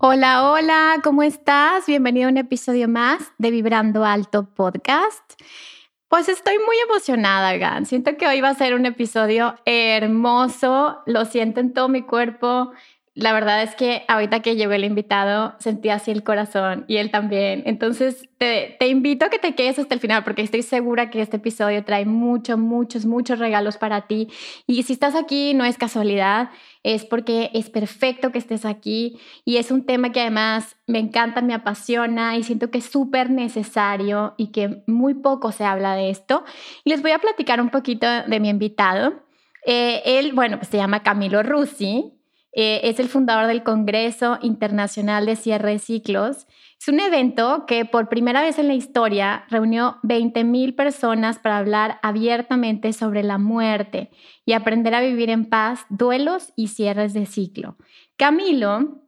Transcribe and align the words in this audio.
Hola, 0.00 0.52
hola, 0.52 1.00
¿cómo 1.02 1.24
estás? 1.24 1.86
Bienvenido 1.86 2.28
a 2.28 2.30
un 2.30 2.36
episodio 2.36 2.86
más 2.86 3.32
de 3.38 3.50
Vibrando 3.50 4.04
Alto 4.04 4.48
Podcast. 4.54 5.32
Pues 6.06 6.28
estoy 6.28 6.54
muy 6.64 6.76
emocionada, 6.88 7.56
Gan. 7.56 7.84
Siento 7.84 8.16
que 8.16 8.28
hoy 8.28 8.40
va 8.40 8.50
a 8.50 8.54
ser 8.54 8.74
un 8.74 8.86
episodio 8.86 9.56
hermoso. 9.64 11.00
Lo 11.06 11.24
siento 11.24 11.58
en 11.58 11.72
todo 11.72 11.88
mi 11.88 12.02
cuerpo 12.02 12.70
la 13.18 13.32
verdad 13.32 13.64
es 13.64 13.74
que 13.74 14.04
ahorita 14.06 14.42
que 14.42 14.54
llegó 14.54 14.74
el 14.74 14.84
invitado 14.84 15.56
sentí 15.58 15.88
así 15.88 16.12
el 16.12 16.22
corazón 16.22 16.84
y 16.86 16.98
él 16.98 17.10
también. 17.10 17.64
Entonces 17.66 18.28
te, 18.38 18.76
invito 18.86 19.26
a 19.26 19.28
que 19.28 19.40
te 19.40 19.56
quedes 19.56 19.76
hasta 19.80 19.92
el 19.92 20.00
final 20.00 20.22
porque 20.22 20.42
estoy 20.42 20.62
segura 20.62 21.10
que 21.10 21.20
este 21.20 21.38
episodio 21.38 21.84
trae 21.84 22.06
muchos, 22.06 22.58
muchos, 22.58 23.06
muchos 23.06 23.40
regalos 23.40 23.76
para 23.76 24.02
ti. 24.02 24.28
Y 24.68 24.84
si 24.84 24.92
estás 24.92 25.16
aquí 25.16 25.52
no 25.52 25.64
es 25.64 25.78
casualidad, 25.78 26.50
es 26.84 27.04
porque 27.04 27.50
es 27.54 27.70
perfecto 27.70 28.30
que 28.30 28.38
estés 28.38 28.64
aquí 28.64 29.18
y 29.44 29.56
es 29.56 29.72
un 29.72 29.84
tema 29.84 30.12
que 30.12 30.20
además 30.20 30.76
me 30.86 31.00
encanta, 31.00 31.42
me 31.42 31.54
apasiona 31.54 32.36
y 32.36 32.44
siento 32.44 32.70
que 32.70 32.78
es 32.78 32.84
súper 32.84 33.30
necesario 33.30 34.34
y 34.36 34.52
que 34.52 34.84
muy 34.86 35.14
poco 35.14 35.50
se 35.50 35.64
habla 35.64 35.96
de 35.96 36.10
esto. 36.10 36.44
Y 36.84 36.90
les 36.90 37.02
voy 37.02 37.10
a 37.10 37.18
platicar 37.18 37.60
un 37.60 37.70
poquito 37.70 38.06
de 38.06 38.38
mi 38.38 38.48
invitado. 38.48 39.24
Eh, 39.66 40.02
él, 40.04 40.34
bueno, 40.34 40.58
pues 40.58 40.68
se 40.68 40.76
llama 40.76 41.02
Camilo 41.02 41.42
Rusi 41.42 42.14
eh, 42.60 42.80
es 42.88 42.98
el 42.98 43.08
fundador 43.08 43.46
del 43.46 43.62
Congreso 43.62 44.36
Internacional 44.42 45.26
de 45.26 45.36
Cierre 45.36 45.70
de 45.70 45.78
Ciclos. 45.78 46.48
Es 46.76 46.88
un 46.88 46.98
evento 46.98 47.66
que 47.68 47.84
por 47.84 48.08
primera 48.08 48.42
vez 48.42 48.58
en 48.58 48.66
la 48.66 48.74
historia 48.74 49.44
reunió 49.48 49.98
20.000 50.02 50.74
personas 50.74 51.38
para 51.38 51.58
hablar 51.58 52.00
abiertamente 52.02 52.92
sobre 52.92 53.22
la 53.22 53.38
muerte 53.38 54.10
y 54.44 54.54
aprender 54.54 54.96
a 54.96 55.00
vivir 55.00 55.30
en 55.30 55.44
paz, 55.44 55.86
duelos 55.88 56.52
y 56.56 56.66
cierres 56.66 57.12
de 57.12 57.26
ciclo. 57.26 57.76
Camilo 58.16 59.04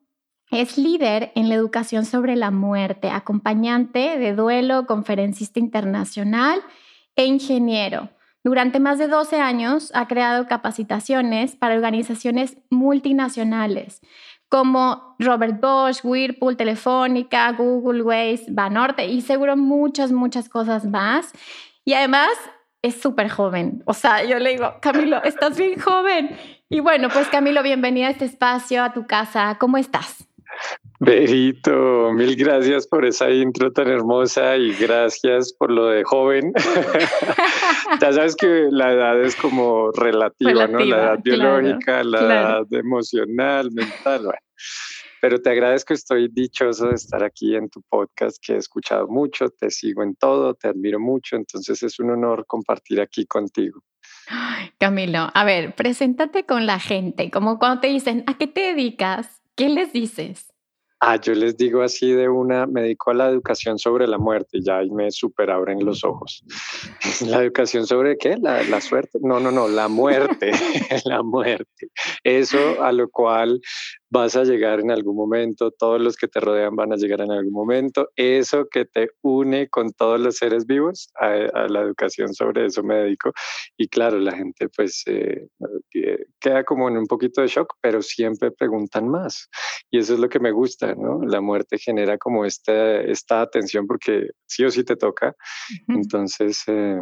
es 0.53 0.78
líder 0.78 1.33
en 1.34 1.48
la 1.48 1.56
educación 1.56 2.05
sobre 2.05 2.37
la 2.37 2.53
muerte, 2.53 3.11
acompañante 3.11 4.17
de 4.17 4.33
duelo, 4.33 4.87
conferencista 4.87 5.59
internacional 5.59 6.61
e 7.17 7.25
ingeniero. 7.25 8.11
Durante 8.42 8.80
más 8.80 8.98
de 8.98 9.08
12 9.08 9.41
años 9.41 9.91
ha 9.94 10.08
creado 10.08 10.46
capacitaciones 10.46 11.56
para 11.56 11.74
organizaciones 11.74 12.56
multinacionales 12.70 14.00
como 14.50 15.15
Robert 15.20 15.60
Bosch, 15.60 16.00
Whirlpool, 16.03 16.56
Telefónica, 16.56 17.53
Google, 17.53 18.03
Waze, 18.03 18.47
Banorte 18.48 19.06
y 19.06 19.22
seguro 19.22 19.56
muchas, 19.56 20.10
muchas 20.10 20.48
cosas 20.48 20.84
más. 20.84 21.32
Y 21.84 21.94
además 21.94 22.31
es 22.82 23.00
súper 23.00 23.28
joven. 23.28 23.82
O 23.87 23.94
sea, 23.94 24.25
yo 24.25 24.38
le 24.38 24.50
digo, 24.50 24.75
Camilo, 24.81 25.22
estás 25.22 25.56
bien 25.56 25.78
joven. 25.78 26.36
Y 26.69 26.81
bueno, 26.81 27.09
pues 27.10 27.28
Camilo, 27.28 27.62
bienvenida 27.62 28.09
a 28.09 28.10
este 28.10 28.25
espacio, 28.25 28.82
a 28.82 28.92
tu 28.92 29.06
casa. 29.06 29.56
¿Cómo 29.60 29.76
estás? 29.76 30.26
Berito, 31.03 32.12
mil 32.12 32.37
gracias 32.37 32.87
por 32.87 33.06
esa 33.06 33.31
intro 33.31 33.72
tan 33.72 33.88
hermosa 33.88 34.59
y 34.59 34.75
gracias 34.75 35.50
por 35.55 35.71
lo 35.71 35.87
de 35.87 36.05
joven. 36.05 36.53
ya 38.03 38.12
sabes 38.12 38.37
que 38.37 38.66
la 38.71 38.93
edad 38.93 39.19
es 39.22 39.34
como 39.34 39.91
relativa, 39.93 40.66
¿no? 40.66 40.78
La 40.81 40.97
edad 40.97 41.19
biológica, 41.25 42.05
la 42.05 42.21
edad 42.21 42.66
emocional, 42.72 43.71
mental. 43.72 44.31
Pero 45.22 45.41
te 45.41 45.49
agradezco, 45.49 45.94
estoy 45.94 46.28
dichoso 46.31 46.89
de 46.89 46.97
estar 46.97 47.25
aquí 47.25 47.56
en 47.56 47.71
tu 47.71 47.81
podcast 47.89 48.37
que 48.39 48.53
he 48.53 48.59
escuchado 48.59 49.09
mucho, 49.09 49.49
te 49.49 49.71
sigo 49.71 50.03
en 50.03 50.15
todo, 50.16 50.53
te 50.53 50.69
admiro 50.69 51.00
mucho, 51.00 51.37
entonces 51.37 51.83
es 51.83 51.99
un 51.99 52.10
honor 52.10 52.44
compartir 52.47 53.00
aquí 53.00 53.25
contigo. 53.25 53.83
Camilo, 54.78 55.31
a 55.33 55.44
ver, 55.44 55.75
preséntate 55.75 56.44
con 56.44 56.66
la 56.66 56.78
gente, 56.78 57.31
como 57.31 57.59
cuando 57.59 57.81
te 57.81 57.89
dicen, 57.89 58.22
¿a 58.27 58.37
qué 58.37 58.47
te 58.47 58.60
dedicas? 58.60 59.41
¿Qué 59.56 59.71
les 59.71 59.94
dices? 59.94 60.50
Ah, 61.03 61.16
yo 61.16 61.33
les 61.33 61.56
digo 61.56 61.81
así 61.81 62.12
de 62.12 62.28
una, 62.28 62.66
me 62.66 62.83
dedico 62.83 63.11
a 63.11 63.15
la 63.15 63.28
educación 63.31 63.78
sobre 63.78 64.06
la 64.06 64.19
muerte, 64.19 64.59
ya 64.61 64.78
ahí 64.78 64.91
me 64.91 65.11
super 65.11 65.50
abren 65.50 65.83
los 65.83 66.05
ojos. 66.05 66.44
¿La 67.27 67.43
educación 67.43 67.87
sobre 67.87 68.19
qué? 68.19 68.37
La, 68.37 68.62
la 68.65 68.83
suerte. 68.83 69.19
No, 69.22 69.41
no, 69.41 69.50
no, 69.50 69.66
la 69.66 69.89
muerte, 69.89 70.53
la 71.06 71.22
muerte. 71.22 71.89
Eso 72.22 72.83
a 72.83 72.93
lo 72.93 73.09
cual 73.09 73.62
vas 74.10 74.34
a 74.37 74.43
llegar 74.43 74.81
en 74.81 74.91
algún 74.91 75.16
momento, 75.16 75.71
todos 75.71 76.00
los 76.00 76.16
que 76.16 76.26
te 76.26 76.41
rodean 76.41 76.75
van 76.75 76.93
a 76.93 76.97
llegar 76.97 77.21
en 77.21 77.31
algún 77.31 77.53
momento. 77.53 78.10
Eso 78.16 78.66
que 78.69 78.84
te 78.84 79.10
une 79.22 79.69
con 79.69 79.93
todos 79.93 80.21
los 80.21 80.37
seres 80.37 80.66
vivos, 80.66 81.10
a, 81.15 81.28
la 81.69 81.81
educación 81.81 82.34
sobre 82.34 82.66
eso 82.66 82.82
me 82.82 82.97
dedico. 82.97 83.32
Y 83.76 83.88
claro, 83.88 84.19
la 84.19 84.32
gente 84.32 84.69
pues 84.69 85.04
eh, 85.06 85.47
eh, 85.94 86.26
queda 86.41 86.65
como 86.65 86.88
en 86.88 86.97
un 86.97 87.06
poquito 87.06 87.41
de 87.41 87.48
shock, 87.48 87.75
pero 87.81 88.03
siempre 88.03 88.50
preguntan 88.50 89.09
más. 89.09 89.48
Y 89.91 89.98
eso 89.98 90.15
es 90.15 90.21
lo 90.21 90.28
que 90.28 90.41
me 90.41 90.50
gusta, 90.50 90.94
¿no? 90.94 91.21
La 91.22 91.41
muerte 91.41 91.78
genera 91.78 92.19
como 92.19 92.44
esta, 92.44 93.00
esta 93.00 93.42
atención 93.42 93.87
porque 93.87 94.31
sí 94.47 94.65
o 94.65 94.71
sí 94.71 94.84
te 94.84 94.97
toca. 94.97 95.37
Entonces... 95.88 96.62
Eh, 96.66 96.98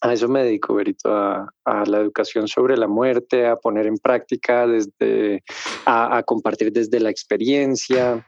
a 0.00 0.12
eso 0.12 0.28
me 0.28 0.44
dedico, 0.44 0.74
Berito, 0.74 1.14
a, 1.14 1.46
la 1.86 1.98
educación 1.98 2.48
sobre 2.48 2.76
la 2.76 2.88
muerte, 2.88 3.46
a 3.46 3.56
poner 3.56 3.86
en 3.86 3.98
práctica, 3.98 4.66
desde, 4.66 5.42
a, 5.86 6.22
compartir 6.24 6.72
desde 6.72 7.00
la 7.00 7.10
experiencia. 7.10 8.26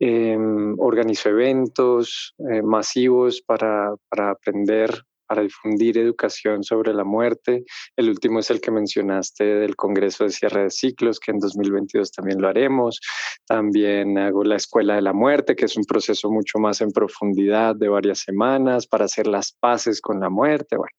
Em, 0.00 0.74
organizo 0.80 1.28
eventos 1.28 2.34
eh, 2.50 2.60
masivos 2.60 3.40
para, 3.40 3.94
para 4.08 4.30
aprender 4.30 5.04
para 5.32 5.44
difundir 5.44 5.96
educación 5.96 6.62
sobre 6.62 6.92
la 6.92 7.04
muerte. 7.04 7.64
El 7.96 8.10
último 8.10 8.40
es 8.40 8.50
el 8.50 8.60
que 8.60 8.70
mencionaste 8.70 9.42
del 9.42 9.76
Congreso 9.76 10.24
de 10.24 10.30
Cierre 10.30 10.64
de 10.64 10.70
Ciclos, 10.70 11.18
que 11.18 11.30
en 11.30 11.38
2022 11.38 12.12
también 12.12 12.42
lo 12.42 12.48
haremos. 12.48 13.00
También 13.46 14.18
hago 14.18 14.44
la 14.44 14.56
Escuela 14.56 14.96
de 14.96 15.00
la 15.00 15.14
Muerte, 15.14 15.56
que 15.56 15.64
es 15.64 15.76
un 15.78 15.84
proceso 15.84 16.30
mucho 16.30 16.58
más 16.58 16.82
en 16.82 16.90
profundidad 16.90 17.74
de 17.74 17.88
varias 17.88 18.18
semanas 18.18 18.86
para 18.86 19.06
hacer 19.06 19.26
las 19.26 19.52
paces 19.52 20.02
con 20.02 20.20
la 20.20 20.28
muerte. 20.28 20.76
Bueno, 20.76 20.98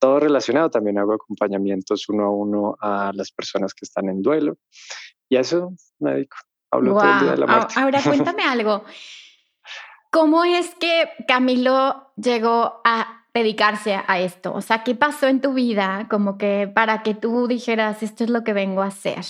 todo 0.00 0.18
relacionado. 0.18 0.68
También 0.68 0.98
hago 0.98 1.12
acompañamientos 1.12 2.08
uno 2.08 2.24
a 2.24 2.30
uno 2.30 2.76
a 2.80 3.12
las 3.14 3.30
personas 3.30 3.74
que 3.74 3.84
están 3.84 4.08
en 4.08 4.22
duelo. 4.22 4.56
Y 5.28 5.36
a 5.36 5.42
eso 5.42 5.72
me 6.00 6.14
dedico. 6.14 6.38
Hablo 6.72 6.98
todo 6.98 7.12
el 7.12 7.20
día 7.20 7.30
de 7.30 7.38
la 7.38 7.46
muerte. 7.46 7.74
Ahora 7.76 8.02
cuéntame 8.02 8.42
algo. 8.48 8.82
¿Cómo 10.16 10.44
es 10.44 10.74
que 10.76 11.10
Camilo 11.28 12.12
llegó 12.16 12.80
a 12.84 13.25
dedicarse 13.38 13.98
a 14.06 14.20
esto? 14.20 14.52
O 14.52 14.60
sea, 14.60 14.82
¿qué 14.84 14.94
pasó 14.94 15.28
en 15.28 15.40
tu 15.40 15.54
vida 15.54 16.06
como 16.10 16.38
que 16.38 16.70
para 16.72 17.02
que 17.02 17.14
tú 17.14 17.46
dijeras, 17.46 18.02
esto 18.02 18.24
es 18.24 18.30
lo 18.30 18.44
que 18.44 18.52
vengo 18.52 18.82
a 18.82 18.86
hacer? 18.86 19.24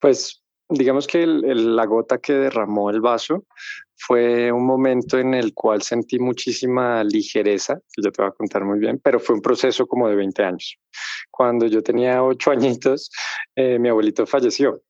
Pues 0.00 0.42
digamos 0.68 1.06
que 1.06 1.26
la 1.26 1.84
gota 1.86 2.18
que 2.18 2.32
derramó 2.32 2.90
el 2.90 3.00
vaso 3.00 3.44
fue 3.96 4.50
un 4.50 4.64
momento 4.64 5.18
en 5.18 5.34
el 5.34 5.52
cual 5.52 5.82
sentí 5.82 6.18
muchísima 6.18 7.04
ligereza, 7.04 7.80
que 7.92 8.02
yo 8.02 8.10
te 8.10 8.22
voy 8.22 8.30
a 8.30 8.34
contar 8.34 8.64
muy 8.64 8.78
bien, 8.78 8.98
pero 9.02 9.20
fue 9.20 9.34
un 9.34 9.42
proceso 9.42 9.86
como 9.86 10.08
de 10.08 10.16
20 10.16 10.42
años. 10.42 10.78
Cuando 11.30 11.66
yo 11.66 11.82
tenía 11.82 12.22
ocho 12.22 12.50
añitos, 12.50 13.10
eh, 13.54 13.78
mi 13.78 13.88
abuelito 13.88 14.26
falleció 14.26 14.82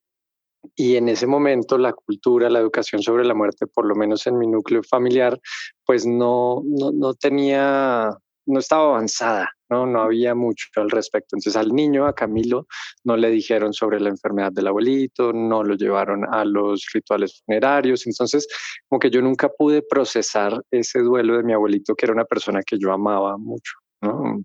y 0.76 0.96
en 0.96 1.08
ese 1.08 1.26
momento 1.26 1.78
la 1.78 1.92
cultura, 1.92 2.50
la 2.50 2.60
educación 2.60 3.02
sobre 3.02 3.24
la 3.24 3.34
muerte, 3.34 3.66
por 3.66 3.86
lo 3.86 3.94
menos 3.94 4.26
en 4.26 4.38
mi 4.38 4.46
núcleo 4.46 4.82
familiar, 4.82 5.40
pues 5.84 6.06
no, 6.06 6.62
no, 6.64 6.92
no 6.92 7.14
tenía 7.14 8.16
no 8.50 8.58
estaba 8.58 8.84
avanzada, 8.84 9.50
¿no? 9.68 9.86
no 9.86 10.02
había 10.02 10.34
mucho 10.34 10.66
al 10.76 10.90
respecto. 10.90 11.36
Entonces 11.36 11.56
al 11.56 11.72
niño, 11.72 12.06
a 12.06 12.14
Camilo, 12.14 12.66
no 13.04 13.16
le 13.16 13.30
dijeron 13.30 13.72
sobre 13.72 14.00
la 14.00 14.08
enfermedad 14.08 14.52
del 14.52 14.66
abuelito, 14.66 15.32
no 15.32 15.62
lo 15.62 15.74
llevaron 15.74 16.24
a 16.32 16.44
los 16.44 16.86
rituales 16.92 17.42
funerarios. 17.44 18.06
Entonces, 18.06 18.46
como 18.88 18.98
que 18.98 19.10
yo 19.10 19.22
nunca 19.22 19.48
pude 19.48 19.82
procesar 19.82 20.62
ese 20.70 21.00
duelo 21.00 21.36
de 21.36 21.44
mi 21.44 21.52
abuelito, 21.52 21.94
que 21.94 22.06
era 22.06 22.12
una 22.12 22.24
persona 22.24 22.60
que 22.62 22.78
yo 22.78 22.92
amaba 22.92 23.36
mucho, 23.38 23.72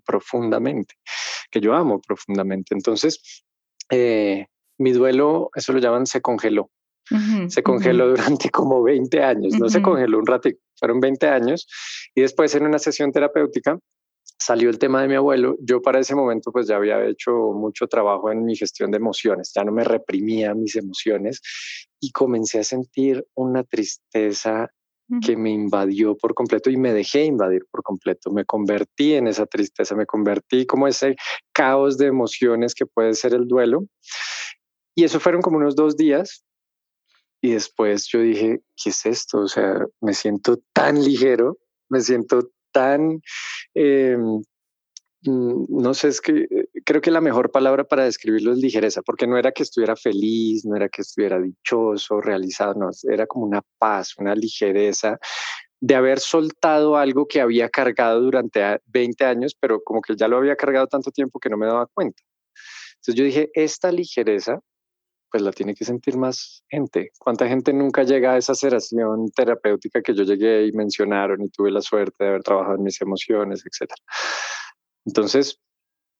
profundamente, 0.06 0.96
que 1.50 1.60
yo 1.60 1.74
amo 1.74 2.00
profundamente. 2.00 2.76
Entonces, 2.76 3.44
eh, 3.90 4.46
mi 4.78 4.92
duelo, 4.92 5.50
eso 5.56 5.74
lo 5.74 5.80
llaman, 5.80 6.06
se 6.06 6.22
congeló. 6.22 6.70
se 7.48 7.62
congeló 7.62 8.08
durante 8.16 8.50
como 8.50 8.82
20 8.84 9.24
años, 9.24 9.54
no 9.60 9.70
se 9.70 9.82
congeló 9.82 10.18
un 10.18 10.26
ratito, 10.26 10.60
fueron 10.80 11.00
20 11.00 11.28
años. 11.28 11.68
Y 12.16 12.22
después 12.22 12.54
en 12.56 12.66
una 12.66 12.80
sesión 12.80 13.12
terapéutica 13.12 13.78
salió 14.40 14.70
el 14.70 14.80
tema 14.80 15.02
de 15.02 15.08
mi 15.08 15.16
abuelo. 15.16 15.56
Yo 15.60 15.82
para 15.82 16.00
ese 16.00 16.16
momento 16.16 16.52
pues 16.52 16.68
ya 16.68 16.76
había 16.76 17.06
hecho 17.06 17.32
mucho 17.54 17.88
trabajo 17.88 18.32
en 18.32 18.44
mi 18.44 18.56
gestión 18.56 18.92
de 18.92 18.98
emociones, 18.98 19.52
ya 19.56 19.64
no 19.64 19.72
me 19.72 19.84
reprimía 19.84 20.54
mis 20.54 20.76
emociones 20.76 21.42
y 22.00 22.12
comencé 22.12 22.60
a 22.60 22.64
sentir 22.64 23.26
una 23.36 23.64
tristeza 23.64 24.70
que 25.22 25.38
me 25.38 25.52
invadió 25.52 26.18
por 26.18 26.34
completo 26.34 26.70
y 26.72 26.78
me 26.78 26.92
dejé 26.92 27.26
invadir 27.26 27.66
por 27.70 27.84
completo. 27.84 28.32
Me 28.32 28.44
convertí 28.44 29.14
en 29.14 29.28
esa 29.28 29.46
tristeza, 29.46 29.96
me 29.96 30.08
convertí 30.08 30.66
como 30.66 30.88
ese 30.88 31.16
caos 31.54 31.98
de 31.98 32.08
emociones 32.08 32.74
que 32.74 32.86
puede 32.88 33.14
ser 33.14 33.34
el 33.34 33.48
duelo. 33.48 33.86
Y 34.96 35.04
eso 35.04 35.20
fueron 35.20 35.42
como 35.42 35.58
unos 35.58 35.76
dos 35.76 35.98
días. 35.98 36.46
Y 37.42 37.52
después 37.52 38.08
yo 38.08 38.22
dije, 38.22 38.62
¿qué 38.82 38.90
es 38.90 39.06
esto? 39.06 39.40
O 39.40 39.48
sea, 39.48 39.86
me 40.02 40.14
siento 40.14 40.58
tan 40.74 41.04
ligero, 41.04 41.58
me 41.90 42.02
siento 42.02 42.50
tan... 42.72 43.22
Em, 43.74 44.42
mm, 45.24 45.66
no 45.70 45.94
sé, 45.94 46.08
es 46.08 46.22
que 46.22 46.48
eh, 46.50 46.68
creo 46.86 47.02
que 47.02 47.12
la 47.12 47.22
mejor 47.22 47.52
palabra 47.52 47.84
para 47.84 48.06
describirlo 48.06 48.54
es 48.54 48.58
ligereza, 48.60 49.02
porque 49.02 49.28
no 49.28 49.38
era 49.38 49.52
que 49.52 49.64
estuviera 49.64 49.96
feliz, 49.96 50.66
no 50.66 50.76
era 50.76 50.90
que 50.90 51.02
estuviera 51.02 51.40
dichoso, 51.40 52.22
realizado, 52.22 52.74
no, 52.76 52.90
era 53.04 53.28
como 53.28 53.46
una 53.46 53.62
paz, 53.78 54.14
una 54.18 54.34
ligereza 54.34 55.20
de 55.82 55.96
haber 55.96 56.20
soltado 56.20 56.98
algo 56.98 57.28
que 57.28 57.42
había 57.42 57.70
cargado 57.70 58.22
durante 58.22 58.80
20 58.88 59.26
años, 59.26 59.56
pero 59.60 59.82
como 59.84 60.02
que 60.02 60.16
ya 60.16 60.28
lo 60.28 60.38
había 60.38 60.56
cargado 60.56 60.88
tanto 60.88 61.12
tiempo 61.12 61.40
que 61.40 61.50
no 61.50 61.58
me 61.58 61.68
daba 61.68 61.86
cuenta. 61.88 62.24
Entonces 62.96 63.16
yo 63.16 63.24
dije, 63.24 63.52
esta 63.54 63.92
ligereza 63.92 64.62
pues 65.32 65.44
la 65.44 65.52
tiene 65.52 65.76
que 65.76 65.86
sentir 65.86 66.18
más 66.18 66.64
gente. 66.70 67.12
¿Cuánta 67.20 67.48
gente 67.48 67.74
nunca 67.74 68.04
llega 68.04 68.34
a 68.34 68.38
esa 68.38 68.56
seración 68.56 69.30
terapéutica 69.36 70.02
que 70.02 70.14
yo 70.14 70.24
llegué 70.24 70.66
y 70.68 70.72
mencionaron 70.72 71.42
y 71.42 71.50
tuve 71.50 71.72
la 71.72 71.82
suerte 71.82 72.24
de 72.24 72.30
haber 72.30 72.44
trabajado 72.44 72.76
en 72.76 72.84
mis 72.84 73.02
emociones, 73.02 73.64
etcétera? 73.66 74.02
Entonces, 75.06 75.60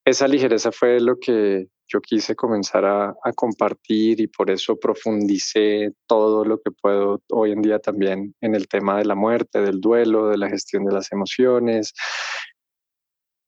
esa 0.04 0.28
ligereza 0.28 0.70
fue 0.70 1.00
lo 1.00 1.18
que 1.18 1.66
yo 1.88 2.00
quise 2.00 2.34
comenzar 2.34 2.84
a, 2.84 3.14
a, 3.22 3.32
compartir 3.32 4.20
y 4.20 4.26
por 4.26 4.50
eso 4.50 4.76
profundicé 4.76 5.92
todo 6.06 6.44
lo 6.44 6.60
que 6.60 6.70
puedo 6.70 7.22
hoy 7.30 7.52
en 7.52 7.62
día 7.62 7.78
también 7.78 8.34
en 8.40 8.54
el 8.54 8.66
tema 8.66 8.98
de 8.98 9.04
la 9.04 9.14
muerte, 9.14 9.60
del 9.60 9.80
duelo, 9.80 10.28
de 10.28 10.38
la 10.38 10.48
gestión 10.48 10.84
de 10.84 10.92
las 10.92 11.12
emociones. 11.12 11.92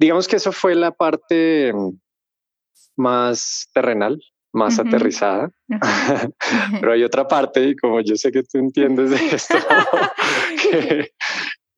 Digamos 0.00 0.28
que 0.28 0.36
eso 0.36 0.52
fue 0.52 0.76
la 0.76 0.92
parte 0.92 1.72
más 2.96 3.68
terrenal, 3.72 4.20
más 4.52 4.78
aterrizada. 4.78 5.50
Pero 6.80 6.92
hay 6.92 7.04
otra 7.04 7.26
parte, 7.26 7.68
y 7.68 7.76
como 7.76 8.00
yo 8.00 8.16
sé 8.16 8.32
que 8.32 8.42
tú 8.42 8.58
entiendes 8.58 9.10
de 9.10 9.36
esto, 9.36 9.54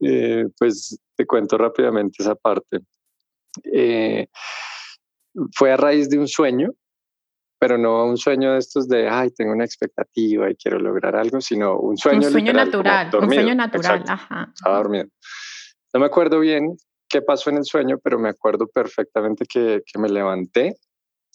eh, 0.00 0.46
pues 0.58 0.99
te 1.17 1.26
cuento 1.26 1.58
rápidamente 1.58 2.22
esa 2.22 2.34
parte. 2.34 2.81
Eh, 3.72 4.26
fue 5.55 5.72
a 5.72 5.76
raíz 5.76 6.08
de 6.08 6.19
un 6.19 6.28
sueñño, 6.28 6.70
pero 7.58 7.76
no 7.76 8.06
un 8.06 8.17
sueño 8.17 8.52
de 8.52 8.58
estos 8.58 8.88
de, 8.88 9.08
ay, 9.08 9.31
tengo 9.31 9.52
una 9.52 9.64
expectativa 9.64 10.50
y 10.50 10.56
quiero 10.56 10.78
lograr 10.78 11.14
algo, 11.14 11.40
sino 11.40 11.78
un 11.78 11.96
sueño, 11.96 12.26
un 12.26 12.32
sueño 12.32 12.52
natural, 12.52 13.11
un 13.14 13.31
sueño 13.31 13.55
natural. 13.55 14.05
Ajá. 14.08 14.50
Estaba 14.55 14.78
dormido. 14.78 15.06
No 15.93 16.00
me 16.00 16.06
acuerdo 16.06 16.40
bien 16.40 16.76
qué 17.08 17.20
pasó 17.20 17.50
en 17.50 17.58
el 17.58 17.64
sueño, 17.64 17.99
pero 18.02 18.19
me 18.19 18.31
acuerdo 18.31 18.66
perfectamente 18.69 19.44
que, 19.44 19.82
que 19.84 19.99
me 19.99 20.08
levanté 20.08 20.76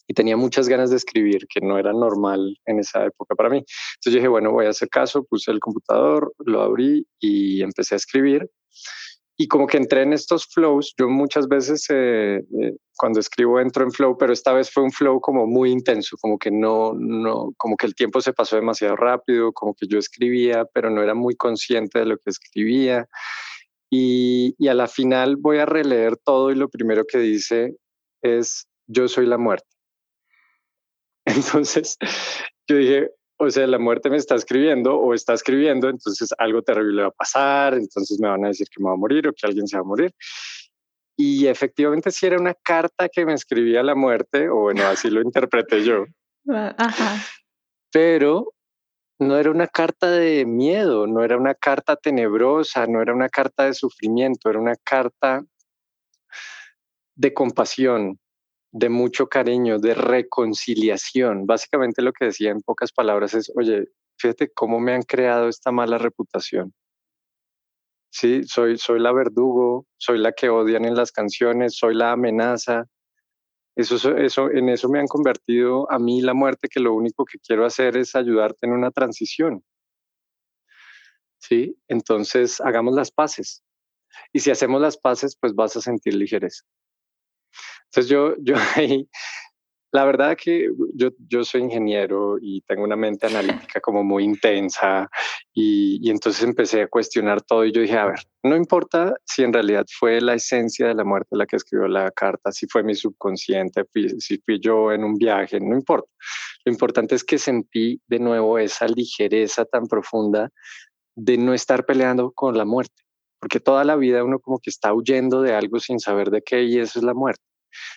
y 0.07 0.13
tenía 0.13 0.37
muchas 0.37 0.67
ganas 0.67 0.89
de 0.89 0.97
escribir, 0.97 1.47
que 1.47 1.61
no 1.61 1.77
era 1.77 1.93
normal 1.93 2.57
en 2.65 2.79
esa 2.79 3.05
época 3.05 3.35
para 3.35 3.49
mí. 3.49 3.57
Entonces 3.57 4.13
dije, 4.13 4.27
bueno, 4.27 4.51
voy 4.51 4.65
a 4.65 4.69
hacer 4.69 4.89
caso, 4.89 5.23
puse 5.23 5.51
el 5.51 5.59
computador, 5.59 6.33
lo 6.45 6.61
abrí 6.61 7.07
y 7.19 7.61
empecé 7.61 7.95
a 7.95 7.97
escribir. 7.97 8.49
Y 9.37 9.47
como 9.47 9.67
que 9.67 9.77
entré 9.77 10.03
en 10.03 10.13
estos 10.13 10.47
flows, 10.47 10.93
yo 10.97 11.09
muchas 11.09 11.49
veces 11.49 11.85
eh, 11.89 12.37
eh, 12.37 12.77
cuando 12.95 13.19
escribo 13.19 13.59
entro 13.59 13.83
en 13.83 13.91
flow, 13.91 14.17
pero 14.17 14.31
esta 14.31 14.53
vez 14.53 14.71
fue 14.71 14.83
un 14.83 14.91
flow 14.91 15.19
como 15.19 15.45
muy 15.45 15.71
intenso, 15.71 16.15
como 16.21 16.37
que 16.37 16.51
no, 16.51 16.93
no, 16.93 17.51
como 17.57 17.75
que 17.75 17.85
el 17.85 17.95
tiempo 17.95 18.21
se 18.21 18.31
pasó 18.31 18.55
demasiado 18.55 18.95
rápido, 18.95 19.51
como 19.51 19.73
que 19.73 19.87
yo 19.87 19.99
escribía, 19.99 20.63
pero 20.73 20.89
no 20.89 21.03
era 21.03 21.15
muy 21.15 21.35
consciente 21.35 21.99
de 21.99 22.05
lo 22.05 22.17
que 22.17 22.29
escribía. 22.29 23.09
Y, 23.89 24.55
y 24.57 24.69
a 24.69 24.73
la 24.73 24.87
final 24.87 25.35
voy 25.35 25.57
a 25.57 25.65
releer 25.65 26.15
todo 26.15 26.51
y 26.51 26.55
lo 26.55 26.69
primero 26.69 27.03
que 27.05 27.17
dice 27.17 27.75
es, 28.21 28.67
yo 28.87 29.09
soy 29.09 29.25
la 29.25 29.37
muerte. 29.37 29.74
Entonces 31.65 31.97
yo 32.67 32.77
dije, 32.77 33.09
o 33.37 33.49
sea, 33.49 33.67
la 33.67 33.79
muerte 33.79 34.09
me 34.09 34.17
está 34.17 34.35
escribiendo 34.35 34.97
o 34.97 35.13
está 35.13 35.33
escribiendo, 35.33 35.89
entonces 35.89 36.29
algo 36.37 36.61
terrible 36.61 37.01
va 37.01 37.07
a 37.09 37.11
pasar, 37.11 37.73
entonces 37.73 38.19
me 38.19 38.29
van 38.29 38.45
a 38.45 38.49
decir 38.49 38.67
que 38.69 38.81
me 38.81 38.87
va 38.87 38.93
a 38.93 38.97
morir 38.97 39.27
o 39.27 39.33
que 39.33 39.45
alguien 39.45 39.67
se 39.67 39.75
va 39.77 39.81
a 39.81 39.85
morir. 39.85 40.11
Y 41.17 41.47
efectivamente 41.47 42.11
si 42.11 42.25
era 42.25 42.39
una 42.39 42.53
carta 42.53 43.09
que 43.09 43.25
me 43.25 43.33
escribía 43.33 43.83
la 43.83 43.95
muerte, 43.95 44.49
o 44.49 44.55
bueno, 44.55 44.85
así 44.85 45.09
lo 45.09 45.21
interpreté 45.21 45.83
yo. 45.83 46.05
Ah, 46.47 47.19
Pero 47.91 48.53
no 49.19 49.35
era 49.37 49.49
una 49.49 49.67
carta 49.67 50.11
de 50.11 50.45
miedo, 50.45 51.07
no 51.07 51.23
era 51.23 51.37
una 51.37 51.55
carta 51.55 51.95
tenebrosa, 51.95 52.85
no 52.85 53.01
era 53.01 53.13
una 53.13 53.29
carta 53.29 53.65
de 53.65 53.73
sufrimiento, 53.73 54.49
era 54.49 54.59
una 54.59 54.75
carta 54.75 55.43
de 57.15 57.33
compasión, 57.33 58.19
de 58.77 58.89
mucho 58.89 59.27
cariño, 59.27 59.79
de 59.79 59.93
reconciliación. 59.93 61.45
Básicamente 61.45 62.01
lo 62.01 62.11
que 62.11 62.25
decía 62.25 62.51
en 62.51 62.59
pocas 62.59 62.91
palabras 62.91 63.33
es, 63.33 63.49
oye, 63.55 63.85
fíjate 64.17 64.51
cómo 64.53 64.81
me 64.81 64.93
han 64.93 65.03
creado 65.03 65.47
esta 65.47 65.71
mala 65.71 65.97
reputación. 65.97 66.73
Sí, 68.09 68.43
soy, 68.43 68.77
soy 68.77 68.99
la 68.99 69.13
verdugo, 69.13 69.85
soy 69.95 70.17
la 70.17 70.33
que 70.33 70.49
odian 70.49 70.83
en 70.83 70.95
las 70.95 71.13
canciones, 71.13 71.77
soy 71.77 71.95
la 71.95 72.11
amenaza. 72.11 72.85
Eso, 73.77 73.95
eso, 74.17 74.51
en 74.51 74.67
eso 74.67 74.89
me 74.89 74.99
han 74.99 75.07
convertido 75.07 75.89
a 75.89 75.97
mí 75.97 76.21
la 76.21 76.33
muerte, 76.33 76.67
que 76.67 76.81
lo 76.81 76.93
único 76.93 77.23
que 77.23 77.39
quiero 77.39 77.65
hacer 77.65 77.95
es 77.95 78.13
ayudarte 78.13 78.67
en 78.67 78.73
una 78.73 78.91
transición. 78.91 79.63
Sí, 81.39 81.77
entonces 81.87 82.59
hagamos 82.59 82.93
las 82.93 83.09
paces. 83.09 83.63
Y 84.33 84.41
si 84.41 84.51
hacemos 84.51 84.81
las 84.81 84.97
paces, 84.97 85.37
pues 85.39 85.55
vas 85.55 85.77
a 85.77 85.81
sentir 85.81 86.13
ligereza. 86.15 86.65
Entonces 87.95 88.11
yo, 88.11 88.35
yo 88.41 88.55
ahí, 88.75 89.07
la 89.93 90.03
verdad 90.03 90.35
que 90.35 90.69
yo, 90.95 91.11
yo 91.29 91.45
soy 91.45 91.61
ingeniero 91.61 92.35
y 92.41 92.59
tengo 92.63 92.83
una 92.83 92.97
mente 92.97 93.27
analítica 93.27 93.79
como 93.79 94.03
muy 94.03 94.25
intensa 94.25 95.09
y, 95.53 96.05
y, 96.05 96.11
entonces 96.11 96.43
empecé 96.43 96.81
a 96.81 96.89
cuestionar 96.89 97.41
todo 97.41 97.63
y 97.63 97.71
yo 97.71 97.79
dije, 97.81 97.97
a 97.97 98.07
ver, 98.07 98.19
no 98.43 98.57
importa 98.57 99.15
si 99.23 99.43
en 99.43 99.53
realidad 99.53 99.85
fue 99.97 100.19
la 100.19 100.33
esencia 100.33 100.87
de 100.87 100.95
la 100.95 101.05
muerte 101.05 101.37
la 101.37 101.45
que 101.45 101.55
escribió 101.55 101.87
la 101.87 102.11
carta, 102.11 102.51
si 102.51 102.67
fue 102.67 102.83
mi 102.83 102.95
subconsciente, 102.95 103.85
si 104.19 104.37
fui 104.39 104.59
yo 104.59 104.91
en 104.91 105.05
un 105.05 105.15
viaje, 105.15 105.61
no 105.61 105.73
importa. 105.73 106.09
Lo 106.65 106.73
importante 106.73 107.15
es 107.15 107.23
que 107.23 107.37
sentí 107.37 108.01
de 108.07 108.19
nuevo 108.19 108.59
esa 108.59 108.87
ligereza 108.87 109.63
tan 109.63 109.87
profunda 109.87 110.49
de 111.15 111.37
no 111.37 111.53
estar 111.53 111.85
peleando 111.85 112.33
con 112.33 112.57
la 112.57 112.65
muerte, 112.65 113.03
porque 113.39 113.61
toda 113.61 113.85
la 113.85 113.95
vida 113.95 114.25
uno 114.25 114.39
como 114.39 114.59
que 114.59 114.69
está 114.69 114.93
huyendo 114.93 115.41
de 115.41 115.53
algo 115.53 115.79
sin 115.79 116.01
saber 116.01 116.31
de 116.31 116.41
qué 116.41 116.63
y 116.63 116.79
eso 116.79 116.99
es 116.99 117.05
la 117.05 117.13
muerte. 117.13 117.41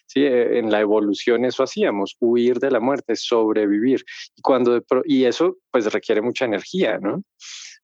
¿Sí? 0.07 0.21
Eh, 0.21 0.59
en 0.59 0.71
la 0.71 0.81
evolución 0.81 1.45
eso 1.45 1.63
hacíamos, 1.63 2.17
huir 2.21 2.59
de 2.59 2.71
la 2.71 2.81
muerte, 2.81 3.17
sobrevivir. 3.17 4.05
Y, 4.37 4.43
cuando 4.43 4.83
y 5.05 5.25
eso 5.25 5.57
pues 5.71 5.93
requiere 5.93 6.23
mucha 6.23 6.45
energía, 6.45 6.99
¿no? 6.99 7.23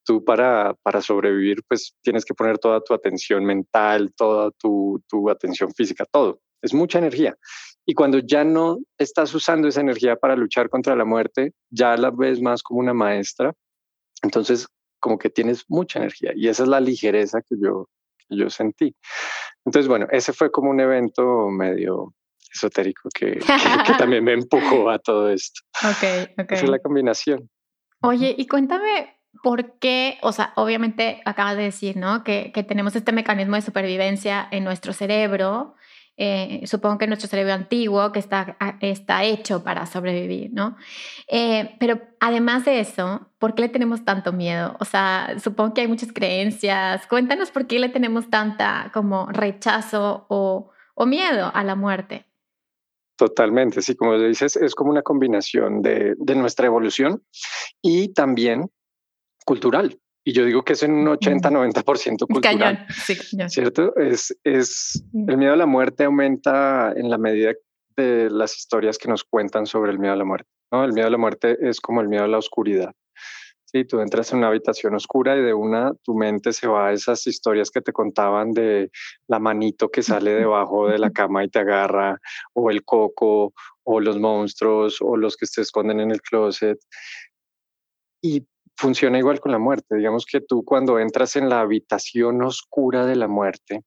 Tú 0.05 0.25
para, 0.25 0.75
para 0.83 1.01
sobrevivir 1.01 1.63
pues 1.67 1.95
tienes 2.03 2.25
que 2.25 2.35
poner 2.35 2.59
toda 2.59 2.81
tu 2.81 2.95
atención 2.95 3.45
mental, 3.45 4.13
toda 4.17 4.51
tu, 4.53 5.03
tu 5.09 5.31
atención 5.31 5.73
física, 5.73 6.05
todo. 6.05 6.41
Es 6.63 6.73
mucha 6.73 6.99
energía. 6.99 7.37
Y 7.87 7.95
cuando 7.95 8.19
ya 8.19 8.45
no 8.45 8.79
estás 8.99 9.35
usando 9.35 9.69
esa 9.69 9.81
energía 9.81 10.17
para 10.17 10.37
luchar 10.37 10.71
contra 10.71 10.97
la 10.97 11.05
muerte, 11.05 11.53
ya 11.71 11.97
la 11.97 12.11
ves 12.11 12.41
más 12.41 12.63
como 12.63 12.81
una 12.81 12.95
maestra. 12.95 13.53
Entonces, 14.23 14.67
como 15.05 15.19
que 15.19 15.29
tienes 15.29 15.65
mucha 15.69 15.99
energía. 15.99 16.33
Y 16.35 16.49
esa 16.49 16.63
es 16.63 16.69
la 16.71 16.81
ligereza 16.81 17.43
que 17.43 17.57
yo, 17.63 17.89
yo 18.29 18.51
sentí. 18.51 18.95
Entonces, 19.65 19.89
bueno, 19.89 20.07
ese 20.11 20.33
fue 20.33 20.51
como 20.51 20.71
un 20.71 20.81
evento 20.81 21.49
medio 21.49 22.15
esotérico 22.53 23.09
que, 23.15 23.33
que, 23.33 23.95
también 23.99 24.23
me 24.25 24.33
empujó 24.33 24.91
a 24.91 24.99
todo 24.99 25.31
esto. 25.31 25.61
Ok, 25.85 26.31
ok. 26.39 26.53
Esa 26.53 26.65
es 26.65 26.71
la 26.71 26.79
combinación. 26.79 27.51
Oye, 28.01 28.35
y 28.37 28.47
cuéntame, 28.47 29.19
¿por 29.43 29.79
qué? 29.79 30.19
O 30.23 30.33
sea, 30.33 30.53
obviamente 30.57 31.23
acabas 31.25 31.57
de 31.57 31.65
decir, 31.65 31.97
¿no? 31.97 32.23
Que, 32.23 32.53
que 32.53 32.63
tenemos 32.63 32.95
este 32.95 33.13
mecanismo 33.13 33.57
de 33.57 33.63
supervivencia 33.63 34.47
en 34.51 34.65
nuestro 34.65 34.93
cerebro. 34.93 35.75
Eh, 36.17 36.63
supongo 36.67 36.99
que 36.99 37.09
nuestro 37.09 37.29
cerebro 37.29 37.53
antiguo 37.55 38.13
que 38.13 38.21
está, 38.21 38.57
está 38.81 39.25
hecho 39.25 39.65
para 39.65 39.85
sobrevivir, 39.87 40.53
¿no? 40.53 40.77
Eh, 41.29 41.75
pero 41.81 42.01
además 42.21 42.65
de 42.65 42.79
eso, 42.79 43.29
¿por 43.39 43.55
qué 43.55 43.63
le 43.63 43.69
tenemos 43.69 44.05
tanto 44.05 44.33
miedo? 44.33 44.77
O 44.79 44.85
sea, 44.85 45.35
supongo 45.43 45.75
que 45.75 45.81
hay 45.81 45.89
muchas 45.89 46.13
creencias. 46.13 47.07
Cuéntanos 47.09 47.51
por 47.51 47.67
qué 47.67 47.81
le 47.81 47.89
tenemos 47.89 48.31
tanta 48.31 48.91
como 48.95 49.27
rechazo 49.27 50.27
o, 50.29 50.71
o 50.95 51.07
miedo 51.07 51.51
a 51.53 51.65
la 51.65 51.75
muerte. 51.75 52.27
Totalmente, 53.17 53.83
sí, 53.83 53.95
como 53.95 54.19
dices, 54.19 54.57
es 54.57 54.75
como 54.75 54.91
una 54.91 55.03
combinación 55.03 55.83
de, 55.83 56.15
de 56.19 56.35
nuestra 56.35 56.67
evolución 56.67 57.23
y 57.81 58.13
también 58.13 58.71
cultural. 59.45 60.01
Y 60.25 60.33
yo 60.33 60.45
digo 60.47 60.63
que 60.63 60.73
es 60.73 60.83
en 60.83 60.93
un 60.93 61.07
80-90% 61.07 62.27
cultural. 62.27 62.87
sí, 62.89 63.15
¿Cierto? 63.49 63.95
Es, 63.97 64.35
es, 64.43 65.05
el 65.13 65.37
miedo 65.37 65.53
a 65.53 65.57
la 65.57 65.67
muerte 65.67 66.05
aumenta 66.05 66.93
en 66.97 67.11
la 67.11 67.19
medida 67.19 67.53
de 67.97 68.31
las 68.31 68.57
historias 68.57 68.97
que 68.97 69.09
nos 69.09 69.23
cuentan 69.23 69.67
sobre 69.67 69.93
el 69.93 69.99
miedo 69.99 70.15
a 70.15 70.17
la 70.17 70.25
muerte. 70.25 70.49
¿no? 70.73 70.83
El 70.83 70.95
miedo 70.95 71.09
a 71.09 71.11
la 71.11 71.19
muerte 71.19 71.59
es 71.61 71.79
como 71.81 72.01
el 72.01 72.09
miedo 72.09 72.25
a 72.25 72.29
la 72.29 72.39
oscuridad. 72.39 72.93
Sí, 73.67 73.85
tú 73.85 74.01
entras 74.01 74.33
en 74.33 74.39
una 74.39 74.49
habitación 74.49 74.95
oscura 74.95 75.37
y 75.37 75.43
de 75.43 75.53
una 75.53 75.93
tu 76.05 76.15
mente 76.15 76.53
se 76.53 76.69
va 76.69 76.89
a 76.89 76.93
esas 76.93 77.27
historias 77.27 77.71
que 77.71 77.81
te 77.81 77.93
contaban 77.93 78.53
de 78.53 78.91
la 79.27 79.41
manito 79.41 79.91
que 79.91 80.03
sale 80.03 80.31
debajo 80.31 80.89
de 80.89 80.99
la 80.99 81.11
cama 81.11 81.43
y 81.43 81.49
te 81.49 81.59
agarra, 81.59 82.21
o 82.53 82.71
el 82.71 82.85
coco, 82.85 83.53
o 83.83 84.01
los 84.01 84.19
monstruos, 84.19 84.99
o 85.01 85.17
los 85.17 85.37
que 85.37 85.47
se 85.47 85.63
esconden 85.63 85.99
en 85.99 86.13
el 86.13 86.23
closet. 86.23 86.79
Y 88.23 88.47
funciona 88.77 89.19
igual 89.19 89.41
con 89.41 89.53
la 89.53 89.59
muerte. 89.59 89.97
Digamos 89.97 90.27
que 90.27 90.41
tú 90.41 90.65
cuando 90.65 90.99
entras 90.99 91.37
en 91.37 91.49
la 91.49 91.61
habitación 91.61 92.43
oscura 92.43 93.07
de 93.07 93.17
la 93.17 93.29
muerte, 93.29 93.83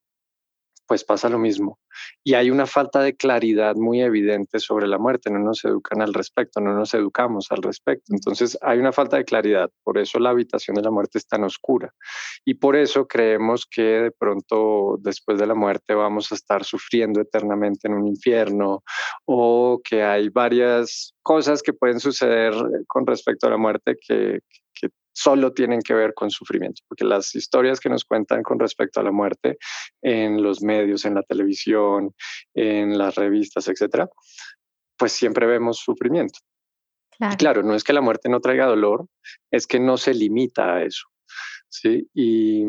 pues 0.87 1.03
pasa 1.03 1.29
lo 1.29 1.37
mismo. 1.37 1.79
Y 2.23 2.35
hay 2.35 2.49
una 2.49 2.65
falta 2.65 3.01
de 3.01 3.15
claridad 3.15 3.75
muy 3.75 4.01
evidente 4.01 4.59
sobre 4.59 4.87
la 4.87 4.97
muerte, 4.97 5.29
no 5.29 5.39
nos 5.39 5.65
educan 5.65 6.01
al 6.01 6.13
respecto, 6.13 6.61
no 6.61 6.73
nos 6.73 6.93
educamos 6.93 7.47
al 7.51 7.61
respecto. 7.61 8.13
Entonces 8.13 8.57
hay 8.61 8.79
una 8.79 8.93
falta 8.93 9.17
de 9.17 9.25
claridad, 9.25 9.69
por 9.83 9.97
eso 9.97 10.17
la 10.19 10.29
habitación 10.29 10.75
de 10.75 10.83
la 10.83 10.91
muerte 10.91 11.17
es 11.17 11.27
tan 11.27 11.43
oscura. 11.43 11.93
Y 12.45 12.55
por 12.55 12.75
eso 12.75 13.05
creemos 13.05 13.65
que 13.69 13.81
de 13.81 14.11
pronto 14.11 14.97
después 15.01 15.37
de 15.37 15.47
la 15.47 15.55
muerte 15.55 15.93
vamos 15.93 16.31
a 16.31 16.35
estar 16.35 16.63
sufriendo 16.63 17.19
eternamente 17.19 17.87
en 17.87 17.93
un 17.93 18.07
infierno 18.07 18.83
o 19.25 19.81
que 19.83 20.03
hay 20.03 20.29
varias 20.29 21.13
cosas 21.21 21.61
que 21.61 21.73
pueden 21.73 21.99
suceder 21.99 22.53
con 22.87 23.05
respecto 23.05 23.47
a 23.47 23.49
la 23.49 23.57
muerte 23.57 23.97
que, 24.07 24.39
que 24.79 24.89
solo 25.13 25.51
tienen 25.51 25.81
que 25.81 25.93
ver 25.93 26.13
con 26.13 26.29
sufrimiento, 26.29 26.83
porque 26.87 27.03
las 27.03 27.33
historias 27.35 27.79
que 27.79 27.89
nos 27.89 28.05
cuentan 28.05 28.43
con 28.43 28.59
respecto 28.59 28.99
a 28.99 29.03
la 29.03 29.11
muerte 29.11 29.57
en 30.01 30.43
los 30.43 30.61
medios, 30.61 31.05
en 31.05 31.15
la 31.15 31.23
televisión, 31.23 32.13
en 32.53 32.97
las 32.97 33.15
revistas, 33.15 33.67
etcétera, 33.67 34.07
pues 34.97 35.11
siempre 35.11 35.47
vemos 35.47 35.79
sufrimiento. 35.79 36.39
Claro. 37.17 37.33
Y 37.33 37.37
claro, 37.37 37.63
no 37.63 37.73
es 37.73 37.83
que 37.83 37.93
la 37.93 38.01
muerte 38.01 38.29
no 38.29 38.39
traiga 38.39 38.67
dolor, 38.67 39.07
es 39.51 39.65
que 39.65 39.79
no 39.79 39.97
se 39.97 40.13
limita 40.13 40.75
a 40.75 40.83
eso. 40.83 41.07
¿sí? 41.69 42.07
Y, 42.13 42.63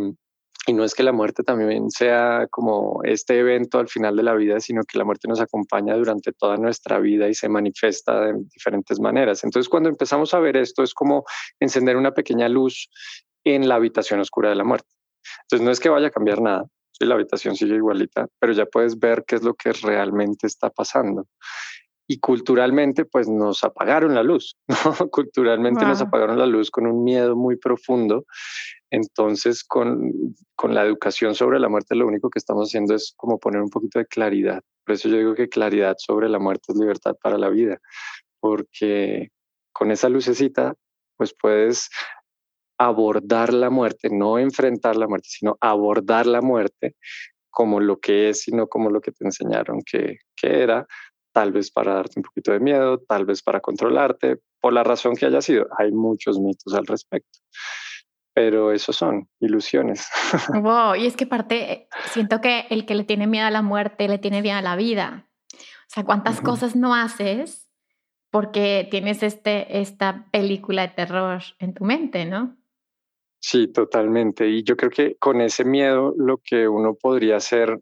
y 0.68 0.75
no 0.75 0.84
es 0.84 0.94
que 0.94 1.02
la 1.02 1.12
muerte 1.12 1.42
también 1.42 1.90
sea 1.90 2.46
como 2.50 3.00
este 3.02 3.38
evento 3.38 3.78
al 3.78 3.88
final 3.88 4.14
de 4.16 4.22
la 4.22 4.34
vida, 4.34 4.60
sino 4.60 4.82
que 4.82 4.98
la 4.98 5.04
muerte 5.04 5.26
nos 5.26 5.40
acompaña 5.40 5.94
durante 5.94 6.32
toda 6.32 6.58
nuestra 6.58 6.98
vida 6.98 7.26
y 7.26 7.32
se 7.32 7.48
manifiesta 7.48 8.20
de 8.20 8.34
diferentes 8.52 9.00
maneras. 9.00 9.42
Entonces, 9.44 9.70
cuando 9.70 9.88
empezamos 9.88 10.34
a 10.34 10.40
ver 10.40 10.58
esto, 10.58 10.82
es 10.82 10.92
como 10.92 11.25
encender 11.58 11.96
una 11.96 12.12
pequeña 12.12 12.50
luz 12.50 12.90
en 13.44 13.66
la 13.66 13.76
habitación 13.76 14.20
oscura 14.20 14.50
de 14.50 14.56
la 14.56 14.64
muerte. 14.64 14.88
Entonces, 15.44 15.64
no 15.64 15.70
es 15.70 15.80
que 15.80 15.88
vaya 15.88 16.08
a 16.08 16.10
cambiar 16.10 16.42
nada, 16.42 16.66
la 17.00 17.14
habitación 17.14 17.56
sigue 17.56 17.76
igualita, 17.76 18.26
pero 18.38 18.52
ya 18.52 18.66
puedes 18.66 18.98
ver 18.98 19.25
qué 19.26 19.37
es 19.37 19.42
lo 19.42 19.54
que 19.54 19.72
realmente 19.72 20.46
está 20.46 20.68
pasando 20.68 21.25
y 22.10 22.18
culturalmente 22.20 23.04
pues 23.04 23.28
nos 23.28 23.62
apagaron 23.62 24.14
la 24.14 24.22
luz, 24.22 24.56
¿no? 24.68 25.10
Culturalmente 25.10 25.84
nos 25.84 26.00
apagaron 26.00 26.38
la 26.38 26.46
luz 26.46 26.70
con 26.70 26.86
un 26.86 27.04
miedo 27.04 27.36
muy 27.36 27.56
profundo. 27.56 28.24
Entonces 28.90 29.62
con, 29.62 30.34
con 30.56 30.74
la 30.74 30.82
educación 30.82 31.34
sobre 31.34 31.60
la 31.60 31.68
muerte 31.68 31.94
lo 31.94 32.06
único 32.06 32.30
que 32.30 32.38
estamos 32.38 32.70
haciendo 32.70 32.94
es 32.94 33.12
como 33.14 33.38
poner 33.38 33.60
un 33.60 33.68
poquito 33.68 33.98
de 33.98 34.06
claridad. 34.06 34.62
Por 34.86 34.94
eso 34.94 35.10
yo 35.10 35.18
digo 35.18 35.34
que 35.34 35.50
claridad 35.50 35.96
sobre 35.98 36.30
la 36.30 36.38
muerte 36.38 36.72
es 36.72 36.78
libertad 36.78 37.14
para 37.22 37.36
la 37.36 37.50
vida, 37.50 37.78
porque 38.40 39.28
con 39.72 39.90
esa 39.90 40.08
lucecita 40.08 40.74
pues 41.18 41.34
puedes 41.38 41.90
abordar 42.78 43.52
la 43.52 43.68
muerte, 43.68 44.08
no 44.10 44.38
enfrentar 44.38 44.96
la 44.96 45.08
muerte, 45.08 45.28
sino 45.28 45.58
abordar 45.60 46.26
la 46.26 46.40
muerte 46.40 46.94
como 47.50 47.80
lo 47.80 47.98
que 47.98 48.30
es, 48.30 48.42
sino 48.42 48.68
como 48.68 48.88
lo 48.88 49.00
que 49.00 49.12
te 49.12 49.24
enseñaron 49.24 49.82
que, 49.84 50.18
que 50.36 50.62
era, 50.62 50.86
tal 51.32 51.52
vez 51.52 51.70
para 51.70 51.94
darte 51.94 52.18
un 52.18 52.25
poquito 52.25 52.52
de 52.52 52.61
miedo, 52.61 52.99
tal 52.99 53.25
vez 53.25 53.42
para 53.42 53.61
controlarte, 53.61 54.40
por 54.61 54.73
la 54.73 54.85
razón 54.85 55.14
que 55.14 55.26
haya 55.26 55.40
sido. 55.40 55.66
Hay 55.78 55.92
muchos 55.92 56.38
mitos 56.38 56.75
al 56.75 56.87
respecto, 56.87 57.38
pero 58.35 58.73
esos 58.73 58.97
son 58.97 59.28
ilusiones. 59.40 60.08
Wow, 60.62 60.94
y 60.97 61.06
es 61.06 61.16
que 61.16 61.26
parte, 61.26 61.88
siento 62.06 62.40
que 62.40 62.66
el 62.70 62.87
que 62.87 62.94
le 62.94 63.04
tiene 63.04 63.26
miedo 63.26 63.47
a 63.47 63.50
la 63.50 63.62
muerte 63.62 64.08
le 64.08 64.18
tiene 64.18 64.42
miedo 64.42 64.58
a 64.58 64.62
la 64.62 64.76
vida. 64.76 65.28
O 65.52 65.90
sea, 65.90 66.04
¿cuántas 66.04 66.40
cosas 66.40 66.76
no 66.76 66.94
haces 66.94 67.70
porque 68.30 68.87
tienes 68.90 69.23
este, 69.23 69.80
esta 69.80 70.28
película 70.30 70.82
de 70.82 70.94
terror 70.94 71.42
en 71.58 71.73
tu 71.73 71.85
mente, 71.85 72.26
no? 72.26 72.58
Sí, 73.40 73.68
totalmente. 73.68 74.49
Y 74.49 74.64
yo 74.64 74.76
creo 74.76 74.90
que 74.90 75.16
con 75.16 75.40
ese 75.40 75.64
miedo 75.64 76.12
lo 76.16 76.38
que 76.38 76.68
uno 76.68 76.94
podría 76.94 77.37
hacer 77.37 77.80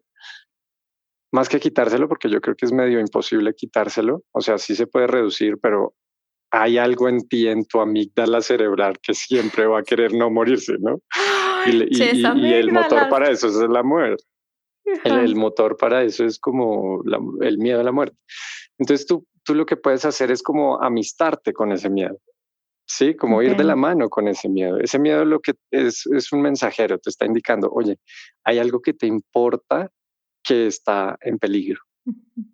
más 1.36 1.50
que 1.50 1.60
quitárselo, 1.60 2.08
porque 2.08 2.30
yo 2.30 2.40
creo 2.40 2.56
que 2.56 2.64
es 2.64 2.72
medio 2.72 2.98
imposible 2.98 3.52
quitárselo, 3.52 4.22
o 4.32 4.40
sea, 4.40 4.56
sí 4.56 4.74
se 4.74 4.86
puede 4.86 5.06
reducir, 5.06 5.58
pero 5.60 5.94
hay 6.50 6.78
algo 6.78 7.10
en 7.10 7.28
ti, 7.28 7.46
en 7.46 7.66
tu 7.66 7.78
amígdala 7.78 8.40
cerebral, 8.40 8.94
que 9.02 9.12
siempre 9.12 9.66
va 9.66 9.80
a 9.80 9.82
querer 9.82 10.14
no 10.14 10.30
morirse, 10.30 10.76
¿no? 10.80 10.98
y, 11.66 12.02
el 12.02 12.72
motor 12.72 13.10
para 13.10 13.30
eso 13.30 13.48
es 13.48 13.56
la 13.68 13.82
muerte. 13.82 14.24
El, 15.04 15.36
motor 15.36 15.76
para 15.76 16.04
eso 16.04 16.24
es 16.24 16.38
como 16.38 17.02
el 17.42 17.58
miedo 17.58 17.80
a 17.80 17.84
la 17.84 17.92
muerte. 17.92 18.16
Entonces 18.78 19.06
tú, 19.06 19.26
tú 19.42 19.54
lo 19.54 19.66
que 19.66 19.76
puedes 19.76 20.06
hacer 20.06 20.30
es 20.30 20.42
como 20.42 20.82
amistarte 20.82 21.52
con 21.52 21.70
ese 21.70 21.90
miedo. 21.90 22.16
Sí, 22.88 23.14
como 23.14 23.42
ir 23.42 23.56
de 23.56 23.64
la 23.64 23.76
mano 23.76 24.08
con 24.08 24.26
ese 24.26 24.48
miedo. 24.48 24.78
Ese 24.78 24.98
miedo 24.98 25.24
lo 25.26 25.40
que 25.40 25.52
es, 25.70 26.06
es 26.06 26.32
un 26.32 26.40
mensajero, 26.40 26.98
te 26.98 27.10
está 27.10 27.26
indicando, 27.26 27.68
oye, 27.70 27.98
hay 28.42 28.58
algo 28.58 28.80
que 28.80 28.94
te 28.94 29.06
importa 29.06 29.90
que 30.46 30.68
está 30.68 31.18
en 31.20 31.38
peligro. 31.38 31.80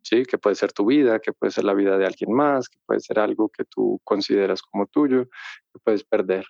Sí, 0.03 0.25
que 0.25 0.39
puede 0.39 0.57
ser 0.57 0.73
tu 0.73 0.87
vida, 0.87 1.21
que 1.21 1.33
puede 1.33 1.51
ser 1.53 1.65
la 1.65 1.75
vida 1.75 1.99
de 1.99 2.07
alguien 2.07 2.33
más, 2.33 2.69
que 2.69 2.79
puede 2.87 3.01
ser 3.01 3.19
algo 3.19 3.51
que 3.51 3.65
tú 3.65 4.01
consideras 4.03 4.63
como 4.63 4.87
tuyo, 4.87 5.27
que 5.27 5.79
puedes 5.85 6.03
perder. 6.05 6.47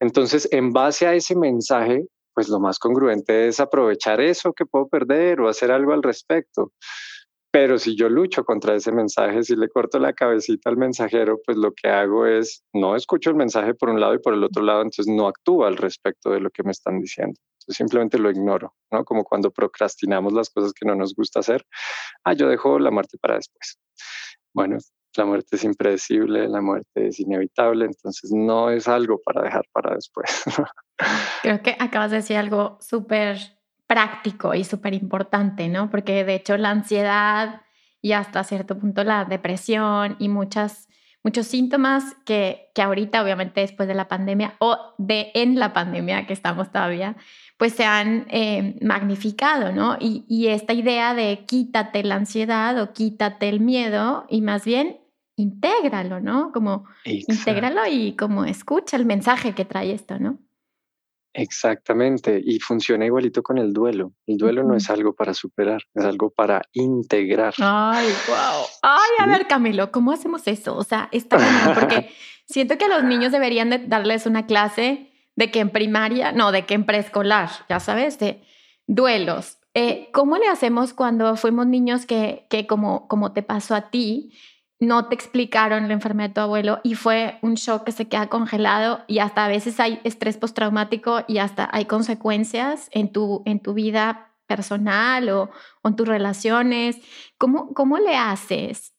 Entonces, 0.00 0.48
en 0.50 0.72
base 0.72 1.06
a 1.06 1.14
ese 1.14 1.36
mensaje, 1.36 2.06
pues 2.34 2.48
lo 2.48 2.58
más 2.58 2.78
congruente 2.78 3.48
es 3.48 3.60
aprovechar 3.60 4.20
eso 4.20 4.52
que 4.52 4.64
puedo 4.64 4.88
perder 4.88 5.40
o 5.40 5.48
hacer 5.48 5.70
algo 5.70 5.92
al 5.92 6.02
respecto. 6.02 6.72
Pero 7.58 7.78
si 7.78 7.96
yo 7.96 8.10
lucho 8.10 8.44
contra 8.44 8.74
ese 8.74 8.92
mensaje, 8.92 9.42
si 9.42 9.56
le 9.56 9.70
corto 9.70 9.98
la 9.98 10.12
cabecita 10.12 10.68
al 10.68 10.76
mensajero, 10.76 11.40
pues 11.42 11.56
lo 11.56 11.72
que 11.72 11.88
hago 11.88 12.26
es 12.26 12.62
no 12.74 12.94
escucho 12.94 13.30
el 13.30 13.36
mensaje 13.36 13.72
por 13.72 13.88
un 13.88 13.98
lado 13.98 14.12
y 14.12 14.18
por 14.18 14.34
el 14.34 14.44
otro 14.44 14.62
lado, 14.62 14.82
entonces 14.82 15.06
no 15.06 15.26
actúo 15.26 15.64
al 15.64 15.78
respecto 15.78 16.28
de 16.28 16.40
lo 16.40 16.50
que 16.50 16.62
me 16.64 16.72
están 16.72 17.00
diciendo 17.00 17.40
simplemente 17.68 18.18
lo 18.18 18.30
ignoro, 18.30 18.74
¿no? 18.92 19.04
Como 19.04 19.24
cuando 19.24 19.50
procrastinamos 19.50 20.34
las 20.34 20.50
cosas 20.50 20.74
que 20.74 20.86
no 20.86 20.94
nos 20.94 21.14
gusta 21.14 21.40
hacer. 21.40 21.66
Ah, 22.24 22.34
yo 22.34 22.46
dejo 22.46 22.78
la 22.78 22.90
muerte 22.90 23.16
para 23.18 23.36
después. 23.36 23.78
Bueno, 24.54 24.76
la 25.16 25.24
muerte 25.24 25.56
es 25.56 25.64
impredecible, 25.64 26.48
la 26.48 26.60
muerte 26.60 27.08
es 27.08 27.18
inevitable, 27.18 27.86
entonces 27.86 28.30
no 28.32 28.70
es 28.70 28.86
algo 28.86 29.18
para 29.24 29.42
dejar 29.42 29.64
para 29.72 29.94
después. 29.94 30.44
Creo 31.42 31.62
que 31.62 31.74
acabas 31.80 32.10
de 32.10 32.18
decir 32.18 32.36
algo 32.36 32.78
súper 32.80 33.55
práctico 33.86 34.54
y 34.54 34.64
súper 34.64 34.94
importante, 34.94 35.68
¿no? 35.68 35.90
Porque 35.90 36.24
de 36.24 36.34
hecho 36.34 36.56
la 36.56 36.70
ansiedad 36.70 37.62
y 38.02 38.12
hasta 38.12 38.44
cierto 38.44 38.78
punto 38.78 39.04
la 39.04 39.24
depresión 39.24 40.16
y 40.18 40.28
muchas 40.28 40.88
muchos 41.26 41.48
síntomas 41.48 42.14
que, 42.24 42.70
que 42.72 42.82
ahorita, 42.82 43.20
obviamente 43.20 43.60
después 43.60 43.88
de 43.88 43.96
la 43.96 44.06
pandemia 44.06 44.54
o 44.60 44.94
de 44.96 45.32
en 45.34 45.58
la 45.58 45.72
pandemia 45.72 46.24
que 46.24 46.32
estamos 46.32 46.70
todavía, 46.70 47.16
pues 47.56 47.72
se 47.72 47.84
han 47.84 48.28
eh, 48.30 48.76
magnificado, 48.80 49.72
¿no? 49.72 49.96
Y, 49.98 50.24
y, 50.28 50.46
esta 50.46 50.72
idea 50.72 51.14
de 51.14 51.44
quítate 51.44 52.04
la 52.04 52.14
ansiedad 52.14 52.80
o 52.80 52.92
quítate 52.92 53.48
el 53.48 53.58
miedo 53.58 54.24
y 54.28 54.40
más 54.40 54.64
bien 54.64 55.00
intégralo, 55.34 56.20
¿no? 56.20 56.52
Como 56.52 56.84
intégralo 57.04 57.88
y 57.90 58.14
como 58.14 58.44
escucha 58.44 58.96
el 58.96 59.04
mensaje 59.04 59.52
que 59.52 59.64
trae 59.64 59.92
esto, 59.92 60.20
¿no? 60.20 60.38
Exactamente, 61.38 62.40
y 62.44 62.58
funciona 62.60 63.04
igualito 63.04 63.42
con 63.42 63.58
el 63.58 63.72
duelo. 63.72 64.12
El 64.26 64.38
duelo 64.38 64.62
no 64.64 64.74
es 64.74 64.88
algo 64.90 65.14
para 65.14 65.34
superar, 65.34 65.82
es 65.94 66.04
algo 66.04 66.30
para 66.30 66.62
integrar. 66.72 67.54
Ay, 67.58 68.08
wow. 68.26 68.64
Ay, 68.82 69.10
a 69.18 69.26
ver, 69.26 69.46
Camilo, 69.46 69.92
¿cómo 69.92 70.12
hacemos 70.12 70.46
eso? 70.46 70.76
O 70.76 70.82
sea, 70.82 71.08
está 71.12 71.38
porque 71.74 72.10
Siento 72.46 72.78
que 72.78 72.84
a 72.84 72.88
los 72.88 73.04
niños 73.04 73.32
deberían 73.32 73.70
de 73.70 73.78
darles 73.78 74.24
una 74.24 74.46
clase 74.46 75.10
de 75.34 75.50
que 75.50 75.60
en 75.60 75.70
primaria, 75.70 76.32
no, 76.32 76.52
de 76.52 76.64
que 76.64 76.74
en 76.74 76.86
preescolar, 76.86 77.50
ya 77.68 77.80
sabes, 77.80 78.18
de 78.18 78.42
duelos. 78.86 79.58
Eh, 79.74 80.08
¿Cómo 80.12 80.38
le 80.38 80.46
hacemos 80.46 80.94
cuando 80.94 81.36
fuimos 81.36 81.66
niños 81.66 82.06
que, 82.06 82.46
que 82.48 82.66
como, 82.66 83.08
como 83.08 83.32
te 83.32 83.42
pasó 83.42 83.74
a 83.74 83.90
ti, 83.90 84.32
no 84.78 85.08
te 85.08 85.14
explicaron 85.14 85.88
la 85.88 85.94
enfermedad 85.94 86.30
de 86.30 86.34
tu 86.34 86.40
abuelo 86.40 86.80
y 86.82 86.94
fue 86.94 87.38
un 87.42 87.54
shock 87.54 87.84
que 87.84 87.92
se 87.92 88.08
queda 88.08 88.28
congelado 88.28 89.04
y 89.06 89.20
hasta 89.20 89.44
a 89.44 89.48
veces 89.48 89.80
hay 89.80 90.00
estrés 90.04 90.36
postraumático 90.36 91.24
y 91.26 91.38
hasta 91.38 91.68
hay 91.72 91.86
consecuencias 91.86 92.88
en 92.92 93.10
tu, 93.10 93.42
en 93.46 93.60
tu 93.60 93.74
vida 93.74 94.34
personal 94.46 95.28
o, 95.30 95.50
o 95.82 95.88
en 95.88 95.96
tus 95.96 96.06
relaciones? 96.06 96.98
¿Cómo, 97.38 97.72
¿Cómo 97.74 97.98
le 97.98 98.16
haces 98.16 98.94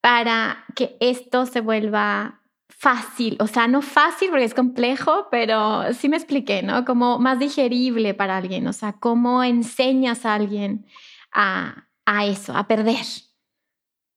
para 0.00 0.64
que 0.74 0.96
esto 1.00 1.46
se 1.46 1.60
vuelva 1.60 2.42
fácil, 2.68 3.36
o 3.38 3.46
sea, 3.46 3.68
no 3.68 3.80
fácil 3.80 4.30
porque 4.30 4.44
es 4.44 4.54
complejo, 4.54 5.28
pero 5.30 5.92
sí 5.92 6.08
me 6.08 6.16
expliqué, 6.16 6.64
¿no? 6.64 6.84
Como 6.84 7.20
más 7.20 7.38
digerible 7.38 8.12
para 8.12 8.36
alguien, 8.36 8.66
o 8.66 8.72
sea, 8.72 8.94
cómo 8.94 9.44
enseñas 9.44 10.26
a 10.26 10.34
alguien 10.34 10.84
a, 11.32 11.86
a 12.06 12.26
eso, 12.26 12.56
a 12.56 12.66
perder. 12.66 13.04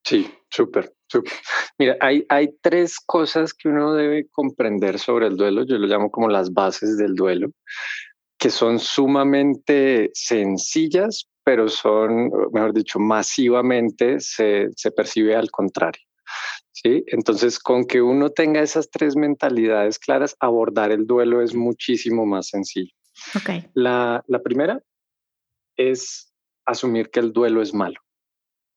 Sí, 0.04 0.34
súper, 0.50 0.95
Mira, 1.78 1.98
hay, 2.02 2.26
hay 2.30 2.50
tres 2.62 3.00
cosas 3.00 3.54
que 3.54 3.70
uno 3.70 3.94
debe 3.94 4.28
comprender 4.32 5.00
sobre 5.00 5.28
el 5.28 5.38
duelo, 5.38 5.66
yo 5.66 5.78
lo 5.78 5.88
llamo 5.88 6.10
como 6.10 6.30
las 6.30 6.54
bases 6.54 6.98
del 6.98 7.16
duelo, 7.16 7.52
que 8.38 8.50
son 8.50 8.80
sumamente 8.80 10.12
sencillas, 10.14 11.28
pero 11.44 11.70
son, 11.70 12.32
mejor 12.52 12.74
dicho, 12.74 13.00
masivamente 13.00 14.20
se, 14.20 14.68
se 14.76 14.92
percibe 14.92 15.36
al 15.36 15.52
contrario. 15.52 16.04
¿sí? 16.72 17.04
Entonces, 17.08 17.60
con 17.60 17.86
que 17.86 18.02
uno 18.02 18.30
tenga 18.30 18.62
esas 18.62 18.90
tres 18.90 19.16
mentalidades 19.16 20.00
claras, 20.00 20.36
abordar 20.40 20.92
el 20.92 21.06
duelo 21.06 21.42
es 21.42 21.56
muchísimo 21.56 22.26
más 22.26 22.48
sencillo. 22.48 22.94
Okay. 23.36 23.70
La, 23.74 24.24
la 24.28 24.42
primera 24.42 24.82
es 25.78 26.34
asumir 26.66 27.10
que 27.10 27.20
el 27.20 27.32
duelo 27.32 27.62
es 27.62 27.74
malo. 27.74 28.00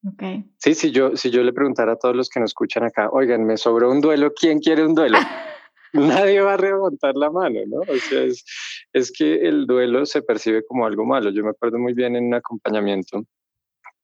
Okay. 0.04 0.44
Sí, 0.58 0.74
si 0.74 0.92
yo, 0.92 1.16
si 1.16 1.30
yo 1.30 1.42
le 1.42 1.52
preguntara 1.52 1.92
a 1.92 1.96
todos 1.96 2.14
los 2.14 2.28
que 2.28 2.40
nos 2.40 2.50
escuchan 2.50 2.84
acá, 2.84 3.10
oigan, 3.10 3.44
me 3.44 3.56
sobró 3.56 3.90
un 3.90 4.00
duelo, 4.00 4.32
¿quién 4.32 4.60
quiere 4.60 4.84
un 4.84 4.94
duelo? 4.94 5.18
Nadie 5.92 6.40
va 6.40 6.54
a 6.54 6.56
remontar 6.56 7.16
la 7.16 7.30
mano, 7.30 7.60
¿no? 7.66 7.80
O 7.80 7.96
sea, 7.96 8.22
es, 8.22 8.44
es 8.92 9.10
que 9.10 9.48
el 9.48 9.66
duelo 9.66 10.06
se 10.06 10.22
percibe 10.22 10.64
como 10.64 10.86
algo 10.86 11.04
malo. 11.04 11.30
Yo 11.30 11.42
me 11.42 11.50
acuerdo 11.50 11.78
muy 11.78 11.94
bien 11.94 12.14
en 12.14 12.26
un 12.26 12.34
acompañamiento 12.34 13.24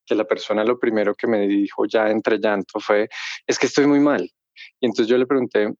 que 0.06 0.14
la 0.14 0.24
persona 0.24 0.64
lo 0.64 0.78
primero 0.78 1.14
que 1.14 1.26
me 1.26 1.46
dijo 1.46 1.86
ya 1.86 2.10
entre 2.10 2.38
llanto 2.38 2.80
fue, 2.80 3.08
es 3.46 3.58
que 3.58 3.66
estoy 3.66 3.86
muy 3.86 4.00
mal. 4.00 4.30
Y 4.80 4.86
entonces 4.86 5.08
yo 5.08 5.18
le 5.18 5.26
pregunté, 5.26 5.72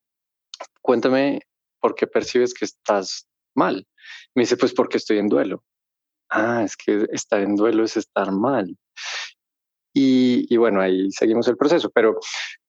cuéntame 0.81 1.41
por 1.81 1.95
qué 1.95 2.07
percibes 2.07 2.55
que 2.55 2.65
estás 2.65 3.27
mal. 3.55 3.87
Me 4.35 4.43
dice, 4.43 4.57
pues 4.57 4.73
porque 4.73 4.97
estoy 4.97 5.19
en 5.19 5.29
duelo. 5.29 5.63
Ah, 6.31 6.63
es 6.65 6.77
que 6.77 7.07
estar 7.13 7.41
en 7.41 7.55
duelo 7.57 7.85
es 7.85 7.97
estar 7.97 8.33
mal. 8.33 8.77
Y, 9.97 10.57
bueno, 10.57 10.81
ahí 10.81 11.09
seguimos 11.13 11.47
el 11.47 11.57
proceso, 11.57 11.89
pero 11.89 12.19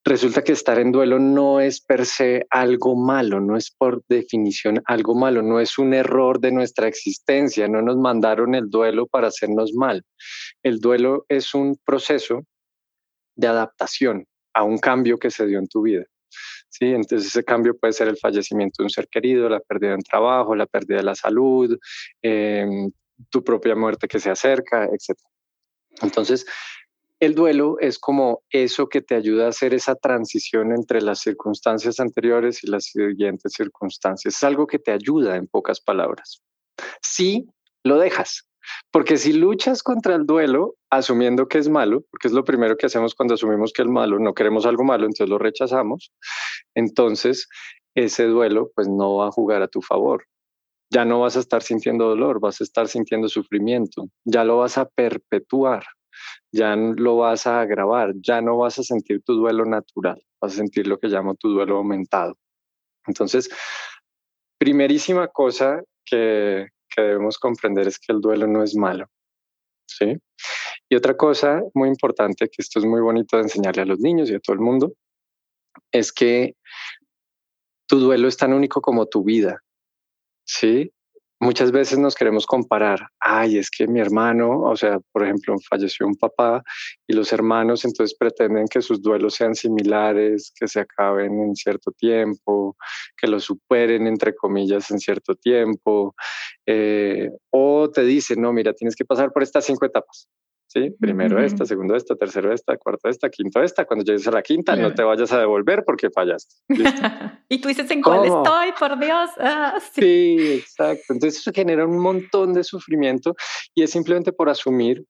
resulta 0.03 0.44
que 0.44 0.51
estar 0.51 0.77
en 0.77 0.91
duelo 0.91 1.17
no 1.17 1.60
es 1.60 1.82
per 1.82 2.05
se 2.05 2.46
algo 2.51 2.96
malo, 2.96 3.41
no 3.41 3.58
es 3.58 3.72
por 3.72 4.03
definición 4.08 4.84
algo 4.86 5.15
malo, 5.15 5.41
no 5.41 5.60
es 5.60 5.79
un 5.79 5.96
error 5.96 6.39
de 6.39 6.51
nuestra 6.51 6.88
existencia, 6.88 7.67
no 7.67 7.82
nos 7.82 7.98
mandaron 7.98 8.53
el 8.53 8.70
duelo 8.70 9.08
para 9.08 9.29
hacernos 9.29 9.74
mal. 9.74 10.03
El 10.62 10.79
duelo 10.79 11.25
es 11.27 11.55
un 11.55 11.75
proceso 11.84 12.44
de 13.36 13.48
adaptación 13.48 14.27
a 14.53 14.62
un 14.62 14.77
cambio 14.77 15.17
que 15.17 15.32
se 15.32 15.48
dio 15.48 15.58
en 15.58 15.67
tu 15.67 15.82
vida. 15.82 16.05
Sí, 16.70 16.86
entonces 16.86 17.29
ese 17.29 17.44
cambio 17.44 17.75
puede 17.75 17.94
ser 17.94 18.08
el 18.08 18.17
fallecimiento 18.17 18.84
de 18.84 18.86
un 18.86 18.89
ser 18.91 19.08
querido, 19.08 19.50
la 19.50 19.62
pérdida 19.62 19.89
de 19.89 19.96
un 19.96 20.03
trabajo, 20.03 20.55
la 20.55 20.67
pérdida 20.67 20.98
de 20.98 21.03
la 21.03 21.15
salud, 21.15 21.75
eh, 22.22 22.67
tu 23.29 23.44
propia 23.44 23.75
muerte 23.75 24.08
que 24.08 24.20
se 24.20 24.29
acerca, 24.29 24.86
etc. 24.86 25.17
Entonces, 26.01 26.46
el 27.25 27.36
duelo 27.36 27.77
es 27.79 28.00
como 28.00 28.44
eso 28.50 28.88
que 28.88 29.01
te 29.01 29.15
ayuda 29.15 29.46
a 29.46 29.50
hacer 29.50 29.74
esa 29.74 29.96
transición 29.96 30.72
entre 30.72 31.01
las 31.01 31.20
circunstancias 31.20 32.00
anteriores 32.00 32.63
y 32.63 32.67
las 32.67 32.86
siguientes 32.86 33.53
circunstancias. 33.53 34.36
Es 34.36 34.44
algo 34.44 34.67
que 34.67 34.79
te 34.79 34.91
ayuda 34.91 35.36
en 35.36 35.48
pocas 35.48 35.82
palabras. 35.82 36.41
Si 37.01 37.48
lo 37.84 37.98
dejas, 37.98 38.48
porque 38.91 39.17
si 39.17 39.34
luchas 39.34 39.84
contra 39.84 40.15
el 40.15 40.25
duelo 40.25 40.75
asumiendo 40.89 41.48
que 41.48 41.58
es 41.58 41.70
malo, 41.70 42.03
porque 42.12 42.27
es 42.27 42.34
lo 42.34 42.44
primero 42.44 42.77
que 42.77 42.86
hacemos 42.86 43.16
cuando 43.16 43.35
asumimos 43.35 43.74
que 43.74 43.81
es 43.81 43.88
malo, 43.88 44.20
no 44.20 44.33
queremos 44.33 44.66
algo 44.66 44.83
malo, 44.83 45.05
entonces 45.05 45.29
lo 45.29 45.38
rechazamos, 45.38 46.11
entonces 46.75 47.48
ese 47.96 48.25
duelo 48.25 48.72
pues 48.75 48.88
no 48.88 49.18
va 49.18 49.27
a 49.27 49.31
jugar 49.31 49.61
a 49.61 49.68
tu 49.68 49.81
favor. 49.81 50.25
Ya 50.92 51.03
no 51.05 51.22
vas 51.22 51.35
a 51.35 51.40
estar 51.40 51.64
sintiendo 51.64 52.07
dolor, 52.07 52.40
vas 52.40 52.61
a 52.61 52.64
estar 52.64 52.88
sintiendo 52.88 53.27
sufrimiento, 53.27 54.07
ya 54.24 54.44
lo 54.44 54.57
vas 54.57 54.77
a 54.77 54.85
perpetuar 54.85 55.85
ya 56.51 56.75
lo 56.75 57.18
vas 57.18 57.48
a 57.48 57.62
agravar, 57.62 58.14
ya 58.22 58.42
no 58.42 58.58
vas 58.58 58.80
a 58.80 58.84
sentir 58.84 59.22
tu 59.24 59.34
duelo 59.34 59.66
natural, 59.66 60.22
vas 60.42 60.54
a 60.54 60.58
sentir 60.58 60.88
lo 60.88 60.98
que 60.98 61.08
llamo 61.08 61.36
tu 61.36 61.50
duelo 61.50 61.78
aumentado. 61.78 62.38
Entonces, 63.08 63.50
primerísima 64.58 65.28
cosa 65.28 65.82
que, 66.04 66.68
que 66.90 67.01
debemos 67.01 67.38
comprender 67.38 67.88
es 67.88 68.00
que 68.00 68.14
el 68.14 68.22
duelo 68.22 68.48
no 68.48 68.64
es 68.64 68.75
malo. 68.75 69.08
¿sí? 69.86 70.18
Y 70.90 70.96
otra 70.96 71.16
cosa 71.18 71.62
muy 71.74 71.90
importante, 71.90 72.48
que 72.48 72.62
esto 72.62 72.80
es 72.80 72.86
muy 72.86 73.01
bonito 73.01 73.38
de 73.38 73.44
enseñarle 73.44 73.84
a 73.84 73.86
los 73.86 74.00
niños 74.00 74.30
y 74.30 74.36
a 74.36 74.40
todo 74.40 74.54
el 74.54 74.62
mundo, 74.62 74.94
es 75.92 76.12
que 76.12 76.56
tu 77.88 78.00
duelo 78.00 78.28
es 78.28 78.38
tan 78.38 78.54
único 78.54 78.82
como 78.82 79.08
tu 79.08 79.24
vida. 79.24 79.62
¿sí? 80.46 80.92
Muchas 81.40 81.72
veces 81.72 82.00
nos 82.00 82.16
queremos 82.16 82.46
comparar, 82.46 83.00
ay, 83.20 83.58
es 83.58 83.70
que 83.70 83.88
mi 83.88 84.00
hermano, 84.00 84.62
o 84.62 84.76
sea, 84.76 85.00
por 85.12 85.24
ejemplo, 85.24 85.56
falleció 85.70 86.08
un 86.08 86.16
papá 86.16 86.64
y 87.08 87.14
los 87.14 87.32
hermanos 87.34 87.86
entonces 87.86 88.16
pretenden 88.18 88.68
que 88.68 88.82
sus 88.82 89.02
duelos 89.02 89.36
sean 89.36 89.56
similares, 89.56 90.52
que 90.58 90.68
se 90.68 90.80
acaben 90.80 91.40
en 91.42 91.56
cierto 91.56 91.92
tiempo, 91.92 92.76
que 93.18 93.28
lo 93.28 93.40
superen, 93.40 94.08
entre 94.08 94.36
comillas, 94.36 94.90
en 94.92 95.00
cierto 95.00 95.36
tiempo, 95.36 96.16
eh, 96.66 97.30
o 97.52 97.90
te 97.90 98.04
dicen, 98.04 98.42
no, 98.42 98.54
mira, 98.54 98.74
tienes 98.74 98.96
que 98.96 99.06
pasar 99.06 99.32
por 99.32 99.44
estas 99.44 99.66
cinco 99.66 99.86
etapas. 99.86 100.28
¿Sí? 100.75 100.92
Primero 101.00 101.42
esta, 101.42 101.66
segundo 101.66 101.96
esta, 101.96 102.16
tercero 102.16 102.53
esta, 102.53 102.77
cuarto 102.77 103.07
esta, 103.09 103.29
quinto 103.29 103.61
esta. 103.64 103.85
Cuando 103.85 104.03
llegues 104.03 104.27
a 104.27 104.31
la 104.31 104.42
quinta, 104.42 104.75
no 104.75 104.94
te 104.94 105.03
vayas 105.03 105.31
a 105.31 105.40
devolver 105.40 105.83
porque 105.85 106.09
fallaste. 106.09 106.55
y 107.50 107.59
tú 107.59 107.70
dices, 107.70 107.90
¿en 107.92 108.01
cuál 108.01 108.25
estoy? 108.25 108.72
Por 108.77 109.00
Dios. 109.00 109.29
Ah, 109.48 109.79
sí. 109.79 110.01
sí, 110.01 110.53
exacto. 110.53 111.14
Entonces 111.14 111.40
eso 111.40 111.51
genera 111.53 111.85
un 111.85 112.00
montón 112.00 112.53
de 112.53 112.64
sufrimiento 112.64 113.35
y 113.75 113.83
es 113.83 113.92
simplemente 113.92 114.33
por 114.33 114.50
asumir 114.50 115.05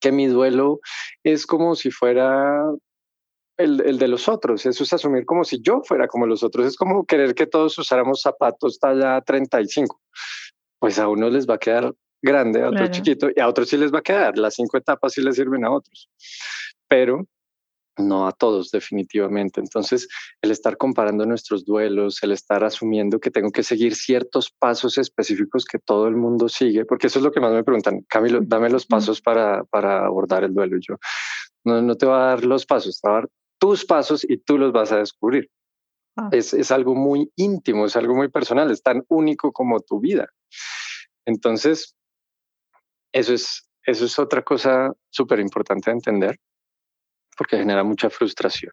que 0.00 0.10
mi 0.10 0.26
duelo 0.26 0.80
es 1.22 1.46
como 1.46 1.76
si 1.76 1.90
fuera 1.90 2.64
el, 3.56 3.80
el, 3.82 3.98
de 3.98 4.08
los 4.08 4.28
otros. 4.28 4.66
Eso 4.66 4.82
es 4.82 4.92
asumir 4.92 5.24
como 5.24 5.44
si 5.44 5.62
yo 5.62 5.80
fuera 5.84 6.08
como 6.08 6.26
los 6.26 6.42
otros. 6.42 6.66
Es 6.66 6.76
como 6.76 7.06
querer 7.06 7.34
que 7.34 7.46
todos 7.46 7.78
usáramos 7.78 8.20
zapatos 8.20 8.78
talla 8.80 9.20
35. 9.20 10.00
Pues 10.80 10.98
a 10.98 11.08
uno 11.08 11.30
les 11.30 11.48
va 11.48 11.54
a 11.54 11.58
quedar 11.58 11.94
grande, 12.22 12.62
a 12.62 12.68
otro 12.68 12.86
chiquito, 12.88 13.28
y 13.34 13.40
a 13.40 13.48
otros 13.48 13.68
sí 13.68 13.76
les 13.76 13.92
va 13.92 13.98
a 13.98 14.02
quedar. 14.02 14.38
Las 14.38 14.54
cinco 14.54 14.78
etapas 14.78 15.12
sí 15.12 15.20
les 15.20 15.36
sirven 15.36 15.64
a 15.64 15.70
otros, 15.70 16.08
pero 16.88 17.26
no 17.98 18.26
a 18.26 18.32
todos 18.32 18.70
definitivamente. 18.70 19.60
Entonces, 19.60 20.08
el 20.40 20.50
estar 20.50 20.76
comparando 20.76 21.26
nuestros 21.26 21.64
duelos, 21.64 22.22
el 22.22 22.32
estar 22.32 22.64
asumiendo 22.64 23.20
que 23.20 23.30
tengo 23.30 23.50
que 23.50 23.62
seguir 23.62 23.94
ciertos 23.94 24.50
pasos 24.50 24.98
específicos 24.98 25.64
que 25.64 25.78
todo 25.78 26.08
el 26.08 26.16
mundo 26.16 26.48
sigue, 26.48 26.84
porque 26.84 27.08
eso 27.08 27.18
es 27.18 27.24
lo 27.24 27.32
que 27.32 27.40
más 27.40 27.52
me 27.52 27.64
preguntan, 27.64 28.02
Camilo, 28.08 28.40
dame 28.42 28.70
los 28.70 28.86
pasos 28.86 29.20
para, 29.20 29.64
para 29.64 30.06
abordar 30.06 30.44
el 30.44 30.54
duelo. 30.54 30.78
Yo, 30.80 30.96
no, 31.64 31.82
no 31.82 31.96
te 31.96 32.06
va 32.06 32.24
a 32.24 32.28
dar 32.28 32.44
los 32.44 32.66
pasos, 32.66 33.00
te 33.00 33.08
va 33.08 33.18
a 33.18 33.20
dar 33.20 33.28
tus 33.58 33.84
pasos 33.84 34.24
y 34.28 34.38
tú 34.38 34.58
los 34.58 34.72
vas 34.72 34.92
a 34.92 34.98
descubrir. 34.98 35.48
Ah. 36.16 36.28
Es, 36.32 36.52
es 36.52 36.70
algo 36.70 36.94
muy 36.94 37.30
íntimo, 37.36 37.86
es 37.86 37.96
algo 37.96 38.14
muy 38.14 38.28
personal, 38.28 38.70
es 38.70 38.82
tan 38.82 39.04
único 39.08 39.52
como 39.52 39.80
tu 39.80 40.00
vida. 40.00 40.28
Entonces, 41.24 41.94
eso 43.12 43.34
es, 43.34 43.68
eso 43.84 44.04
es 44.04 44.18
otra 44.18 44.42
cosa 44.42 44.92
súper 45.10 45.40
importante 45.40 45.90
de 45.90 45.96
entender 45.96 46.40
porque 47.36 47.56
genera 47.56 47.82
mucha 47.82 48.10
frustración. 48.10 48.72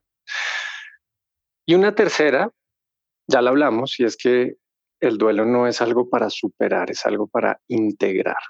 Y 1.66 1.76
una 1.76 1.96
tercera, 1.96 2.52
ya 3.28 3.42
la 3.42 3.52
hablamos, 3.52 4.00
y 4.00 4.04
es 4.04 4.18
que 4.18 4.56
el 5.00 5.18
duelo 5.18 5.46
no 5.46 5.68
es 5.68 5.82
algo 5.82 6.10
para 6.10 6.30
superar, 6.30 6.92
es 6.92 7.06
algo 7.06 7.28
para 7.28 7.62
integrar. 7.68 8.42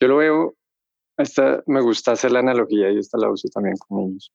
Yo 0.00 0.08
lo 0.08 0.16
veo, 0.16 0.56
esta, 1.16 1.62
me 1.66 1.80
gusta 1.80 2.12
hacer 2.12 2.32
la 2.32 2.40
analogía 2.40 2.90
y 2.90 2.98
esta 2.98 3.18
la 3.18 3.30
uso 3.30 3.48
también 3.48 3.76
con 3.76 3.98
niños. 3.98 4.32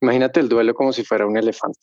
Imagínate 0.00 0.40
el 0.40 0.48
duelo 0.48 0.74
como 0.74 0.92
si 0.92 1.04
fuera 1.04 1.26
un 1.26 1.36
elefante. 1.36 1.80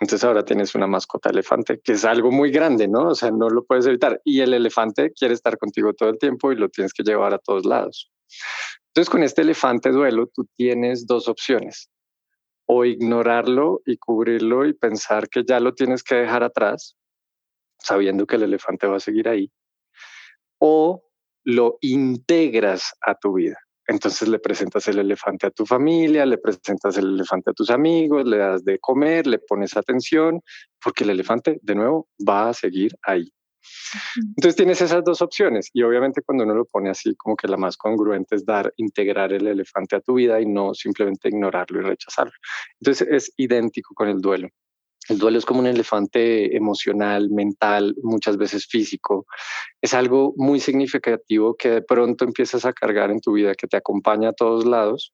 Entonces 0.00 0.24
ahora 0.24 0.44
tienes 0.44 0.74
una 0.74 0.86
mascota 0.86 1.30
elefante, 1.30 1.80
que 1.84 1.92
es 1.92 2.04
algo 2.06 2.30
muy 2.30 2.50
grande, 2.50 2.88
¿no? 2.88 3.08
O 3.08 3.14
sea, 3.14 3.30
no 3.30 3.50
lo 3.50 3.64
puedes 3.64 3.86
evitar. 3.86 4.20
Y 4.24 4.40
el 4.40 4.54
elefante 4.54 5.12
quiere 5.12 5.34
estar 5.34 5.58
contigo 5.58 5.92
todo 5.92 6.08
el 6.08 6.18
tiempo 6.18 6.50
y 6.52 6.56
lo 6.56 6.70
tienes 6.70 6.92
que 6.94 7.02
llevar 7.02 7.34
a 7.34 7.38
todos 7.38 7.66
lados. 7.66 8.10
Entonces 8.88 9.10
con 9.10 9.22
este 9.22 9.42
elefante 9.42 9.90
duelo 9.90 10.26
tú 10.34 10.46
tienes 10.56 11.06
dos 11.06 11.28
opciones. 11.28 11.90
o 12.72 12.84
ignorarlo 12.84 13.82
y 13.84 13.96
cubrirlo 13.96 14.64
y 14.64 14.74
pensar 14.74 15.28
que 15.28 15.42
ya 15.44 15.58
lo 15.58 15.74
tienes 15.74 16.04
que 16.04 16.14
dejar 16.14 16.44
atrás, 16.44 16.96
sabiendo 17.78 18.26
que 18.26 18.36
el 18.36 18.44
elefante 18.44 18.86
va 18.86 18.98
a 18.98 19.00
seguir 19.00 19.28
ahí, 19.28 19.50
o 20.60 21.02
lo 21.42 21.78
integras 21.80 22.94
a 23.00 23.16
tu 23.16 23.32
vida. 23.32 23.58
Entonces 23.90 24.28
le 24.28 24.38
presentas 24.38 24.86
el 24.86 25.00
elefante 25.00 25.48
a 25.48 25.50
tu 25.50 25.66
familia, 25.66 26.24
le 26.24 26.38
presentas 26.38 26.96
el 26.96 27.06
elefante 27.14 27.50
a 27.50 27.52
tus 27.52 27.70
amigos, 27.70 28.24
le 28.24 28.36
das 28.36 28.64
de 28.64 28.78
comer, 28.78 29.26
le 29.26 29.40
pones 29.40 29.76
atención, 29.76 30.40
porque 30.80 31.02
el 31.02 31.10
elefante, 31.10 31.58
de 31.60 31.74
nuevo, 31.74 32.08
va 32.26 32.50
a 32.50 32.54
seguir 32.54 32.92
ahí. 33.02 33.32
Entonces 34.36 34.54
tienes 34.54 34.80
esas 34.80 35.02
dos 35.02 35.20
opciones 35.22 35.70
y 35.72 35.82
obviamente 35.82 36.22
cuando 36.22 36.44
uno 36.44 36.54
lo 36.54 36.66
pone 36.66 36.88
así 36.88 37.16
como 37.16 37.34
que 37.34 37.48
la 37.48 37.56
más 37.56 37.76
congruente 37.76 38.36
es 38.36 38.46
dar, 38.46 38.72
integrar 38.76 39.32
el 39.32 39.48
elefante 39.48 39.96
a 39.96 40.00
tu 40.00 40.14
vida 40.14 40.40
y 40.40 40.46
no 40.46 40.72
simplemente 40.72 41.28
ignorarlo 41.28 41.80
y 41.80 41.82
rechazarlo. 41.82 42.32
Entonces 42.80 43.08
es 43.10 43.32
idéntico 43.36 43.92
con 43.92 44.08
el 44.08 44.20
duelo. 44.20 44.50
El 45.10 45.18
duelo 45.18 45.36
es 45.38 45.44
como 45.44 45.60
un 45.60 45.66
elefante 45.66 46.56
emocional, 46.56 47.28
mental, 47.30 47.94
muchas 48.02 48.36
veces 48.38 48.66
físico. 48.66 49.26
Es 49.82 49.92
algo 49.92 50.32
muy 50.36 50.60
significativo 50.60 51.56
que 51.56 51.68
de 51.68 51.82
pronto 51.82 52.24
empiezas 52.24 52.64
a 52.64 52.72
cargar 52.72 53.10
en 53.10 53.20
tu 53.20 53.32
vida, 53.32 53.54
que 53.54 53.66
te 53.66 53.76
acompaña 53.76 54.30
a 54.30 54.32
todos 54.32 54.64
lados 54.64 55.12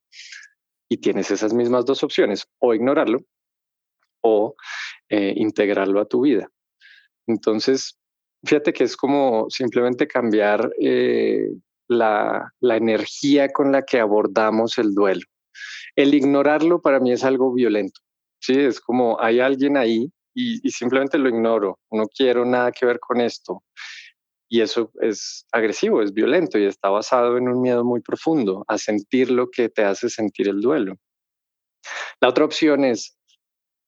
y 0.88 0.98
tienes 0.98 1.30
esas 1.30 1.52
mismas 1.52 1.84
dos 1.84 2.04
opciones, 2.04 2.46
o 2.58 2.74
ignorarlo 2.74 3.20
o 4.22 4.54
eh, 5.08 5.34
integrarlo 5.36 6.00
a 6.00 6.06
tu 6.06 6.20
vida. 6.20 6.48
Entonces, 7.26 7.98
Fíjate 8.46 8.72
que 8.72 8.84
es 8.84 8.96
como 8.96 9.46
simplemente 9.50 10.06
cambiar 10.06 10.70
eh, 10.80 11.50
la, 11.88 12.52
energía 12.60 13.48
con 13.48 13.72
la 13.72 13.82
que 13.82 13.98
abordamos 13.98 14.78
el 14.78 14.94
duelo. 14.94 15.22
El 15.96 16.14
ignorarlo 16.14 16.80
para 16.80 17.00
mí 17.00 17.12
es 17.12 17.24
algo 17.24 17.52
violento. 17.52 18.00
Sí, 18.40 18.58
es 18.58 18.80
como 18.80 19.20
hay 19.20 19.40
alguien 19.40 19.76
ahí 19.76 20.10
y, 20.34 20.58
simplemente 20.70 21.18
lo 21.18 21.28
ignoro. 21.28 21.78
No 21.90 22.06
quiero 22.06 22.44
nada 22.44 22.70
que 22.72 22.86
ver 22.86 23.00
con 23.00 23.20
esto. 23.20 23.62
Y 24.48 24.60
eso 24.60 24.92
es 25.00 25.46
agresivo, 25.50 26.02
es 26.02 26.12
violento 26.12 26.58
y 26.58 26.66
está 26.66 26.88
basado 26.88 27.36
en 27.36 27.48
un 27.48 27.60
miedo 27.60 27.84
muy 27.84 28.00
profundo 28.00 28.64
a 28.68 28.78
sentir 28.78 29.30
lo 29.30 29.50
que 29.50 29.68
te 29.68 29.82
hace 29.82 30.08
sentir 30.08 30.48
el 30.48 30.60
duelo. 30.60 30.94
La 32.20 32.28
otra 32.28 32.44
opción 32.44 32.84
es 32.84 33.16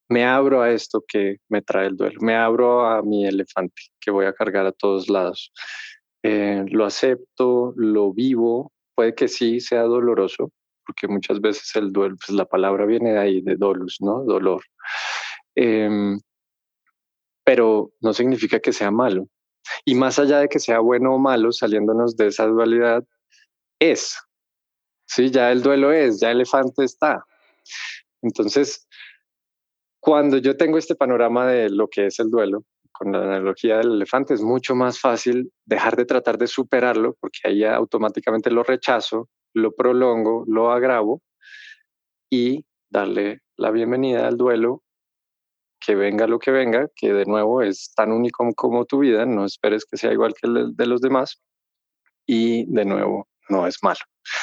me 0.09 0.25
abro 0.25 0.61
a 0.61 0.71
esto 0.71 1.03
que 1.07 1.37
me 1.49 1.61
trae 1.61 1.87
el 1.87 1.95
duelo, 1.95 2.19
me 2.21 2.35
abro 2.35 2.85
a 2.85 3.03
mi 3.03 3.25
elefante 3.25 3.83
que 4.01 4.11
voy 4.11 4.25
a 4.25 4.33
cargar 4.33 4.65
a 4.65 4.71
todos 4.71 5.07
lados. 5.07 5.53
Eh, 6.23 6.65
lo 6.67 6.85
acepto, 6.85 7.73
lo 7.77 8.11
vivo, 8.11 8.73
puede 8.95 9.15
que 9.15 9.27
sí 9.27 9.61
sea 9.61 9.83
doloroso, 9.83 10.51
porque 10.89 11.07
muchas 11.07 11.39
veces 11.39 11.75
el 11.75 11.93
duelo, 11.93 12.15
pues 12.15 12.35
la 12.35 12.45
palabra 12.45 12.87
viene 12.87 13.11
de 13.11 13.19
ahí, 13.19 13.41
de 13.41 13.55
dolus, 13.55 13.97
¿no? 13.99 14.23
Dolor. 14.23 14.63
Em, 15.53 16.19
pero 17.43 17.91
no 18.01 18.11
significa 18.11 18.59
que 18.59 18.73
sea 18.73 18.89
malo. 18.89 19.27
Y 19.85 19.93
más 19.93 20.17
allá 20.17 20.39
de 20.39 20.47
que 20.47 20.57
sea 20.57 20.79
bueno 20.79 21.13
o 21.13 21.19
malo, 21.19 21.51
saliéndonos 21.51 22.17
de 22.17 22.25
esa 22.25 22.47
dualidad, 22.47 23.03
es. 23.77 24.17
Sí, 25.05 25.29
ya 25.29 25.51
el 25.51 25.61
duelo 25.61 25.91
es, 25.91 26.19
ya 26.19 26.31
el 26.31 26.37
elefante 26.37 26.83
está. 26.83 27.23
Entonces, 28.23 28.87
cuando 29.99 30.39
yo 30.39 30.57
tengo 30.57 30.79
este 30.79 30.95
panorama 30.95 31.45
de 31.45 31.69
lo 31.69 31.87
que 31.87 32.07
es 32.07 32.17
el 32.19 32.31
duelo, 32.31 32.63
con 32.91 33.11
la 33.11 33.19
analogía 33.19 33.77
del 33.77 33.91
elefante, 33.91 34.33
es 34.33 34.41
mucho 34.41 34.73
más 34.73 34.99
fácil 34.99 35.53
dejar 35.65 35.95
de 35.95 36.05
tratar 36.05 36.39
de 36.39 36.47
superarlo, 36.47 37.15
porque 37.19 37.41
ahí 37.43 37.63
automáticamente 37.63 38.49
lo 38.49 38.63
rechazo, 38.63 39.29
lo 39.53 39.71
prolongo, 39.73 40.43
lo 40.47 40.71
agravo 40.71 41.21
y 42.29 42.65
darle 42.89 43.41
la 43.57 43.71
bienvenida 43.71 44.27
al 44.27 44.37
duelo, 44.37 44.83
que 45.79 45.95
venga 45.95 46.27
lo 46.27 46.39
que 46.39 46.51
venga, 46.51 46.89
que 46.95 47.13
de 47.13 47.25
nuevo 47.25 47.61
es 47.61 47.93
tan 47.95 48.11
único 48.11 48.47
como 48.55 48.85
tu 48.85 48.99
vida, 48.99 49.25
no 49.25 49.45
esperes 49.45 49.85
que 49.85 49.97
sea 49.97 50.11
igual 50.11 50.33
que 50.33 50.47
el 50.47 50.75
de 50.75 50.85
los 50.85 51.01
demás 51.01 51.41
y 52.25 52.65
de 52.71 52.85
nuevo 52.85 53.27
no 53.49 53.65
es 53.65 53.77
malo. 53.81 53.99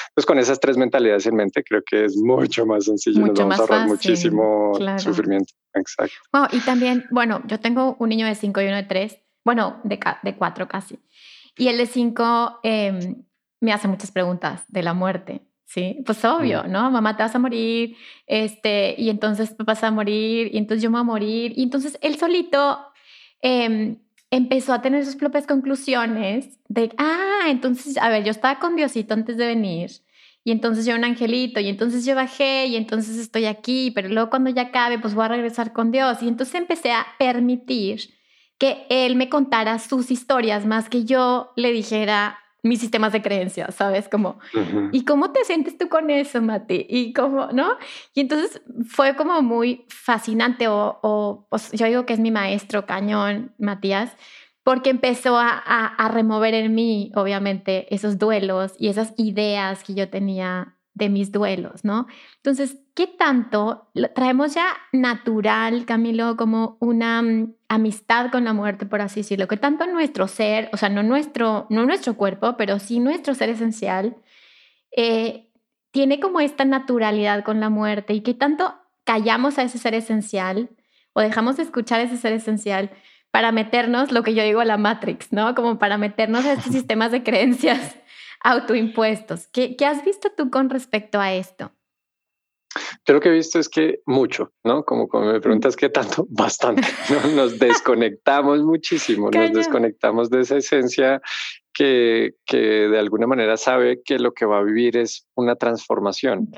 Entonces, 0.08 0.26
con 0.26 0.38
esas 0.38 0.58
tres 0.58 0.76
mentalidades 0.76 1.26
en 1.26 1.36
mente, 1.36 1.62
creo 1.62 1.82
que 1.88 2.06
es 2.06 2.16
mucho 2.16 2.66
más 2.66 2.86
sencillo. 2.86 3.26
Nos 3.26 3.38
vamos 3.38 3.58
a 3.58 3.62
ahorrar 3.62 3.86
muchísimo 3.86 4.72
sufrimiento. 4.98 5.52
Exacto. 5.74 6.16
y 6.52 6.60
también, 6.60 7.04
bueno, 7.10 7.42
yo 7.46 7.60
tengo 7.60 7.96
un 7.98 8.08
niño 8.08 8.26
de 8.26 8.34
cinco 8.34 8.60
y 8.60 8.66
uno 8.66 8.76
de 8.76 8.84
tres, 8.84 9.18
bueno, 9.44 9.80
de, 9.84 10.00
de 10.22 10.36
cuatro 10.36 10.66
casi. 10.68 10.98
Y 11.56 11.68
el 11.68 11.78
de 11.78 11.86
cinco 11.86 12.58
em, 12.62 13.24
me 13.66 13.72
hace 13.72 13.88
muchas 13.88 14.12
preguntas 14.12 14.64
de 14.68 14.82
la 14.84 14.94
muerte. 14.94 15.42
Sí, 15.66 15.98
pues 16.06 16.24
obvio, 16.24 16.62
mm. 16.62 16.70
¿no? 16.70 16.90
Mamá 16.92 17.16
te 17.16 17.24
vas 17.24 17.34
a 17.34 17.40
morir, 17.40 17.96
este, 18.28 18.94
y 18.96 19.10
entonces 19.10 19.54
vas 19.58 19.82
a 19.82 19.90
morir, 19.90 20.54
y 20.54 20.58
entonces 20.58 20.82
yo 20.82 20.90
me 20.90 20.98
voy 20.98 21.00
a 21.00 21.04
morir. 21.04 21.52
Y 21.56 21.64
entonces 21.64 21.98
él 22.02 22.16
solito 22.16 22.78
eh, 23.42 23.96
empezó 24.30 24.72
a 24.72 24.80
tener 24.80 25.04
sus 25.04 25.16
propias 25.16 25.46
conclusiones 25.46 26.60
de, 26.68 26.92
ah, 26.98 27.46
entonces, 27.48 27.98
a 27.98 28.08
ver, 28.08 28.22
yo 28.22 28.30
estaba 28.30 28.60
con 28.60 28.76
Diosito 28.76 29.12
antes 29.14 29.36
de 29.36 29.46
venir. 29.46 29.90
Y 30.44 30.52
entonces 30.52 30.86
yo 30.86 30.94
un 30.94 31.04
angelito, 31.04 31.58
y 31.58 31.68
entonces 31.68 32.06
yo 32.06 32.14
bajé, 32.14 32.66
y 32.66 32.76
entonces 32.76 33.18
estoy 33.18 33.46
aquí, 33.46 33.90
pero 33.90 34.08
luego 34.08 34.30
cuando 34.30 34.50
ya 34.50 34.62
acabe, 34.62 35.00
pues 35.00 35.14
voy 35.14 35.24
a 35.24 35.28
regresar 35.28 35.72
con 35.72 35.90
Dios. 35.90 36.22
Y 36.22 36.28
entonces 36.28 36.54
empecé 36.54 36.92
a 36.92 37.04
permitir 37.18 38.14
que 38.58 38.86
Él 38.88 39.16
me 39.16 39.28
contara 39.28 39.80
sus 39.80 40.12
historias 40.12 40.64
más 40.64 40.88
que 40.88 41.04
yo 41.04 41.52
le 41.56 41.72
dijera, 41.72 42.38
mis 42.68 42.80
sistemas 42.80 43.12
de 43.12 43.22
creencias, 43.22 43.74
¿sabes? 43.74 44.08
Como, 44.08 44.38
¿y 44.92 45.04
cómo 45.04 45.32
te 45.32 45.44
sientes 45.44 45.76
tú 45.78 45.88
con 45.88 46.10
eso, 46.10 46.40
Mati? 46.42 46.86
Y 46.88 47.12
cómo, 47.12 47.48
¿no? 47.52 47.76
Y 48.14 48.20
entonces 48.20 48.60
fue 48.86 49.16
como 49.16 49.42
muy 49.42 49.84
fascinante, 49.88 50.68
o, 50.68 50.98
o, 51.02 51.46
yo 51.72 51.86
digo 51.86 52.06
que 52.06 52.12
es 52.12 52.20
mi 52.20 52.30
maestro 52.30 52.86
cañón, 52.86 53.54
Matías, 53.58 54.16
porque 54.62 54.90
empezó 54.90 55.36
a, 55.38 55.58
a, 55.58 56.08
remover 56.08 56.54
en 56.54 56.74
mí, 56.74 57.12
obviamente, 57.14 57.86
esos 57.94 58.18
duelos 58.18 58.74
y 58.78 58.88
esas 58.88 59.14
ideas 59.16 59.84
que 59.84 59.94
yo 59.94 60.08
tenía 60.10 60.76
de 60.94 61.08
mis 61.08 61.30
duelos, 61.30 61.84
¿no? 61.84 62.06
Entonces, 62.38 62.78
¿qué 62.96 63.06
tanto 63.06 63.90
traemos 64.14 64.54
ya 64.54 64.74
natural, 64.90 65.84
Camilo, 65.84 66.36
como 66.36 66.78
una 66.80 67.20
mm, 67.20 67.54
amistad 67.68 68.30
con 68.32 68.44
la 68.44 68.54
muerte, 68.54 68.86
por 68.86 69.02
así 69.02 69.20
decirlo? 69.20 69.46
¿Qué 69.48 69.58
tanto 69.58 69.86
nuestro 69.86 70.26
ser, 70.26 70.70
o 70.72 70.78
sea, 70.78 70.88
no 70.88 71.02
nuestro, 71.02 71.66
no 71.68 71.84
nuestro 71.84 72.16
cuerpo, 72.16 72.56
pero 72.56 72.78
sí 72.78 72.98
nuestro 72.98 73.34
ser 73.34 73.50
esencial, 73.50 74.16
eh, 74.96 75.50
tiene 75.90 76.20
como 76.20 76.40
esta 76.40 76.64
naturalidad 76.64 77.44
con 77.44 77.60
la 77.60 77.68
muerte? 77.68 78.14
¿Y 78.14 78.22
qué 78.22 78.32
tanto 78.32 78.74
callamos 79.04 79.58
a 79.58 79.62
ese 79.62 79.76
ser 79.76 79.94
esencial 79.94 80.70
o 81.12 81.20
dejamos 81.20 81.58
de 81.58 81.64
escuchar 81.64 82.00
a 82.00 82.04
ese 82.04 82.16
ser 82.16 82.32
esencial? 82.32 82.90
para 83.32 83.52
meternos, 83.52 84.12
lo 84.12 84.22
que 84.22 84.32
yo 84.32 84.42
digo, 84.42 84.60
a 84.60 84.64
la 84.64 84.78
Matrix, 84.78 85.30
¿no? 85.30 85.54
Como 85.54 85.78
para 85.78 85.98
meternos 85.98 86.46
a 86.46 86.54
estos 86.54 86.72
sistemas 86.72 87.12
de 87.12 87.22
creencias 87.22 87.94
autoimpuestos. 88.42 89.46
¿Qué, 89.48 89.76
¿Qué 89.76 89.84
has 89.84 90.02
visto 90.06 90.30
tú 90.34 90.50
con 90.50 90.70
respecto 90.70 91.20
a 91.20 91.34
esto? 91.34 91.75
Yo 93.04 93.14
lo 93.14 93.20
que 93.20 93.28
he 93.28 93.32
visto 93.32 93.58
es 93.58 93.68
que 93.68 94.00
mucho, 94.06 94.52
¿no? 94.64 94.84
Como 94.84 95.08
cuando 95.08 95.32
me 95.32 95.40
preguntas 95.40 95.76
qué 95.76 95.88
tanto, 95.88 96.26
bastante. 96.30 96.82
¿no? 97.10 97.34
Nos 97.34 97.58
desconectamos 97.58 98.62
muchísimo, 98.62 99.30
nos 99.30 99.52
desconectamos 99.52 100.30
de 100.30 100.40
esa 100.40 100.56
esencia 100.56 101.20
que, 101.72 102.34
que, 102.46 102.56
de 102.56 102.98
alguna 102.98 103.26
manera 103.26 103.56
sabe 103.56 104.00
que 104.02 104.18
lo 104.18 104.32
que 104.32 104.46
va 104.46 104.58
a 104.58 104.62
vivir 104.62 104.96
es 104.96 105.26
una 105.34 105.56
transformación. 105.56 106.48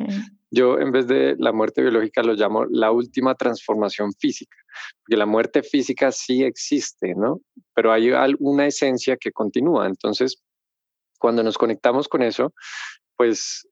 Yo 0.50 0.78
en 0.78 0.92
vez 0.92 1.06
de 1.06 1.34
la 1.38 1.52
muerte 1.52 1.82
biológica 1.82 2.22
lo 2.22 2.34
llamo 2.34 2.64
la 2.70 2.90
última 2.90 3.34
transformación 3.34 4.12
física, 4.12 4.56
porque 5.02 5.16
la 5.16 5.26
muerte 5.26 5.62
física 5.62 6.12
sí 6.12 6.44
existe, 6.44 7.14
¿no? 7.14 7.40
Pero 7.74 7.92
hay 7.92 8.10
una 8.38 8.66
esencia 8.66 9.16
que 9.16 9.32
continúa. 9.32 9.86
Entonces, 9.86 10.42
cuando 11.18 11.42
nos 11.42 11.58
conectamos 11.58 12.08
con 12.08 12.22
eso, 12.22 12.54
pues 13.16 13.68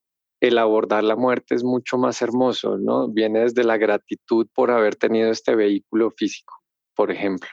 el 0.46 0.59
abordar 0.59 1.04
la 1.04 1.16
muerte 1.16 1.54
es 1.54 1.64
mucho 1.64 1.98
más 1.98 2.22
hermoso, 2.22 2.78
¿no? 2.78 3.09
Viene 3.09 3.40
desde 3.40 3.64
la 3.64 3.76
gratitud 3.76 4.46
por 4.54 4.70
haber 4.70 4.96
tenido 4.96 5.30
este 5.30 5.54
vehículo 5.54 6.11
físico, 6.11 6.54
por 6.94 7.11
ejemplo, 7.11 7.48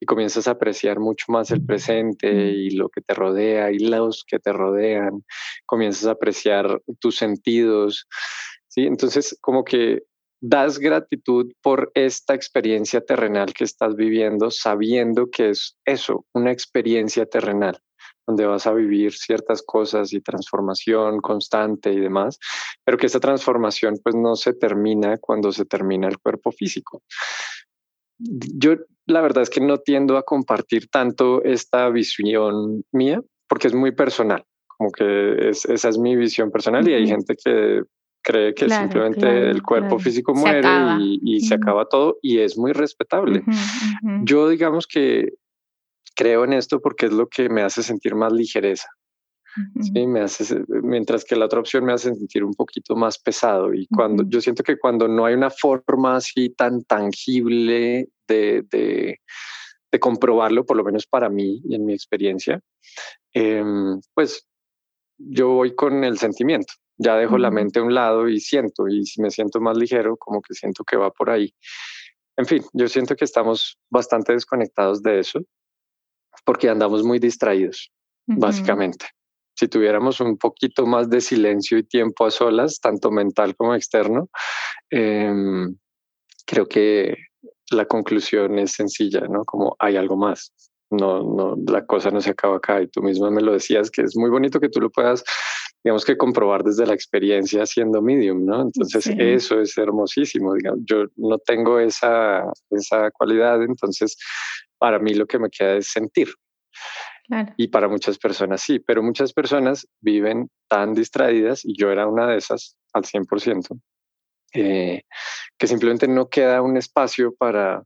y 0.00 0.06
comienzas 0.06 0.48
a 0.48 0.52
apreciar 0.52 0.98
mucho 1.00 1.26
más 1.28 1.50
el 1.50 1.64
presente 1.64 2.28
y 2.30 2.70
lo 2.70 2.88
que 2.88 3.00
te 3.00 3.14
rodea 3.14 3.70
y 3.70 3.78
los 3.78 4.24
que 4.26 4.38
te 4.38 4.52
rodean, 4.52 5.24
comienzas 5.66 6.06
a 6.06 6.12
apreciar 6.12 6.80
tus 7.00 7.16
sentidos, 7.16 8.06
¿sí? 8.68 8.86
Entonces, 8.86 9.36
como 9.40 9.64
que 9.64 10.02
das 10.40 10.78
gratitud 10.78 11.50
por 11.62 11.90
esta 11.94 12.34
experiencia 12.34 13.00
terrenal 13.00 13.54
que 13.54 13.64
estás 13.64 13.96
viviendo, 13.96 14.50
sabiendo 14.50 15.30
que 15.30 15.50
es 15.50 15.76
eso, 15.84 16.26
una 16.34 16.52
experiencia 16.52 17.26
terrenal 17.26 17.80
donde 18.26 18.46
vas 18.46 18.66
a 18.66 18.72
vivir 18.72 19.12
ciertas 19.12 19.62
cosas 19.62 20.12
y 20.12 20.20
transformación 20.20 21.20
constante 21.20 21.92
y 21.92 22.00
demás, 22.00 22.38
pero 22.84 22.98
que 22.98 23.06
esa 23.06 23.20
transformación 23.20 23.98
pues 24.02 24.14
no 24.14 24.34
se 24.34 24.52
termina 24.52 25.16
cuando 25.18 25.52
se 25.52 25.64
termina 25.64 26.08
el 26.08 26.18
cuerpo 26.18 26.50
físico. 26.50 27.02
Yo 28.18 28.76
la 29.06 29.20
verdad 29.20 29.42
es 29.42 29.50
que 29.50 29.60
no 29.60 29.78
tiendo 29.78 30.16
a 30.16 30.22
compartir 30.22 30.88
tanto 30.88 31.42
esta 31.44 31.88
visión 31.90 32.82
mía 32.92 33.22
porque 33.48 33.68
es 33.68 33.74
muy 33.74 33.92
personal, 33.92 34.44
como 34.66 34.90
que 34.90 35.50
esa 35.50 35.88
es 35.88 35.98
mi 35.98 36.16
visión 36.16 36.50
personal 36.50 36.88
y 36.88 36.94
hay 36.94 37.06
gente 37.06 37.36
que 37.42 37.82
cree 38.22 38.54
que 38.54 38.68
simplemente 38.68 39.50
el 39.50 39.62
cuerpo 39.62 40.00
físico 40.00 40.34
muere 40.34 40.68
y, 41.00 41.40
se 41.40 41.54
acaba 41.54 41.84
todo 41.88 42.18
y 42.22 42.40
es 42.40 42.58
muy 42.58 42.72
respetable. 42.72 43.44
Yo 44.24 44.48
digamos 44.48 44.88
que 44.88 45.34
creo 46.16 46.44
en 46.44 46.54
esto 46.54 46.80
porque 46.80 47.06
es 47.06 47.12
lo 47.12 47.28
que 47.28 47.48
me 47.48 47.62
hace 47.62 47.82
sentir 47.82 48.14
más 48.16 48.32
ligereza. 48.32 48.88
Sí, 49.80 50.06
me 50.06 50.20
hace, 50.20 50.62
mientras 50.82 51.24
que 51.24 51.34
la 51.34 51.46
otra 51.46 51.60
opción 51.60 51.84
me 51.84 51.94
hace 51.94 52.14
sentir 52.14 52.44
un 52.44 52.52
poquito 52.52 52.94
más 52.94 53.18
pesado. 53.18 53.72
Y 53.72 53.86
cuando 53.86 54.22
yo 54.26 54.40
siento 54.42 54.62
que 54.62 54.76
cuando 54.76 55.08
no 55.08 55.24
hay 55.24 55.34
una 55.34 55.48
forma 55.48 56.16
así 56.16 56.50
tan 56.50 56.84
tangible 56.84 58.08
de, 58.28 58.62
de, 58.70 59.18
comprobarlo, 59.98 60.66
por 60.66 60.76
lo 60.76 60.84
menos 60.84 61.06
para 61.06 61.30
mí 61.30 61.62
y 61.64 61.74
en 61.74 61.86
mi 61.86 61.94
experiencia, 61.94 62.60
em, 63.32 63.98
pues 64.12 64.46
yo 65.16 65.48
voy 65.48 65.74
con 65.74 66.04
el 66.04 66.18
sentimiento. 66.18 66.74
Ya 66.98 67.16
dejo 67.16 67.38
la 67.38 67.50
mente 67.50 67.78
a 67.78 67.82
un 67.82 67.94
lado 67.94 68.28
y 68.28 68.40
siento, 68.40 68.88
y 68.88 69.06
si 69.06 69.22
me 69.22 69.30
siento 69.30 69.58
más 69.58 69.78
ligero, 69.78 70.18
como 70.18 70.42
que 70.42 70.52
siento 70.52 70.84
que 70.84 70.98
va 70.98 71.10
por 71.10 71.30
ahí. 71.30 71.54
En 72.36 72.44
fin, 72.44 72.62
yo 72.74 72.88
siento 72.88 73.16
que 73.16 73.24
estamos 73.24 73.78
bastante 73.88 74.34
desconectados 74.34 75.02
de 75.02 75.20
eso 75.20 75.40
porque 76.46 76.70
andamos 76.70 77.02
muy 77.02 77.18
distraídos, 77.18 77.92
básicamente 78.26 79.06
si 79.56 79.68
tuviéramos 79.68 80.20
un 80.20 80.36
poquito 80.36 80.86
más 80.86 81.08
de 81.08 81.20
silencio 81.20 81.78
y 81.78 81.82
tiempo 81.82 82.26
a 82.26 82.30
solas, 82.30 82.78
tanto 82.78 83.10
mental 83.10 83.56
como 83.56 83.74
externo, 83.74 84.28
em, 84.90 85.74
creo 86.44 86.66
que 86.66 87.16
la 87.70 87.86
conclusión 87.86 88.58
es 88.58 88.72
sencilla, 88.72 89.20
¿no? 89.28 89.44
Como 89.44 89.74
hay 89.78 89.96
algo 89.96 90.16
más. 90.16 90.52
No, 90.90 91.22
no, 91.22 91.56
la 91.66 91.84
cosa 91.84 92.10
no 92.10 92.20
se 92.20 92.30
acaba 92.30 92.58
acá 92.58 92.80
y 92.80 92.86
tú 92.86 93.02
misma 93.02 93.30
me 93.30 93.42
lo 93.42 93.52
decías 93.54 93.90
que 93.90 94.02
es 94.02 94.16
muy 94.16 94.30
bonito 94.30 94.60
que 94.60 94.68
tú 94.68 94.80
lo 94.80 94.90
puedas, 94.90 95.24
digamos 95.84 96.04
que 96.04 96.16
comprobar 96.16 96.62
desde 96.62 96.86
la 96.86 96.94
experiencia 96.94 97.64
siendo 97.66 98.02
medium, 98.02 98.44
¿no? 98.44 98.62
Entonces 98.62 99.06
eso 99.18 99.60
es 99.60 99.76
hermosísimo, 99.78 100.54
digamos, 100.54 100.80
yo 100.84 101.04
no 101.16 101.38
tengo 101.38 101.78
esa, 101.78 102.44
esa 102.70 103.10
cualidad, 103.10 103.62
entonces 103.62 104.16
para 104.78 104.98
mí 104.98 105.14
lo 105.14 105.26
que 105.26 105.38
me 105.38 105.48
queda 105.48 105.76
es 105.76 105.88
sentir, 105.88 106.28
y 107.56 107.68
para 107.68 107.88
muchas 107.88 108.18
personas 108.18 108.62
sí, 108.62 108.78
pero 108.78 109.02
muchas 109.02 109.32
personas 109.32 109.88
viven 110.00 110.48
tan 110.68 110.94
distraídas, 110.94 111.64
y 111.64 111.76
yo 111.76 111.90
era 111.90 112.06
una 112.06 112.28
de 112.28 112.38
esas 112.38 112.76
al 112.92 113.04
100%, 113.04 113.80
eh, 114.54 115.02
que 115.58 115.66
simplemente 115.66 116.06
no 116.08 116.28
queda 116.28 116.62
un 116.62 116.76
espacio 116.76 117.34
para, 117.34 117.82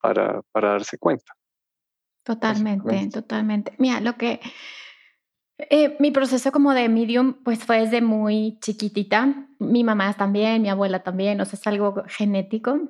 para, 0.00 0.42
para 0.52 0.70
darse 0.70 0.98
cuenta. 0.98 1.32
Totalmente, 2.24 3.08
totalmente. 3.12 3.72
Mira, 3.78 4.00
lo 4.00 4.16
que... 4.16 4.40
Eh, 5.58 5.96
mi 6.00 6.10
proceso 6.10 6.52
como 6.52 6.74
de 6.74 6.88
medium 6.88 7.34
pues 7.42 7.64
fue 7.64 7.80
desde 7.80 8.02
muy 8.02 8.58
chiquitita. 8.60 9.48
Mi 9.58 9.84
mamá 9.84 10.12
también, 10.14 10.62
mi 10.62 10.68
abuela 10.68 11.02
también, 11.02 11.40
o 11.40 11.44
sea, 11.44 11.58
es 11.58 11.66
algo 11.66 12.02
genético. 12.08 12.80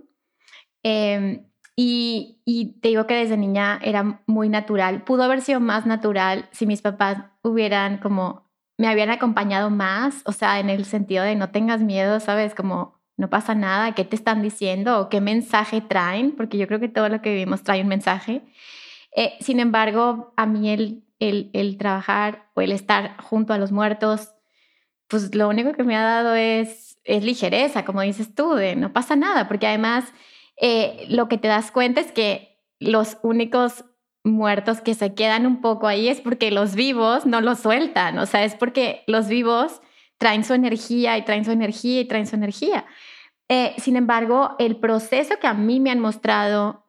Eh, 0.82 1.44
y, 1.76 2.40
y, 2.44 2.80
te 2.80 2.88
digo 2.88 3.06
que 3.06 3.14
desde 3.14 3.36
niña 3.36 3.78
era 3.82 4.22
muy 4.26 4.48
natural. 4.48 5.04
Pudo 5.04 5.24
haber 5.24 5.42
sido 5.42 5.60
más 5.60 5.84
natural 5.84 6.48
si 6.52 6.66
mis 6.66 6.80
papás 6.82 7.18
hubieran 7.42 7.98
como, 7.98 8.50
me 8.78 8.88
habían 8.88 9.10
acompañado 9.10 9.68
más, 9.70 10.22
o 10.24 10.32
sea, 10.32 10.58
en 10.58 10.70
el 10.70 10.86
sentido 10.86 11.22
de 11.24 11.34
no 11.36 11.50
tengas 11.50 11.82
miedo, 11.82 12.18
¿sabes? 12.20 12.54
Como 12.54 12.96
no 13.16 13.30
pasa 13.30 13.54
nada, 13.54 13.92
¿qué 13.94 14.04
te 14.04 14.16
están 14.16 14.42
diciendo 14.42 15.00
o 15.00 15.08
qué 15.08 15.20
mensaje 15.20 15.80
traen? 15.80 16.32
Porque 16.36 16.58
yo 16.58 16.66
creo 16.66 16.80
que 16.80 16.88
todo 16.88 17.08
lo 17.08 17.22
que 17.22 17.30
vivimos 17.30 17.62
trae 17.62 17.82
un 17.82 17.88
mensaje. 17.88 18.42
Eh, 19.14 19.34
sin 19.40 19.60
embargo, 19.60 20.32
a 20.36 20.46
mí 20.46 20.70
el, 20.70 21.05
el, 21.18 21.76
trabajar 21.78 22.50
o 22.54 22.60
el 22.60 22.72
estar 22.72 23.20
junto 23.22 23.52
a 23.52 23.58
los 23.58 23.72
muertos, 23.72 24.34
pues 25.08 25.34
lo 25.34 25.48
único 25.48 25.72
que 25.72 25.84
me 25.84 25.96
ha 25.96 26.02
dado 26.02 26.34
es, 26.34 26.98
es 27.04 27.24
ligereza, 27.24 27.84
como 27.84 28.02
dices 28.02 28.34
tú, 28.34 28.54
de 28.54 28.76
no 28.76 28.92
pasa 28.92 29.16
nada, 29.16 29.48
porque 29.48 29.66
además 29.66 30.04
eh, 30.56 31.06
lo 31.08 31.28
que 31.28 31.38
te 31.38 31.48
das 31.48 31.70
cuenta 31.70 32.00
es 32.00 32.12
que 32.12 32.58
los 32.78 33.18
únicos 33.22 33.84
muertos 34.24 34.80
que 34.80 34.94
se 34.94 35.14
quedan 35.14 35.46
un 35.46 35.60
poco 35.60 35.86
ahí 35.86 36.08
es 36.08 36.20
porque 36.20 36.50
los 36.50 36.74
vivos 36.74 37.26
no 37.26 37.40
los 37.40 37.60
sueltan, 37.60 38.18
o 38.18 38.26
sea, 38.26 38.44
es 38.44 38.54
porque 38.54 39.04
los 39.06 39.28
vivos 39.28 39.80
traen 40.18 40.44
su 40.44 40.54
energía 40.54 41.16
y 41.16 41.24
traen 41.24 41.44
su 41.44 41.52
energía 41.52 42.00
y 42.00 42.04
traen 42.06 42.26
su 42.26 42.34
energía. 42.34 42.86
Eh, 43.48 43.74
sin 43.78 43.96
embargo, 43.96 44.56
el 44.58 44.76
proceso 44.76 45.38
que 45.40 45.46
a 45.46 45.54
mí 45.54 45.78
me 45.78 45.90
han 45.90 46.00
mostrado 46.00 46.86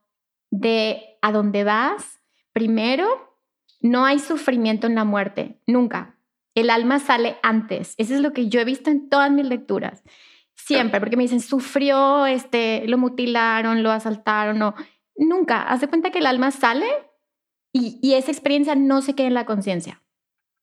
de 0.49 1.17
a 1.21 1.31
dónde 1.31 1.63
vas, 1.63 2.19
primero, 2.53 3.26
no 3.79 4.05
hay 4.05 4.19
sufrimiento 4.19 4.87
en 4.87 4.95
la 4.95 5.03
muerte, 5.03 5.59
nunca. 5.67 6.17
El 6.55 6.69
alma 6.69 6.99
sale 6.99 7.37
antes. 7.43 7.93
Eso 7.97 8.15
es 8.15 8.21
lo 8.21 8.33
que 8.33 8.49
yo 8.49 8.59
he 8.59 8.65
visto 8.65 8.89
en 8.89 9.09
todas 9.09 9.31
mis 9.31 9.45
lecturas. 9.45 10.03
Siempre, 10.55 10.99
porque 10.99 11.15
me 11.15 11.23
dicen, 11.23 11.39
sufrió, 11.39 12.25
este, 12.25 12.87
lo 12.87 12.97
mutilaron, 12.97 13.83
lo 13.83 13.91
asaltaron, 13.91 14.57
no. 14.57 14.73
Nunca. 15.15 15.61
Haz 15.61 15.81
de 15.81 15.87
cuenta 15.87 16.09
que 16.09 16.19
el 16.19 16.25
alma 16.25 16.51
sale 16.51 16.87
y, 17.71 17.99
y 18.01 18.15
esa 18.15 18.31
experiencia 18.31 18.75
no 18.75 19.01
se 19.01 19.13
queda 19.13 19.27
en 19.27 19.35
la 19.35 19.45
conciencia. 19.45 20.01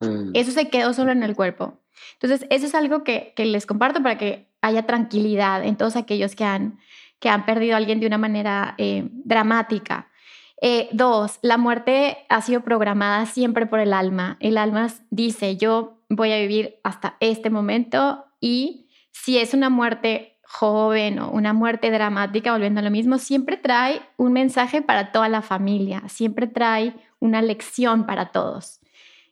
Mm. 0.00 0.30
Eso 0.34 0.50
se 0.50 0.68
quedó 0.68 0.92
solo 0.92 1.12
en 1.12 1.22
el 1.22 1.36
cuerpo. 1.36 1.80
Entonces, 2.14 2.46
eso 2.50 2.66
es 2.66 2.74
algo 2.74 3.04
que, 3.04 3.32
que, 3.36 3.44
les 3.44 3.66
comparto 3.66 4.02
para 4.02 4.18
que 4.18 4.48
haya 4.60 4.84
tranquilidad 4.86 5.64
en 5.64 5.76
todos 5.76 5.96
aquellos 5.96 6.34
que 6.34 6.44
han, 6.44 6.78
que 7.20 7.28
han 7.28 7.46
perdido 7.46 7.74
a 7.74 7.78
alguien 7.78 8.00
de 8.00 8.06
una 8.06 8.18
manera 8.18 8.74
eh, 8.78 9.08
dramática. 9.10 10.10
Eh, 10.60 10.88
dos, 10.92 11.38
la 11.42 11.58
muerte 11.58 12.18
ha 12.28 12.40
sido 12.40 12.62
programada 12.62 13.26
siempre 13.26 13.66
por 13.66 13.80
el 13.80 13.92
alma. 13.92 14.36
El 14.40 14.56
alma 14.56 14.88
dice, 15.10 15.56
yo 15.56 15.98
voy 16.08 16.32
a 16.32 16.38
vivir 16.38 16.76
hasta 16.84 17.16
este 17.20 17.50
momento 17.50 18.24
y 18.40 18.88
si 19.10 19.38
es 19.38 19.54
una 19.54 19.70
muerte 19.70 20.38
joven 20.42 21.18
o 21.18 21.30
una 21.30 21.52
muerte 21.52 21.90
dramática, 21.90 22.52
volviendo 22.52 22.80
a 22.80 22.82
lo 22.84 22.90
mismo, 22.90 23.18
siempre 23.18 23.56
trae 23.56 24.02
un 24.16 24.32
mensaje 24.32 24.82
para 24.82 25.12
toda 25.12 25.28
la 25.28 25.42
familia, 25.42 26.02
siempre 26.08 26.46
trae 26.46 26.94
una 27.18 27.42
lección 27.42 28.06
para 28.06 28.30
todos, 28.30 28.80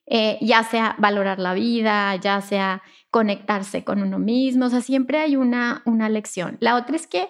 eh, 0.06 0.38
ya 0.40 0.64
sea 0.64 0.96
valorar 0.98 1.38
la 1.38 1.54
vida, 1.54 2.16
ya 2.16 2.40
sea 2.40 2.82
conectarse 3.10 3.84
con 3.84 4.02
uno 4.02 4.18
mismo, 4.18 4.66
o 4.66 4.70
sea, 4.70 4.80
siempre 4.80 5.18
hay 5.18 5.36
una, 5.36 5.82
una 5.84 6.08
lección. 6.08 6.56
La 6.60 6.76
otra 6.76 6.96
es 6.96 7.06
que 7.06 7.28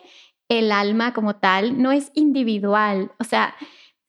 el 0.49 0.73
alma 0.73 1.13
como 1.13 1.37
tal 1.37 1.83
no 1.83 1.93
es 1.93 2.13
individual, 2.15 3.13
o 3.19 3.25
sea, 3.25 3.55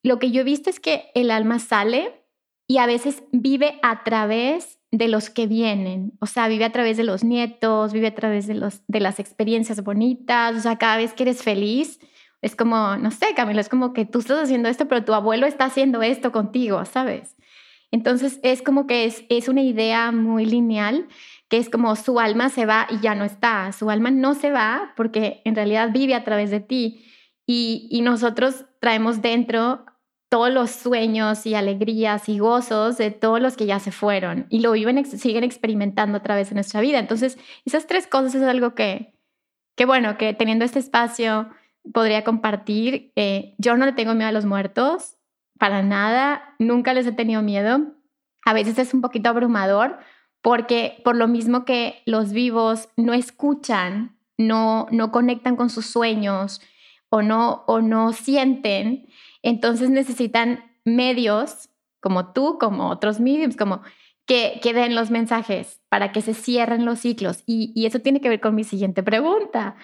lo 0.04 0.18
que 0.18 0.30
yo 0.30 0.42
he 0.42 0.44
visto 0.44 0.70
es 0.70 0.78
que 0.78 1.10
el 1.14 1.30
alma 1.30 1.58
sale 1.58 2.22
y 2.68 2.78
a 2.78 2.86
veces 2.86 3.24
vive 3.32 3.80
a 3.82 4.04
través 4.04 4.78
de 4.92 5.08
los 5.08 5.28
que 5.28 5.48
vienen, 5.48 6.12
o 6.20 6.26
sea, 6.26 6.46
vive 6.46 6.64
a 6.64 6.70
través 6.70 6.96
de 6.96 7.02
los 7.02 7.24
nietos, 7.24 7.92
vive 7.92 8.06
a 8.06 8.14
través 8.14 8.46
de, 8.46 8.54
los, 8.54 8.82
de 8.86 9.00
las 9.00 9.18
experiencias 9.18 9.82
bonitas, 9.82 10.54
o 10.54 10.60
sea, 10.60 10.78
cada 10.78 10.98
vez 10.98 11.14
que 11.14 11.24
eres 11.24 11.42
feliz, 11.42 11.98
es 12.42 12.54
como, 12.54 12.96
no 12.96 13.10
sé, 13.10 13.34
Camilo, 13.34 13.60
es 13.60 13.68
como 13.68 13.92
que 13.92 14.04
tú 14.04 14.20
estás 14.20 14.44
haciendo 14.44 14.68
esto, 14.68 14.86
pero 14.86 15.04
tu 15.04 15.14
abuelo 15.14 15.46
está 15.46 15.64
haciendo 15.64 16.02
esto 16.02 16.30
contigo, 16.30 16.84
¿sabes? 16.84 17.34
Entonces 17.90 18.38
es 18.42 18.60
como 18.60 18.86
que 18.86 19.06
es, 19.06 19.24
es 19.30 19.48
una 19.48 19.62
idea 19.62 20.12
muy 20.12 20.44
lineal, 20.44 21.08
que 21.48 21.56
es 21.56 21.70
como 21.70 21.96
su 21.96 22.20
alma 22.20 22.50
se 22.50 22.66
va 22.66 22.86
y 22.90 23.00
ya 23.00 23.14
no 23.14 23.24
está, 23.24 23.72
su 23.72 23.88
alma 23.88 24.10
no 24.10 24.34
se 24.34 24.50
va 24.50 24.92
porque 24.96 25.40
en 25.44 25.54
realidad 25.54 25.90
vive 25.92 26.14
a 26.14 26.24
través 26.24 26.50
de 26.50 26.60
ti. 26.60 27.04
Y, 27.46 27.88
y 27.90 28.00
nosotros 28.02 28.64
traemos 28.80 29.22
dentro 29.22 29.84
todos 30.34 30.50
los 30.50 30.72
sueños 30.72 31.46
y 31.46 31.54
alegrías 31.54 32.28
y 32.28 32.40
gozos 32.40 32.98
de 32.98 33.12
todos 33.12 33.40
los 33.40 33.56
que 33.56 33.66
ya 33.66 33.78
se 33.78 33.92
fueron 33.92 34.46
y 34.48 34.58
lo 34.62 34.72
viven, 34.72 35.04
siguen 35.04 35.44
experimentando 35.44 36.18
a 36.18 36.22
través 36.24 36.48
de 36.48 36.56
nuestra 36.56 36.80
vida. 36.80 36.98
Entonces, 36.98 37.38
esas 37.64 37.86
tres 37.86 38.08
cosas 38.08 38.34
es 38.34 38.42
algo 38.42 38.74
que, 38.74 39.14
que 39.76 39.84
bueno, 39.84 40.18
que 40.18 40.34
teniendo 40.34 40.64
este 40.64 40.80
espacio 40.80 41.50
podría 41.92 42.24
compartir. 42.24 43.12
Eh, 43.14 43.54
yo 43.58 43.76
no 43.76 43.86
le 43.86 43.92
tengo 43.92 44.12
miedo 44.14 44.28
a 44.28 44.32
los 44.32 44.44
muertos, 44.44 45.18
para 45.56 45.84
nada, 45.84 46.56
nunca 46.58 46.94
les 46.94 47.06
he 47.06 47.12
tenido 47.12 47.40
miedo. 47.40 47.94
A 48.44 48.54
veces 48.54 48.76
es 48.80 48.92
un 48.92 49.02
poquito 49.02 49.28
abrumador 49.28 50.00
porque 50.42 51.00
por 51.04 51.14
lo 51.14 51.28
mismo 51.28 51.64
que 51.64 52.02
los 52.06 52.32
vivos 52.32 52.88
no 52.96 53.12
escuchan, 53.12 54.18
no, 54.36 54.88
no 54.90 55.12
conectan 55.12 55.54
con 55.54 55.70
sus 55.70 55.86
sueños 55.86 56.60
o 57.08 57.22
no, 57.22 57.62
o 57.68 57.80
no 57.80 58.12
sienten, 58.12 59.06
entonces 59.44 59.90
necesitan 59.90 60.64
medios 60.84 61.70
como 62.00 62.32
tú, 62.32 62.58
como 62.58 62.90
otros 62.90 63.20
mediums, 63.20 63.56
como 63.56 63.82
que, 64.26 64.58
que 64.62 64.72
den 64.72 64.94
los 64.94 65.10
mensajes 65.10 65.80
para 65.88 66.12
que 66.12 66.22
se 66.22 66.34
cierren 66.34 66.84
los 66.84 67.00
ciclos. 67.00 67.42
Y, 67.46 67.86
eso 67.86 68.00
tiene 68.00 68.20
que 68.20 68.28
ver 68.28 68.40
con 68.40 68.54
mi 68.54 68.64
siguiente 68.64 69.02
pregunta. 69.02 69.76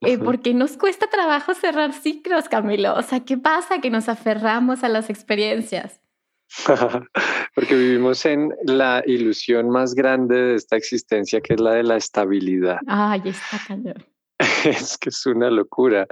Eh, 0.00 0.18
¿Por 0.18 0.40
qué 0.40 0.52
nos 0.52 0.76
cuesta 0.76 1.08
trabajo 1.08 1.54
cerrar 1.54 1.92
ciclos, 1.92 2.48
Camilo? 2.48 2.94
O 2.94 3.02
sea, 3.02 3.20
¿qué 3.20 3.38
pasa 3.38 3.80
que 3.80 3.90
nos 3.90 4.08
aferramos 4.08 4.82
a 4.82 4.88
las 4.88 5.10
experiencias? 5.10 6.00
Porque 7.54 7.74
vivimos 7.74 8.24
en 8.26 8.52
la 8.64 9.02
ilusión 9.06 9.70
más 9.70 9.94
grande 9.94 10.36
de 10.36 10.54
esta 10.56 10.76
existencia, 10.76 11.40
que 11.40 11.54
es 11.54 11.60
la 11.60 11.74
de 11.74 11.84
la 11.84 11.96
estabilidad. 11.96 12.78
Ay, 12.86 13.22
está 13.26 13.60
cañón. 13.66 14.11
es 14.64 14.98
que 14.98 15.10
es 15.10 15.26
una 15.26 15.50
locura. 15.50 16.06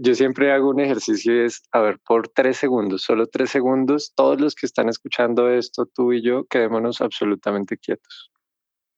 Yo 0.00 0.14
siempre 0.14 0.52
hago 0.52 0.70
un 0.70 0.80
ejercicio 0.80 1.34
y 1.34 1.46
es, 1.46 1.62
a 1.72 1.80
ver, 1.80 1.98
por 2.00 2.28
tres 2.28 2.56
segundos, 2.56 3.02
solo 3.02 3.26
tres 3.26 3.50
segundos, 3.50 4.12
todos 4.14 4.40
los 4.40 4.54
que 4.54 4.66
están 4.66 4.88
escuchando 4.88 5.50
esto, 5.50 5.86
tú 5.86 6.12
y 6.12 6.22
yo, 6.22 6.44
quedémonos 6.44 7.00
absolutamente 7.00 7.76
quietos. 7.76 8.30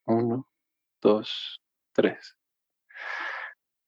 Uno, 0.06 0.46
dos, 1.00 1.60
tres. 1.92 2.36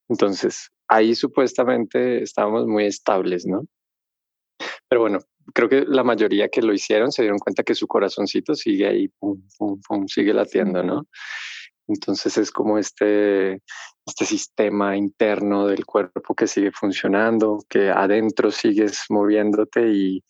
Entonces, 0.08 0.70
ahí 0.88 1.14
supuestamente 1.14 2.22
estábamos 2.22 2.66
muy 2.66 2.86
estables, 2.86 3.46
¿no? 3.46 3.66
Pero 4.88 5.00
bueno, 5.00 5.20
creo 5.54 5.68
que 5.68 5.84
la 5.86 6.04
mayoría 6.04 6.48
que 6.48 6.62
lo 6.62 6.72
hicieron 6.72 7.12
se 7.12 7.22
dieron 7.22 7.38
cuenta 7.38 7.62
que 7.62 7.74
su 7.74 7.86
corazoncito 7.86 8.54
sigue 8.54 8.86
ahí, 8.86 9.08
pum, 9.08 9.42
pum, 9.58 9.80
pum, 9.86 10.06
sigue 10.06 10.34
latiendo, 10.34 10.82
¿no? 10.82 11.06
Entonces 11.92 12.38
es 12.38 12.50
como 12.50 12.78
este, 12.78 13.60
este 14.06 14.24
sistema 14.24 14.96
interno 14.96 15.66
del 15.66 15.84
cuerpo 15.84 16.34
que 16.34 16.46
sigue 16.46 16.72
funcionando, 16.72 17.58
que 17.68 17.90
adentro 17.90 18.50
sigues 18.50 19.04
moviéndote 19.08 19.88
y, 19.88 20.24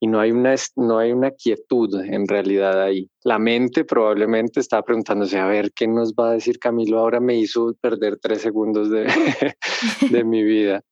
y 0.00 0.06
no 0.06 0.20
hay 0.20 0.30
una 0.30 0.54
no 0.76 0.98
hay 0.98 1.12
una 1.12 1.30
quietud 1.32 2.00
en 2.04 2.26
realidad 2.28 2.82
ahí. 2.82 3.10
La 3.24 3.38
mente 3.38 3.84
probablemente 3.84 4.60
está 4.60 4.82
preguntándose 4.82 5.38
a 5.38 5.46
ver 5.46 5.72
qué 5.72 5.88
nos 5.88 6.12
va 6.14 6.30
a 6.30 6.34
decir 6.34 6.58
Camilo 6.58 6.98
ahora 6.98 7.20
me 7.20 7.36
hizo 7.36 7.74
perder 7.80 8.18
tres 8.20 8.42
segundos 8.42 8.90
de, 8.90 9.06
de 10.10 10.24
mi 10.24 10.44
vida. 10.44 10.82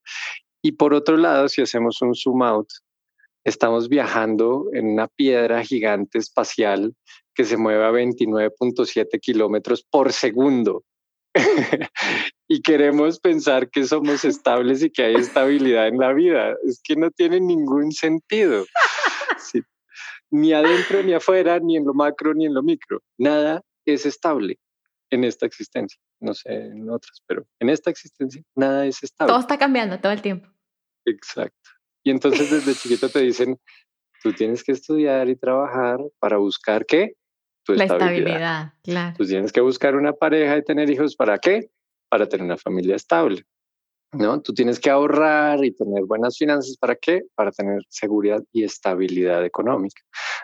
Y 0.63 0.73
por 0.73 0.95
otro 0.95 1.17
lado, 1.17 1.49
si 1.49 1.63
hacemos 1.63 2.03
un 2.03 2.15
zoom 2.15 2.43
out, 2.43 2.69
estamos 3.47 3.89
viajando 3.89 4.69
en 4.73 4.89
una 4.89 5.07
piedra 5.07 5.63
gigante 5.63 6.19
espacial 6.19 6.95
que 7.33 7.45
se 7.45 7.57
mueve 7.57 7.85
a 7.85 7.93
29.7 7.93 9.21
kilómetros 9.21 9.85
por 9.89 10.13
segundo. 10.13 10.83
y 12.49 12.61
queremos 12.61 13.21
pensar 13.21 13.71
que 13.71 13.85
somos 13.85 14.25
estables 14.25 14.83
y 14.83 14.91
que 14.91 15.05
hay 15.05 15.15
estabilidad 15.15 15.87
en 15.87 15.99
la 15.99 16.13
vida. 16.13 16.57
Es 16.65 16.81
que 16.83 16.97
no 16.97 17.11
tiene 17.13 17.41
ningún 17.41 17.93
sentido. 17.93 18.67
Ni 20.29 20.53
adentro, 20.53 21.05
ni 21.05 21.13
afuera, 21.13 21.61
ni 21.61 21.77
en 21.77 21.85
lo 21.85 21.95
macro, 21.95 22.35
ni 22.35 22.47
en 22.47 22.55
lo 22.55 22.65
micro. 22.65 23.01
Nada 23.17 23.63
es 23.85 24.07
estable 24.07 24.59
en 25.11 25.23
esta 25.23 25.47
existencia. 25.47 26.01
No 26.19 26.35
sé 26.35 26.53
en 26.53 26.91
otras, 26.91 27.23
pero 27.29 27.47
en 27.61 27.69
esta 27.69 27.91
existencia 27.91 28.43
nada 28.57 28.87
es 28.87 29.05
estable. 29.05 29.31
Todo 29.31 29.41
está 29.41 29.57
cambiando 29.57 30.01
todo 30.01 30.11
el 30.11 30.21
tiempo. 30.21 30.49
Exacto. 31.05 31.76
Y 32.07 32.11
entonces 32.11 32.49
desde 32.49 32.73
chiquito 32.77 33.09
te 33.09 33.19
dicen, 33.19 33.59
tú 34.23 34.33
tienes 34.33 34.63
que 34.63 34.71
estudiar 34.71 35.29
y 35.29 35.35
trabajar 35.35 35.99
para 36.21 36.37
buscar 36.37 36.87
qué? 36.87 37.15
Tu 37.65 37.73
la 37.75 37.83
estabilidad. 37.83 38.75
claro. 38.85 39.17
Tú 39.19 39.27
tienes 39.27 39.51
que 39.51 39.61
buscar 39.61 39.97
una 39.97 40.13
pareja 40.13 40.57
y 40.57 40.63
tener 40.63 40.89
hijos 40.89 41.17
para 41.17 41.37
qué? 41.39 41.69
Para 42.09 42.29
tener 42.29 42.47
una 42.47 42.57
familia 42.59 42.95
estable. 42.95 43.43
¿No? 44.13 44.41
Tú 44.41 44.55
tienes 44.55 44.79
que 44.79 44.89
ahorrar 44.89 45.65
y 45.65 45.75
tener 45.75 46.05
buenas 46.05 46.39
finanzas. 46.39 46.77
¿Para 46.77 46.95
qué? 46.95 47.23
Para 47.35 47.51
tener 47.51 47.83
seguridad 47.89 48.41
y 48.53 48.63
estabilidad 48.63 49.45
económica. 49.45 50.01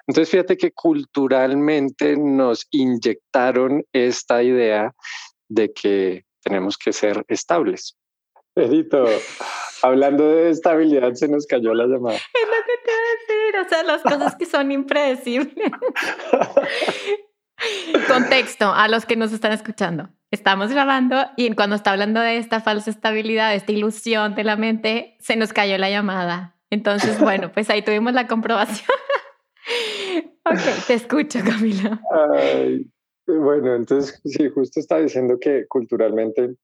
Entonces, 0.08 0.30
fíjate 0.30 0.56
que 0.56 0.72
culturalmente 0.72 2.16
nos 2.16 2.66
inyectaron 2.72 3.84
esta 3.92 4.42
idea 4.42 4.92
de 5.48 5.72
que 5.72 6.24
tenemos 6.42 6.76
que 6.76 6.92
ser 6.92 7.24
estables. 7.28 7.96
Edito, 8.54 9.06
hablando 9.82 10.28
de 10.28 10.50
estabilidad, 10.50 11.14
se 11.14 11.26
nos 11.28 11.46
cayó 11.46 11.72
la 11.74 11.86
llamada. 11.86 12.16
Es 12.16 12.46
lo 12.46 12.58
que 12.66 12.76
te 12.84 12.90
voy 12.92 13.06
a 13.06 13.12
decir, 13.18 13.56
o 13.64 13.68
sea, 13.68 13.82
las 13.82 14.02
cosas 14.02 14.36
que 14.36 14.46
son 14.46 14.70
impredecibles. 14.70 15.70
Contexto 18.08 18.72
a 18.72 18.88
los 18.88 19.06
que 19.06 19.16
nos 19.16 19.32
están 19.32 19.52
escuchando. 19.52 20.10
Estamos 20.30 20.70
grabando 20.70 21.26
y 21.36 21.54
cuando 21.54 21.76
está 21.76 21.92
hablando 21.92 22.20
de 22.20 22.38
esta 22.38 22.60
falsa 22.60 22.90
estabilidad, 22.90 23.50
de 23.50 23.56
esta 23.56 23.72
ilusión 23.72 24.34
de 24.34 24.44
la 24.44 24.56
mente, 24.56 25.16
se 25.20 25.36
nos 25.36 25.52
cayó 25.52 25.78
la 25.78 25.88
llamada. 25.88 26.58
Entonces, 26.70 27.20
bueno, 27.20 27.52
pues 27.52 27.70
ahí 27.70 27.82
tuvimos 27.82 28.12
la 28.12 28.26
comprobación. 28.26 28.88
ok, 30.44 30.86
te 30.86 30.94
escucho, 30.94 31.38
Camila. 31.44 32.00
bueno, 33.26 33.74
entonces, 33.76 34.20
sí, 34.24 34.48
justo 34.48 34.80
está 34.80 34.98
diciendo 34.98 35.38
que 35.40 35.66
culturalmente 35.68 36.56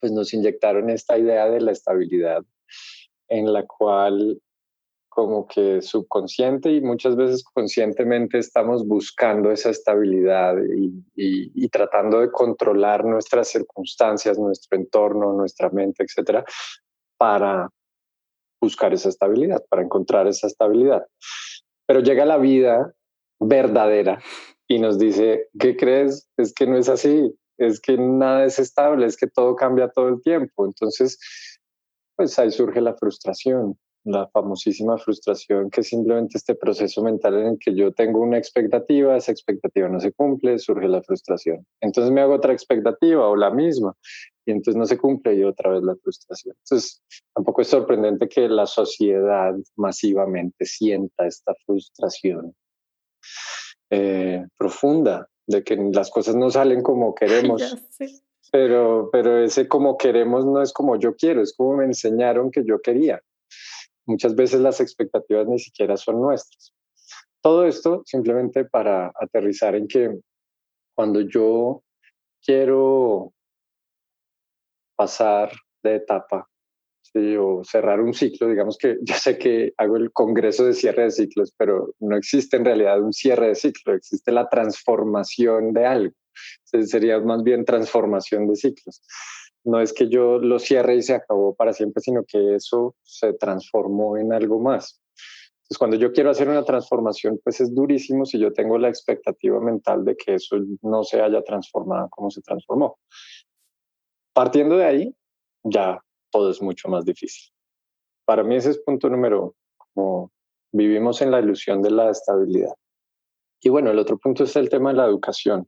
pues 0.00 0.12
nos 0.12 0.32
inyectaron 0.32 0.90
esta 0.90 1.18
idea 1.18 1.48
de 1.48 1.60
la 1.60 1.72
estabilidad 1.72 2.44
en 3.28 3.52
la 3.52 3.66
cual 3.66 4.40
como 5.18 5.48
que 5.48 5.82
subconsciente 5.82 6.70
y 6.70 6.80
muchas 6.80 7.16
veces 7.16 7.42
conscientemente 7.42 8.38
estamos 8.38 8.86
buscando 8.86 9.50
esa 9.50 9.70
estabilidad 9.70 10.54
y, 11.16 11.68
tratando 11.70 12.20
de 12.20 12.30
controlar 12.30 13.04
nuestras 13.04 13.48
circunstancias, 13.48 14.38
nuestro 14.38 14.78
entorno, 14.78 15.32
nuestra 15.32 15.70
mente, 15.70 16.04
etcétera, 16.04 16.44
para 17.16 17.68
buscar 18.60 18.94
esa 18.94 19.08
estabilidad, 19.08 19.60
para 19.68 19.82
encontrar 19.82 20.28
esa 20.28 20.46
estabilidad. 20.46 21.04
Pero 21.86 21.98
llega 21.98 22.24
la 22.24 22.38
vida 22.38 22.94
verdadera 23.40 24.22
y 24.68 24.78
nos 24.78 25.00
dice, 25.00 25.48
¿qué 25.58 25.76
crees? 25.76 26.28
Es 26.36 26.54
que 26.54 26.68
no 26.68 26.76
es 26.76 26.88
así 26.88 27.34
es 27.58 27.80
que 27.80 27.98
nada 27.98 28.44
es 28.44 28.58
estable, 28.58 29.06
es 29.06 29.16
que 29.16 29.26
todo 29.26 29.54
cambia 29.56 29.88
todo 29.88 30.08
el 30.08 30.22
tiempo. 30.22 30.64
Entonces, 30.66 31.18
pues 32.16 32.38
ahí 32.38 32.50
surge 32.50 32.80
la 32.80 32.94
frustración, 32.94 33.76
la 34.04 34.28
famosísima 34.28 34.96
frustración, 34.98 35.70
que 35.70 35.82
es 35.82 35.88
simplemente 35.88 36.38
este 36.38 36.54
proceso 36.54 37.02
mental 37.02 37.34
en 37.34 37.46
el 37.46 37.58
que 37.58 37.74
yo 37.74 37.92
tengo 37.92 38.20
una 38.20 38.38
expectativa, 38.38 39.16
esa 39.16 39.32
expectativa 39.32 39.88
no 39.88 40.00
se 40.00 40.12
cumple, 40.12 40.58
surge 40.58 40.88
la 40.88 41.02
frustración. 41.02 41.66
Entonces 41.80 42.12
me 42.12 42.20
hago 42.20 42.34
otra 42.34 42.52
expectativa 42.52 43.28
o 43.28 43.36
la 43.36 43.50
misma, 43.50 43.94
y 44.46 44.52
entonces 44.52 44.76
no 44.76 44.86
se 44.86 44.96
cumple 44.96 45.34
y 45.34 45.44
otra 45.44 45.70
vez 45.70 45.82
la 45.82 45.94
frustración. 45.96 46.56
Entonces, 46.64 47.02
tampoco 47.34 47.62
es 47.62 47.68
sorprendente 47.68 48.28
que 48.28 48.48
la 48.48 48.66
sociedad 48.66 49.54
masivamente 49.76 50.64
sienta 50.64 51.26
esta 51.26 51.54
frustración 51.66 52.54
eh, 53.90 54.46
profunda 54.56 55.28
de 55.48 55.64
que 55.64 55.76
las 55.76 56.10
cosas 56.10 56.36
no 56.36 56.50
salen 56.50 56.82
como 56.82 57.14
queremos. 57.16 57.76
Pero, 58.52 59.10
pero 59.10 59.42
ese 59.42 59.66
como 59.66 59.98
queremos 59.98 60.46
no 60.46 60.62
es 60.62 60.72
como 60.72 60.96
yo 60.96 61.14
quiero, 61.16 61.42
es 61.42 61.54
como 61.54 61.76
me 61.76 61.84
enseñaron 61.84 62.50
que 62.50 62.64
yo 62.64 62.80
quería. 62.80 63.20
Muchas 64.06 64.34
veces 64.34 64.60
las 64.60 64.80
expectativas 64.80 65.46
ni 65.46 65.58
siquiera 65.58 65.96
son 65.96 66.20
nuestras. 66.20 66.72
Todo 67.42 67.66
esto 67.66 68.02
simplemente 68.06 68.64
para 68.64 69.12
aterrizar 69.20 69.74
en 69.74 69.86
que 69.86 70.18
cuando 70.94 71.20
yo 71.20 71.82
quiero 72.42 73.32
pasar 74.96 75.52
de 75.82 75.96
etapa 75.96 76.48
o 77.14 77.62
cerrar 77.64 78.00
un 78.00 78.14
ciclo, 78.14 78.48
digamos 78.48 78.76
que 78.78 78.98
yo 79.02 79.14
sé 79.14 79.38
que 79.38 79.72
hago 79.76 79.96
el 79.96 80.12
congreso 80.12 80.64
de 80.64 80.74
cierre 80.74 81.04
de 81.04 81.10
ciclos, 81.10 81.52
pero 81.56 81.94
no 82.00 82.16
existe 82.16 82.56
en 82.56 82.64
realidad 82.64 83.02
un 83.02 83.12
cierre 83.12 83.48
de 83.48 83.54
ciclo, 83.54 83.94
existe 83.94 84.32
la 84.32 84.48
transformación 84.48 85.72
de 85.72 85.86
algo. 85.86 86.14
sería 86.64 87.18
más 87.20 87.42
bien 87.42 87.64
transformación 87.64 88.46
de 88.48 88.56
ciclos. 88.56 89.02
No 89.64 89.80
es 89.80 89.92
que 89.92 90.08
yo 90.08 90.38
lo 90.38 90.58
cierre 90.58 90.96
y 90.96 91.02
se 91.02 91.14
acabó 91.14 91.54
para 91.54 91.72
siempre, 91.72 92.00
sino 92.00 92.24
que 92.24 92.54
eso 92.54 92.94
se 93.02 93.32
transformó 93.34 94.16
en 94.16 94.32
algo 94.32 94.60
más. 94.60 95.00
Entonces, 95.68 95.78
cuando 95.78 95.96
yo 95.98 96.12
quiero 96.12 96.30
hacer 96.30 96.48
una 96.48 96.64
transformación, 96.64 97.38
pues 97.44 97.60
es 97.60 97.74
durísimo 97.74 98.24
si 98.24 98.38
yo 98.38 98.52
tengo 98.54 98.78
la 98.78 98.88
expectativa 98.88 99.60
mental 99.60 100.02
de 100.04 100.16
que 100.16 100.34
eso 100.34 100.56
no 100.80 101.04
se 101.04 101.20
haya 101.20 101.42
transformado 101.42 102.08
como 102.08 102.30
se 102.30 102.40
transformó. 102.40 102.98
Partiendo 104.32 104.78
de 104.78 104.84
ahí, 104.84 105.14
ya 105.64 106.00
todo 106.30 106.50
es 106.50 106.60
mucho 106.62 106.88
más 106.88 107.04
difícil. 107.04 107.52
Para 108.24 108.42
mí 108.42 108.56
ese 108.56 108.70
es 108.70 108.78
punto 108.78 109.08
número 109.08 109.42
uno, 109.42 109.54
como 109.94 110.32
vivimos 110.72 111.22
en 111.22 111.30
la 111.30 111.40
ilusión 111.40 111.82
de 111.82 111.90
la 111.90 112.10
estabilidad. 112.10 112.74
Y 113.60 113.70
bueno, 113.70 113.90
el 113.90 113.98
otro 113.98 114.18
punto 114.18 114.44
es 114.44 114.54
el 114.56 114.68
tema 114.68 114.90
de 114.90 114.96
la 114.96 115.06
educación. 115.06 115.66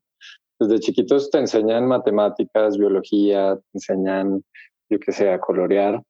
Desde 0.59 0.79
chiquitos 0.81 1.31
te 1.31 1.39
enseñan 1.39 1.87
matemáticas, 1.87 2.77
biología, 2.77 3.57
te 3.57 3.71
enseñan, 3.75 4.45
yo 4.91 5.01
que 5.01 5.13
sé, 5.13 5.31
a 5.31 5.41
colorear, 5.41 6.03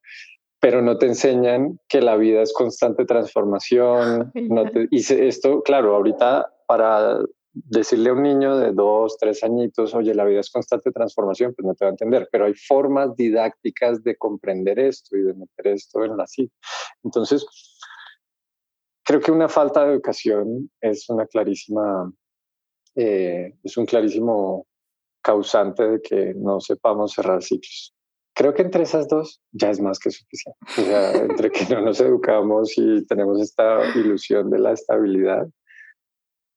pero 0.59 0.81
no 0.81 0.97
te 0.97 1.07
enseñan 1.07 1.79
que 1.87 2.01
la 2.01 2.17
vida 2.17 2.41
es 2.41 2.53
constante 2.53 3.05
transformación. 3.05 4.31
No 4.35 4.65
y 4.91 4.99
esto, 4.99 5.63
claro, 5.63 5.95
ahorita 5.95 6.53
para 6.67 7.19
decirle 7.53 8.09
a 8.09 8.13
un 8.13 8.23
niño 8.23 8.57
de 8.57 8.71
dos, 8.71 9.17
tres 9.17 9.43
añitos, 9.43 9.93
oye, 9.93 10.13
la 10.13 10.25
vida 10.25 10.39
es 10.39 10.49
constante 10.49 10.91
transformación, 10.91 11.53
pues 11.53 11.65
no 11.65 11.75
te 11.75 11.85
va 11.85 11.89
a 11.89 11.91
entender, 11.91 12.29
pero 12.31 12.45
hay 12.45 12.53
formas 12.53 13.15
didácticas 13.15 14.03
de 14.03 14.15
comprender 14.15 14.79
esto 14.79 15.17
y 15.17 15.23
de 15.23 15.33
meter 15.33 15.67
esto 15.67 16.03
en 16.05 16.15
la 16.15 16.27
cita. 16.27 16.53
Entonces, 17.03 17.45
creo 19.03 19.19
que 19.19 19.31
una 19.31 19.49
falta 19.49 19.85
de 19.85 19.93
educación 19.93 20.71
es 20.79 21.09
una 21.09 21.25
clarísima, 21.25 22.11
eh, 22.95 23.53
es 23.63 23.77
un 23.77 23.85
clarísimo 23.85 24.67
causante 25.21 25.87
de 25.87 26.01
que 26.01 26.33
no 26.35 26.59
sepamos 26.59 27.13
cerrar 27.13 27.43
ciclos. 27.43 27.93
Creo 28.33 28.53
que 28.53 28.61
entre 28.61 28.83
esas 28.83 29.07
dos 29.09 29.41
ya 29.51 29.69
es 29.69 29.81
más 29.81 29.99
que 29.99 30.09
suficiente. 30.09 30.57
Entre 31.15 31.51
que 31.51 31.65
no 31.73 31.81
nos 31.81 31.99
educamos 31.99 32.77
y 32.77 33.05
tenemos 33.05 33.41
esta 33.41 33.85
ilusión 33.95 34.49
de 34.49 34.59
la 34.59 34.71
estabilidad, 34.71 35.47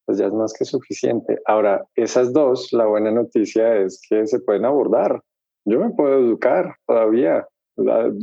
pues 0.05 0.17
ya 0.17 0.27
es 0.27 0.33
más 0.33 0.53
que 0.53 0.65
suficiente. 0.65 1.39
Ahora, 1.45 1.85
esas 1.95 2.33
dos, 2.33 2.71
la 2.71 2.85
buena 2.85 3.11
noticia 3.11 3.77
es 3.77 4.01
que 4.07 4.25
se 4.27 4.39
pueden 4.39 4.65
abordar. 4.65 5.21
Yo 5.65 5.79
me 5.79 5.91
puedo 5.91 6.19
educar 6.19 6.75
todavía, 6.85 7.47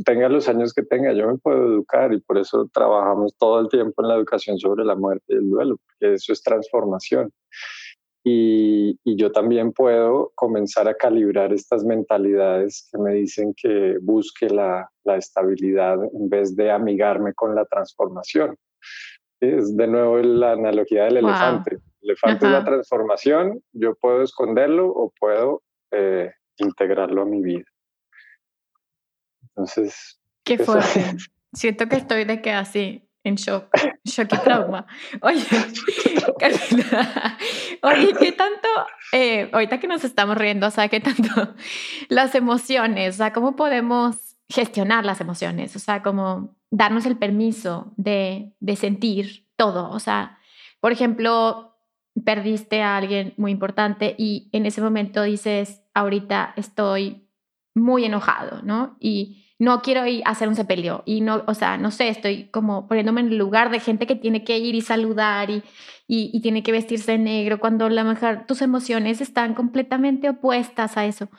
tenga 0.05 0.29
los 0.29 0.47
años 0.47 0.73
que 0.73 0.83
tenga, 0.83 1.13
yo 1.13 1.27
me 1.27 1.37
puedo 1.37 1.73
educar 1.73 2.13
y 2.13 2.21
por 2.21 2.37
eso 2.37 2.69
trabajamos 2.73 3.35
todo 3.37 3.59
el 3.59 3.69
tiempo 3.69 4.01
en 4.01 4.07
la 4.07 4.15
educación 4.15 4.57
sobre 4.57 4.85
la 4.85 4.95
muerte 4.95 5.25
y 5.29 5.35
el 5.35 5.49
duelo, 5.49 5.77
porque 5.85 6.15
eso 6.15 6.33
es 6.33 6.41
transformación. 6.41 7.31
Y, 8.25 8.97
yo 9.17 9.31
también 9.31 9.73
puedo 9.73 10.31
comenzar 10.35 10.87
a 10.87 10.95
calibrar 10.95 11.51
estas 11.51 11.83
mentalidades 11.83 12.87
que 12.91 12.97
me 12.97 13.13
dicen 13.13 13.53
que 13.55 13.97
busque 14.01 14.49
la, 14.49 14.89
estabilidad 15.05 15.97
en 16.01 16.29
vez 16.29 16.55
de 16.55 16.71
amigarme 16.71 17.33
con 17.33 17.53
la 17.53 17.65
transformación. 17.65 18.55
Es 19.43 19.75
de 19.75 19.87
nuevo 19.87 20.19
la 20.19 20.53
analogía 20.53 21.03
del 21.03 21.17
elefante. 21.17 21.75
El 22.01 22.11
elefante 22.11 22.45
es 22.45 22.51
la 22.51 22.63
transformación, 22.63 23.61
yo 23.73 23.93
puedo 23.95 24.21
esconderlo 24.21 24.87
o 24.87 25.11
puedo 25.19 25.63
eh, 25.91 26.31
integrarlo 26.57 27.23
a 27.23 27.25
mi 27.25 27.41
vida. 27.41 27.65
Entonces... 29.41 30.21
Qué 30.45 30.57
fuerte. 30.57 31.17
Siento 31.53 31.87
que 31.89 31.97
estoy 31.97 32.23
de 32.23 32.41
que 32.41 32.51
así, 32.51 33.09
en 33.25 33.35
shock, 33.35 33.67
shock 34.05 34.31
y 34.31 34.37
trauma. 34.37 34.87
Oye, 35.21 35.43
oye, 37.81 38.13
¿qué 38.19 38.31
tanto, 38.31 38.67
eh, 39.11 39.49
ahorita 39.51 39.79
que 39.79 39.87
nos 39.87 40.03
estamos 40.03 40.37
riendo, 40.37 40.67
o 40.67 40.71
sea, 40.71 40.87
qué 40.87 40.99
tanto 40.99 41.53
las 42.07 42.33
emociones, 42.33 43.15
o 43.15 43.17
sea, 43.17 43.33
cómo 43.33 43.55
podemos 43.55 44.32
gestionar 44.49 45.05
las 45.05 45.21
emociones, 45.21 45.75
o 45.75 45.79
sea, 45.79 46.03
cómo 46.03 46.55
darnos 46.69 47.05
el 47.05 47.17
permiso 47.17 47.93
de, 47.97 48.53
de 48.59 48.75
sentir 48.75 49.47
todo, 49.55 49.89
o 49.89 49.99
sea, 49.99 50.39
por 50.79 50.91
ejemplo, 50.91 51.77
perdiste 52.25 52.81
a 52.81 52.97
alguien 52.97 53.33
muy 53.37 53.51
importante 53.51 54.15
y 54.17 54.49
en 54.51 54.65
ese 54.65 54.81
momento 54.81 55.23
dices, 55.23 55.81
ahorita 55.93 56.53
estoy 56.57 57.27
muy 57.73 58.05
enojado, 58.05 58.61
¿no? 58.63 58.97
Y 58.99 59.43
no 59.59 59.81
quiero 59.81 60.05
ir 60.05 60.21
a 60.25 60.31
hacer 60.31 60.47
un 60.47 60.55
sepelio 60.55 61.03
y 61.05 61.21
no, 61.21 61.43
o 61.47 61.53
sea, 61.53 61.77
no 61.77 61.91
sé, 61.91 62.09
estoy 62.09 62.49
como 62.49 62.87
poniéndome 62.87 63.21
en 63.21 63.27
el 63.27 63.37
lugar 63.37 63.71
de 63.71 63.79
gente 63.79 64.05
que 64.05 64.15
tiene 64.15 64.43
que 64.43 64.57
ir 64.57 64.75
y 64.75 64.81
saludar 64.81 65.49
y, 65.49 65.63
y, 66.07 66.41
tiene 66.41 66.63
que 66.63 66.71
vestirse 66.71 67.13
de 67.13 67.17
negro 67.17 67.59
cuando 67.59 67.89
la 67.89 68.03
mejor 68.03 68.45
tus 68.45 68.61
emociones 68.61 69.21
están 69.21 69.53
completamente 69.53 70.29
opuestas 70.29 70.97
a 70.97 71.05
eso. 71.05 71.29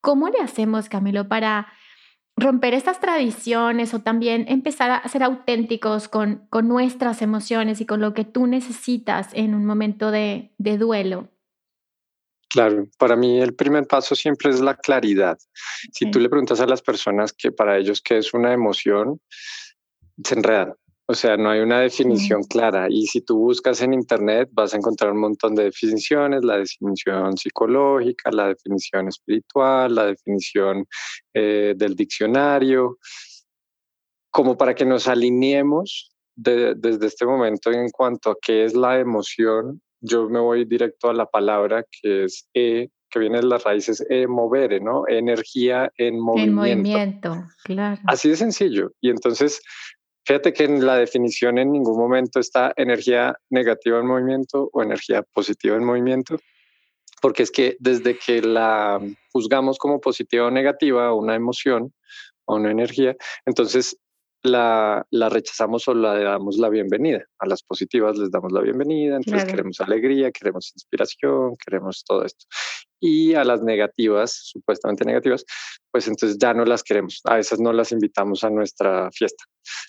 ¿Cómo 0.00 0.28
le 0.28 0.38
hacemos, 0.38 0.88
Camilo, 0.88 1.28
para 1.28 1.68
romper 2.36 2.74
estas 2.74 3.00
tradiciones 3.00 3.94
o 3.94 4.00
también 4.00 4.46
empezar 4.48 4.90
a 4.90 5.08
ser 5.08 5.22
auténticos 5.22 6.08
con, 6.08 6.46
con 6.50 6.68
nuestras 6.68 7.22
emociones 7.22 7.80
y 7.80 7.86
con 7.86 8.00
lo 8.00 8.14
que 8.14 8.24
tú 8.24 8.46
necesitas 8.46 9.28
en 9.32 9.54
un 9.54 9.64
momento 9.64 10.10
de, 10.10 10.52
de 10.58 10.78
duelo? 10.78 11.28
Claro, 12.50 12.86
para 12.98 13.16
mí 13.16 13.40
el 13.40 13.54
primer 13.54 13.86
paso 13.86 14.14
siempre 14.14 14.50
es 14.50 14.60
la 14.60 14.76
claridad. 14.76 15.38
Si 15.92 16.08
tú 16.10 16.20
le 16.20 16.28
preguntas 16.28 16.60
a 16.60 16.66
las 16.66 16.82
personas 16.82 17.32
que 17.32 17.50
para 17.50 17.78
ellos 17.78 18.00
qué 18.00 18.18
es 18.18 18.32
una 18.32 18.52
emoción, 18.52 19.20
se 20.22 20.34
enredan. 20.34 20.74
O 21.06 21.14
sea, 21.14 21.36
no 21.36 21.50
hay 21.50 21.60
una 21.60 21.80
definición 21.80 22.42
clara. 22.44 22.86
Y 22.88 23.06
si 23.06 23.20
tú 23.20 23.38
buscas 23.38 23.82
en 23.82 23.92
Internet, 23.92 24.48
vas 24.52 24.72
a 24.72 24.78
encontrar 24.78 25.12
un 25.12 25.20
montón 25.20 25.54
de 25.54 25.64
definiciones, 25.64 26.42
la 26.44 26.58
definición 26.58 27.36
psicológica, 27.36 28.30
la 28.30 28.48
definición 28.48 29.08
espiritual, 29.08 29.94
la 29.94 30.06
definición 30.06 30.86
eh, 31.34 31.74
del 31.76 31.94
diccionario, 31.94 32.98
como 34.30 34.56
para 34.56 34.74
que 34.74 34.86
nos 34.86 35.06
alineemos 35.06 36.10
desde 36.36 37.06
este 37.06 37.26
momento 37.26 37.70
en 37.70 37.90
cuanto 37.90 38.30
a 38.30 38.36
qué 38.40 38.64
es 38.64 38.74
la 38.74 38.98
emoción 38.98 39.80
yo 40.04 40.28
me 40.28 40.38
voy 40.38 40.64
directo 40.66 41.08
a 41.08 41.14
la 41.14 41.26
palabra 41.26 41.84
que 41.90 42.24
es 42.24 42.46
E, 42.52 42.90
que 43.08 43.18
viene 43.18 43.38
de 43.38 43.46
las 43.46 43.64
raíces 43.64 44.04
E, 44.10 44.26
movere, 44.26 44.78
¿no? 44.80 45.04
Energía 45.08 45.90
en 45.96 46.20
movimiento. 46.20 46.50
En 46.50 46.54
movimiento, 46.54 47.44
claro. 47.64 48.02
Así 48.06 48.28
de 48.28 48.36
sencillo. 48.36 48.92
Y 49.00 49.08
entonces, 49.08 49.62
fíjate 50.24 50.52
que 50.52 50.64
en 50.64 50.84
la 50.84 50.96
definición 50.96 51.58
en 51.58 51.72
ningún 51.72 51.98
momento 51.98 52.40
está 52.40 52.72
energía 52.76 53.36
negativa 53.50 53.98
en 53.98 54.06
movimiento 54.06 54.70
o 54.72 54.82
energía 54.82 55.22
positiva 55.22 55.76
en 55.76 55.84
movimiento, 55.84 56.38
porque 57.20 57.42
es 57.42 57.50
que 57.50 57.76
desde 57.80 58.18
que 58.18 58.42
la 58.42 59.00
juzgamos 59.32 59.78
como 59.78 60.00
positiva 60.00 60.46
o 60.46 60.50
negativa, 60.50 61.14
una 61.14 61.34
emoción 61.34 61.92
o 62.46 62.56
una 62.56 62.70
energía, 62.70 63.16
entonces 63.46 63.96
la, 64.44 65.06
la, 65.10 65.28
rechazamos 65.30 65.88
o 65.88 65.94
la 65.94 66.18
damos 66.18 66.58
la 66.58 66.68
bienvenida. 66.68 67.24
A 67.38 67.46
las 67.46 67.62
positivas 67.62 68.18
les 68.18 68.30
damos 68.30 68.52
la 68.52 68.60
bienvenida, 68.60 69.16
entonces 69.16 69.46
queremos 69.46 69.80
alegría, 69.80 70.30
queremos 70.30 70.70
inspiración, 70.74 71.56
queremos 71.56 72.04
todo 72.04 72.24
esto. 72.24 72.44
Y 73.00 73.34
a 73.34 73.44
las 73.44 73.62
negativas, 73.62 74.32
supuestamente 74.44 75.04
negativas, 75.04 75.44
pues 75.90 76.08
entonces 76.08 76.38
ya 76.38 76.52
no 76.52 76.64
las 76.66 76.82
queremos. 76.82 77.20
A 77.24 77.38
esas 77.38 77.58
no 77.58 77.72
las 77.72 77.90
invitamos 77.92 78.44
a 78.44 78.50
nuestra 78.50 79.10
fiesta. 79.12 79.44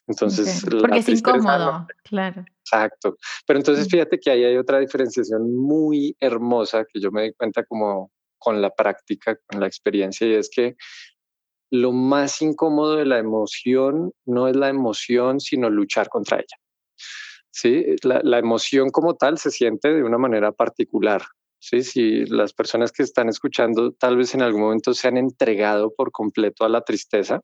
Entonces, 0.07 0.65
porque 0.79 0.99
es 0.99 1.09
incómodo, 1.09 1.85
claro. 2.03 2.45
Exacto. 2.61 3.17
Pero 3.45 3.59
entonces 3.59 3.87
fíjate 3.89 4.19
que 4.19 4.31
ahí 4.31 4.43
hay 4.45 4.57
otra 4.57 4.79
diferenciación 4.79 5.53
muy 5.53 6.15
hermosa 6.19 6.85
que 6.85 7.01
yo 7.01 7.11
me 7.11 7.23
di 7.23 7.33
cuenta 7.33 7.63
como 7.65 8.11
con 8.37 8.61
la 8.61 8.69
práctica, 8.69 9.37
con 9.47 9.59
la 9.59 9.67
experiencia, 9.67 10.27
y 10.27 10.35
es 10.35 10.49
que 10.49 10.75
lo 11.81 11.91
más 11.91 12.41
incómodo 12.41 12.95
de 12.95 13.05
la 13.05 13.19
emoción 13.19 14.11
no 14.25 14.47
es 14.47 14.55
la 14.55 14.69
emoción, 14.69 15.39
sino 15.39 15.69
luchar 15.69 16.09
contra 16.09 16.37
ella. 16.37 16.57
¿Sí? 17.51 17.95
La, 18.03 18.37
emoción 18.39 18.89
como 18.89 19.15
tal 19.15 19.37
se 19.37 19.49
siente 19.51 19.93
de 19.93 20.03
una 20.03 20.17
manera 20.17 20.51
particular. 20.51 21.23
¿sí? 21.59 21.83
Si 21.83 22.25
las 22.25 22.53
personas 22.53 22.91
que 22.91 23.03
están 23.03 23.29
escuchando 23.29 23.93
tal 23.93 24.17
vez 24.17 24.35
en 24.35 24.41
algún 24.41 24.61
momento 24.61 24.93
se 24.93 25.07
han 25.07 25.17
entregado 25.17 25.93
por 25.95 26.11
completo 26.11 26.65
a 26.65 26.69
la 26.69 26.81
tristeza, 26.81 27.39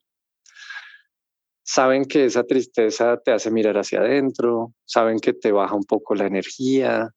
saben 1.62 2.04
que 2.04 2.26
esa 2.26 2.44
tristeza 2.44 3.18
te 3.24 3.32
hace 3.32 3.50
mirar 3.50 3.78
hacia 3.78 4.00
adentro, 4.00 4.74
saben 4.84 5.18
que 5.18 5.32
te 5.32 5.52
baja 5.52 5.74
un 5.74 5.84
poco 5.84 6.14
la 6.14 6.26
energía, 6.26 7.08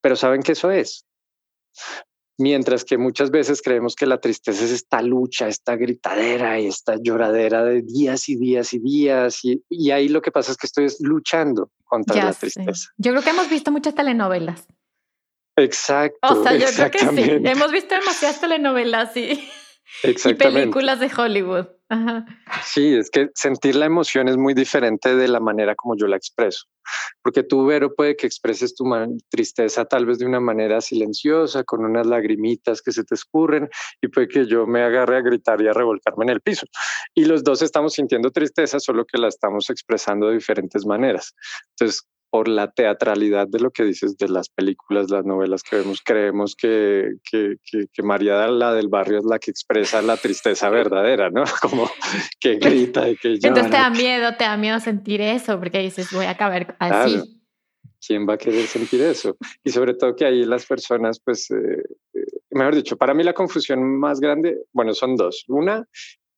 pero 0.00 0.16
saben 0.16 0.42
que 0.42 0.52
eso 0.52 0.70
es. 0.70 1.04
Mientras 2.40 2.86
que 2.86 2.96
muchas 2.96 3.30
veces 3.30 3.60
creemos 3.60 3.94
que 3.94 4.06
la 4.06 4.18
tristeza 4.18 4.64
es 4.64 4.70
esta 4.70 5.02
lucha, 5.02 5.46
esta 5.46 5.76
gritadera 5.76 6.58
y 6.58 6.68
esta 6.68 6.96
lloradera 6.96 7.62
de 7.64 7.82
días 7.82 8.30
y 8.30 8.36
días 8.36 8.72
y 8.72 8.78
días. 8.78 9.40
Y, 9.44 9.90
ahí 9.90 10.08
lo 10.08 10.22
que 10.22 10.32
pasa 10.32 10.52
es 10.52 10.56
que 10.56 10.66
estoy 10.66 10.86
luchando 11.00 11.70
contra 11.84 12.16
la 12.16 12.32
tristeza. 12.32 12.88
Yo 12.96 13.12
creo 13.12 13.22
que 13.22 13.30
hemos 13.30 13.50
visto 13.50 13.70
muchas 13.70 13.94
telenovelas. 13.94 14.66
Exacto. 15.56 16.18
O 16.22 16.42
sea, 16.42 16.56
yo 16.56 16.66
creo 16.74 16.90
que 16.90 16.98
sí. 16.98 17.30
Hemos 17.44 17.72
visto 17.72 17.94
demasiadas 17.94 18.40
telenovelas 18.40 19.14
y, 19.18 19.46
y 20.02 20.34
películas 20.34 20.98
de 20.98 21.10
Hollywood. 21.14 21.66
Sí, 22.62 22.94
es 22.94 23.10
que 23.10 23.30
sentir 23.34 23.74
la 23.74 23.86
emoción 23.86 24.28
es 24.28 24.36
muy 24.36 24.54
diferente 24.54 25.16
de 25.16 25.28
la 25.28 25.40
manera 25.40 25.74
como 25.74 25.96
yo 25.96 26.06
la 26.06 26.16
expreso. 26.16 26.66
Porque 27.22 27.42
tú, 27.42 27.66
Vero, 27.66 27.94
puede 27.94 28.16
que 28.16 28.26
expreses 28.26 28.74
tu 28.74 28.84
tristeza 29.28 29.84
tal 29.84 30.06
vez 30.06 30.18
de 30.18 30.26
una 30.26 30.40
manera 30.40 30.80
silenciosa, 30.80 31.64
con 31.64 31.84
unas 31.84 32.06
lagrimitas 32.06 32.80
que 32.82 32.92
se 32.92 33.04
te 33.04 33.14
escurren, 33.14 33.68
y 34.00 34.08
puede 34.08 34.28
que 34.28 34.46
yo 34.46 34.66
me 34.66 34.82
agarre 34.82 35.16
a 35.16 35.20
gritar 35.20 35.60
y 35.60 35.68
a 35.68 35.72
revolcarme 35.72 36.24
en 36.24 36.30
el 36.30 36.40
piso. 36.40 36.66
Y 37.14 37.24
los 37.24 37.44
dos 37.44 37.62
estamos 37.62 37.94
sintiendo 37.94 38.30
tristeza, 38.30 38.80
solo 38.80 39.04
que 39.04 39.18
la 39.18 39.28
estamos 39.28 39.68
expresando 39.70 40.28
de 40.28 40.34
diferentes 40.34 40.86
maneras. 40.86 41.34
Entonces, 41.70 42.06
por 42.30 42.48
la 42.48 42.70
teatralidad 42.70 43.48
de 43.48 43.58
lo 43.58 43.70
que 43.70 43.84
dices 43.84 44.16
de 44.16 44.28
las 44.28 44.48
películas, 44.48 45.10
las 45.10 45.24
novelas 45.24 45.62
que 45.62 45.76
vemos, 45.76 46.00
creemos 46.02 46.54
que, 46.54 47.16
que, 47.30 47.56
que, 47.92 48.02
María 48.02 48.46
la 48.46 48.72
del 48.72 48.88
barrio 48.88 49.18
es 49.18 49.24
la 49.24 49.38
que 49.38 49.50
expresa 49.50 50.00
la 50.00 50.16
tristeza 50.16 50.70
verdadera, 50.70 51.30
¿no? 51.30 51.44
Como 51.60 51.90
que 52.38 52.56
grita 52.56 53.08
y 53.08 53.16
que 53.16 53.36
llora. 53.36 53.48
Entonces 53.48 53.70
te 53.70 53.76
da 53.76 53.90
miedo, 53.90 54.36
te 54.36 54.44
da 54.44 54.56
miedo 54.56 54.80
sentir 54.80 55.20
eso, 55.20 55.58
porque 55.58 55.80
dices, 55.80 56.08
voy 56.12 56.26
a 56.26 56.30
acabar 56.30 56.76
así. 56.78 57.40
¿Quién 58.06 58.26
va 58.26 58.34
a 58.34 58.38
querer 58.38 58.66
sentir 58.66 59.02
eso? 59.02 59.36
Y 59.62 59.70
sobre 59.70 59.92
todo 59.92 60.16
que 60.16 60.24
ahí 60.24 60.44
las 60.44 60.64
personas, 60.64 61.20
pues, 61.22 61.50
eh, 61.50 61.82
eh, 62.14 62.20
mejor 62.50 62.74
dicho, 62.74 62.96
para 62.96 63.12
mí 63.12 63.22
la 63.22 63.34
confusión 63.34 63.98
más 63.98 64.20
grande, 64.20 64.56
bueno, 64.72 64.94
son 64.94 65.16
dos. 65.16 65.44
Una 65.48 65.86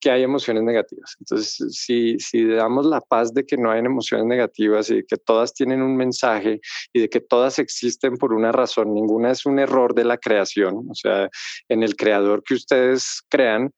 que 0.02 0.10
hay 0.10 0.24
emociones 0.24 0.64
negativas. 0.64 1.16
Entonces, 1.20 1.76
si, 1.76 2.18
si 2.18 2.44
damos 2.44 2.86
la 2.86 3.00
paz 3.00 3.32
de 3.32 3.46
que 3.46 3.56
no 3.56 3.70
hay 3.70 3.78
emociones 3.78 4.26
negativas 4.26 4.90
y 4.90 4.96
de 4.96 5.04
que 5.04 5.16
todas 5.16 5.54
tienen 5.54 5.80
un 5.80 5.96
mensaje 5.96 6.60
y 6.92 7.02
de 7.02 7.08
que 7.08 7.20
todas 7.20 7.60
existen 7.60 8.16
por 8.16 8.32
una 8.32 8.50
razón, 8.50 8.92
ninguna 8.92 9.30
es 9.30 9.46
un 9.46 9.60
error 9.60 9.94
de 9.94 10.04
la 10.04 10.18
creación, 10.18 10.88
o 10.90 10.94
sea, 10.94 11.30
en 11.68 11.84
el 11.84 11.94
creador 11.94 12.42
que 12.42 12.54
ustedes 12.54 13.22
crean, 13.28 13.72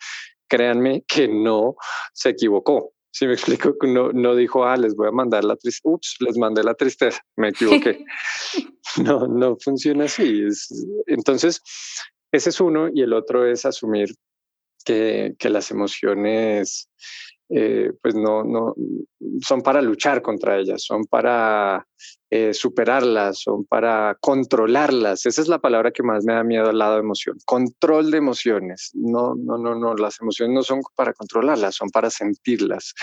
créanme 0.49 1.05
que 1.07 1.29
no 1.29 1.77
se 2.15 2.31
equivocó. 2.31 2.95
Si 3.13 3.27
me 3.27 3.35
explico, 3.35 3.75
no, 3.83 4.11
no 4.11 4.35
dijo, 4.35 4.65
ah, 4.65 4.79
les 4.79 4.97
voy 4.97 5.09
a 5.09 5.13
mandar 5.13 5.45
la 5.45 5.57
tristeza, 5.57 5.91
ups, 5.91 6.17
les 6.21 6.39
mandé 6.39 6.65
la 6.65 6.75
tristeza, 6.75 7.21
me 7.37 7.51
equivoqué. 7.51 8.03
no, 9.05 9.29
no 9.29 9.57
funciona 9.63 10.07
así. 10.07 10.43
entonces, 11.07 11.61
ese 12.33 12.49
es 12.49 12.61
uno 12.63 12.89
y 12.93 13.03
el 13.03 13.13
otro 13.13 13.47
es 13.47 13.67
asumir 13.67 14.09
que, 14.85 15.35
las 15.43 15.71
emociones 15.71 16.89
eh, 17.49 17.93
pues 18.03 18.15
no, 18.15 18.45
no 18.45 18.75
son 19.41 19.63
para 19.63 19.83
luchar 19.83 20.23
contra 20.23 20.59
ellas, 20.59 20.83
son 20.83 21.05
para 21.05 21.87
eh, 22.31 22.55
superarlas, 22.55 23.41
son 23.41 23.65
para 23.65 24.17
controlarlas. 24.21 25.27
Esa 25.27 25.43
es 25.43 25.49
la 25.49 25.59
palabra 25.59 25.91
que 25.91 26.03
más 26.03 26.25
me 26.25 26.35
da 26.35 26.43
miedo 26.45 26.69
al 26.69 26.79
lado 26.79 26.95
de 26.95 27.01
emoción. 27.01 27.37
Control 27.45 28.11
de 28.11 28.19
emociones. 28.19 28.91
No, 28.95 29.35
no, 29.37 29.59
no, 29.59 29.75
no. 29.75 29.95
Las 29.95 30.21
emociones 30.21 30.55
no 30.55 30.63
son 30.63 30.81
para 30.97 31.13
controlarlas, 31.13 31.75
son 31.75 31.91
para 31.91 32.11
sentirlas. 32.11 32.95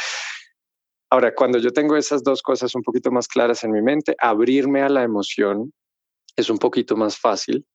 Ahora, 1.09 1.35
cuando 1.35 1.57
yo 1.57 1.71
tengo 1.71 1.97
esas 1.97 2.23
dos 2.23 2.41
cosas 2.41 2.73
un 2.73 2.83
poquito 2.83 3.11
más 3.11 3.27
claras 3.27 3.63
en 3.63 3.71
mi 3.71 3.81
mente, 3.81 4.15
abrirme 4.17 4.81
a 4.81 4.89
la 4.89 5.03
emoción 5.03 5.73
es 6.37 6.49
un 6.49 6.57
poquito 6.57 6.95
más 6.95 7.17
fácil 7.17 7.65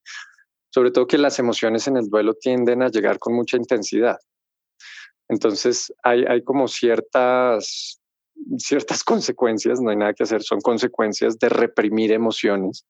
sobre 0.77 0.91
todo 0.91 1.07
que 1.07 1.17
las 1.17 1.39
emociones 1.39 1.89
en 1.89 1.97
el 1.97 2.11
duelo 2.11 2.35
tienden 2.35 2.83
a 2.83 2.91
llegar 2.91 3.19
con 3.19 3.33
mucha 3.33 3.57
intensidad. 3.57 4.19
Entonces 5.27 5.91
hay, 6.03 6.25
hay 6.27 6.45
como 6.45 6.69
ciertas, 6.69 7.99
ciertas 8.59 9.03
consecuencias, 9.03 9.81
no 9.81 9.89
hay 9.89 9.97
nada 9.97 10.13
que 10.13 10.25
hacer, 10.25 10.43
son 10.43 10.61
consecuencias 10.61 11.39
de 11.39 11.49
reprimir 11.49 12.13
emociones. 12.13 12.85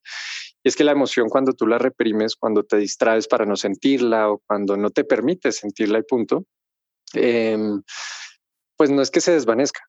Y 0.65 0.69
es 0.69 0.75
que 0.75 0.83
la 0.83 0.91
emoción 0.91 1.29
cuando 1.29 1.53
tú 1.53 1.69
la 1.69 1.79
reprimes, 1.79 2.35
cuando 2.35 2.65
te 2.65 2.77
distraes 2.77 3.29
para 3.29 3.47
no 3.47 3.55
sentirla 3.55 4.33
o 4.33 4.43
cuando 4.49 4.77
no 4.77 4.91
te 4.91 5.05
permites 5.05 5.59
sentirla 5.59 6.01
y 6.01 6.03
punto, 6.03 6.45
em, 7.15 7.85
pues 8.77 8.91
no 8.91 9.01
es 9.01 9.13
que 9.13 9.21
se 9.21 9.31
desvanezca. 9.31 9.83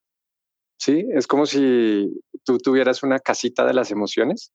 Sí, 0.78 1.04
es 1.12 1.26
como 1.26 1.46
si 1.46 2.12
tú 2.44 2.58
tuvieras 2.58 3.02
una 3.02 3.18
casita 3.18 3.66
de 3.66 3.74
las 3.74 3.90
emociones 3.90 4.52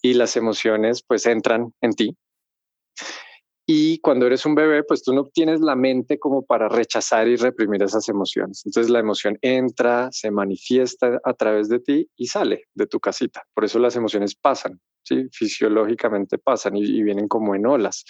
y 0.00 0.14
las 0.14 0.36
emociones 0.36 1.02
pues 1.02 1.26
entran 1.26 1.74
en 1.80 1.94
ti 1.94 2.16
y 3.66 3.98
cuando 3.98 4.26
eres 4.26 4.44
un 4.44 4.54
bebé, 4.54 4.82
pues 4.82 5.02
tú 5.02 5.14
no 5.14 5.24
tienes 5.24 5.60
la 5.60 5.76
mente 5.76 6.18
como 6.18 6.44
para 6.44 6.68
rechazar 6.68 7.28
y 7.28 7.36
reprimir 7.36 7.82
esas 7.82 8.08
emociones. 8.08 8.62
Entonces 8.64 8.90
la 8.90 8.98
emoción 8.98 9.38
entra, 9.40 10.08
se 10.10 10.30
manifiesta 10.30 11.20
a 11.24 11.34
través 11.34 11.68
de 11.68 11.78
ti 11.78 12.08
y 12.16 12.26
sale 12.26 12.64
de 12.74 12.86
tu 12.86 12.98
casita. 12.98 13.44
Por 13.54 13.64
eso 13.64 13.78
las 13.78 13.94
emociones 13.94 14.34
pasan, 14.34 14.80
¿sí? 15.04 15.28
fisiológicamente 15.32 16.38
pasan 16.38 16.76
y, 16.76 17.02
vienen 17.02 17.28
como 17.28 17.54
en 17.54 17.66
olas. 17.66 18.04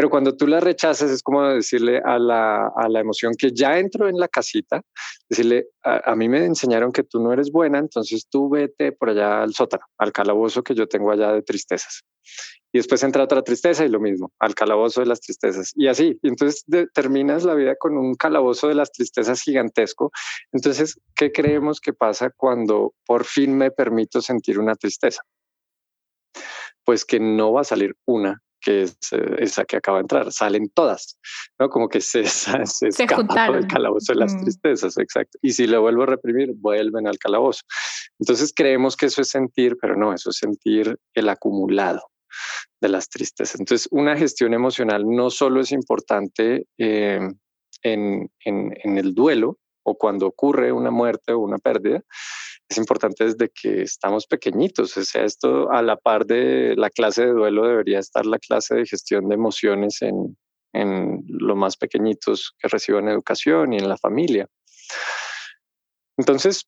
Pero 0.00 0.08
cuando 0.08 0.34
tú 0.34 0.46
las 0.46 0.64
rechazas 0.64 1.10
es 1.10 1.22
como 1.22 1.46
decirle 1.46 2.00
a 2.02 2.18
la, 2.18 2.72
a 2.74 2.88
la 2.88 3.00
emoción 3.00 3.34
que 3.38 3.52
ya 3.52 3.78
entró 3.78 4.08
en 4.08 4.16
la 4.16 4.28
casita, 4.28 4.80
decirle, 5.28 5.66
a, 5.84 6.12
a, 6.12 6.16
mí 6.16 6.26
me 6.26 6.42
enseñaron 6.42 6.90
que 6.90 7.02
tú 7.02 7.20
no 7.20 7.34
eres 7.34 7.52
buena, 7.52 7.78
entonces 7.78 8.26
tú 8.26 8.48
vete 8.48 8.92
por 8.92 9.10
allá 9.10 9.42
al 9.42 9.52
sótano, 9.52 9.84
al 9.98 10.10
calabozo 10.10 10.62
que 10.62 10.74
yo 10.74 10.86
tengo 10.86 11.12
allá 11.12 11.34
de 11.34 11.42
tristezas 11.42 12.02
y 12.72 12.78
después 12.78 13.02
entra 13.02 13.24
otra 13.24 13.42
tristeza 13.42 13.84
y 13.84 13.90
lo 13.90 14.00
mismo, 14.00 14.32
al 14.38 14.54
calabozo 14.54 15.00
de 15.02 15.06
las 15.06 15.20
tristezas. 15.20 15.72
Y 15.74 15.88
así, 15.88 16.18
entonces 16.22 16.64
terminas 16.94 17.44
la 17.44 17.54
vida 17.54 17.76
con 17.76 17.98
un 17.98 18.14
calabozo 18.14 18.68
de 18.68 18.76
las 18.76 18.92
tristezas 18.92 19.42
gigantesco. 19.42 20.12
Entonces, 20.50 20.98
¿qué 21.14 21.30
creemos 21.30 21.78
que 21.78 21.92
pasa 21.92 22.30
cuando 22.30 22.94
por 23.04 23.26
fin 23.26 23.54
me 23.54 23.70
permito 23.70 24.22
sentir 24.22 24.58
una 24.58 24.76
tristeza? 24.76 25.20
Pues 26.86 27.04
que 27.04 27.20
no 27.20 27.52
va 27.52 27.60
a 27.60 27.64
salir 27.64 27.96
una, 28.06 28.40
que 28.60 28.82
es 28.82 28.96
eh, 29.12 29.36
esa 29.38 29.64
que 29.64 29.76
acaba 29.76 29.98
de 29.98 30.02
entrar, 30.02 30.32
salen 30.32 30.68
todas, 30.70 31.18
¿no? 31.58 31.68
Como 31.68 31.88
que 31.88 32.00
se, 32.00 32.24
se, 32.26 32.88
escapa 32.88 33.50
del 33.50 33.66
calabozo 33.66 34.12
de 34.12 34.18
las 34.18 34.34
mm. 34.34 34.40
tristezas, 34.42 34.98
exacto. 34.98 35.38
Y 35.42 35.52
si 35.52 35.66
lo 35.66 35.80
vuelvo 35.80 36.04
a 36.04 36.06
reprimir, 36.06 36.52
vuelven 36.54 37.06
al 37.06 37.18
calabozo. 37.18 37.62
Entonces 38.18 38.52
creemos 38.54 38.96
que 38.96 39.06
eso 39.06 39.22
es 39.22 39.28
sentir, 39.28 39.76
pero 39.80 39.96
no, 39.96 40.12
eso 40.12 40.30
es 40.30 40.36
sentir 40.36 40.96
el 41.14 41.28
acumulado 41.28 42.02
de 42.80 42.88
las 42.88 43.08
tristezas. 43.08 43.58
Entonces, 43.60 43.88
una 43.90 44.16
gestión 44.16 44.54
emocional 44.54 45.04
no 45.06 45.30
solo 45.30 45.60
es 45.60 45.72
importante 45.72 46.66
eh, 46.78 47.20
en, 47.82 48.30
en, 48.44 48.98
el 48.98 49.14
duelo 49.14 49.58
o 49.82 49.96
cuando 49.96 50.26
ocurre 50.26 50.72
una 50.72 50.90
muerte 50.90 51.32
o 51.32 51.38
una 51.38 51.58
pérdida, 51.58 52.02
es 52.70 52.78
importante 52.78 53.24
desde 53.24 53.50
que 53.50 53.82
estamos 53.82 54.26
pequeñitos. 54.26 54.96
O 54.96 55.04
sea, 55.04 55.24
esto 55.24 55.70
a 55.72 55.82
la 55.82 55.96
par 55.96 56.24
de 56.24 56.74
la 56.76 56.88
clase 56.88 57.26
de 57.26 57.32
duelo 57.32 57.66
debería 57.66 57.98
estar 57.98 58.24
la 58.24 58.38
clase 58.38 58.76
de 58.76 58.86
gestión 58.86 59.28
de 59.28 59.34
emociones 59.34 60.00
en, 60.02 60.36
en 60.72 61.24
los 61.26 61.56
más 61.56 61.76
pequeñitos 61.76 62.54
que 62.58 62.68
reciban 62.68 63.08
educación 63.08 63.72
y 63.72 63.78
en 63.78 63.88
la 63.88 63.96
familia. 63.96 64.46
Entonces, 66.16 66.64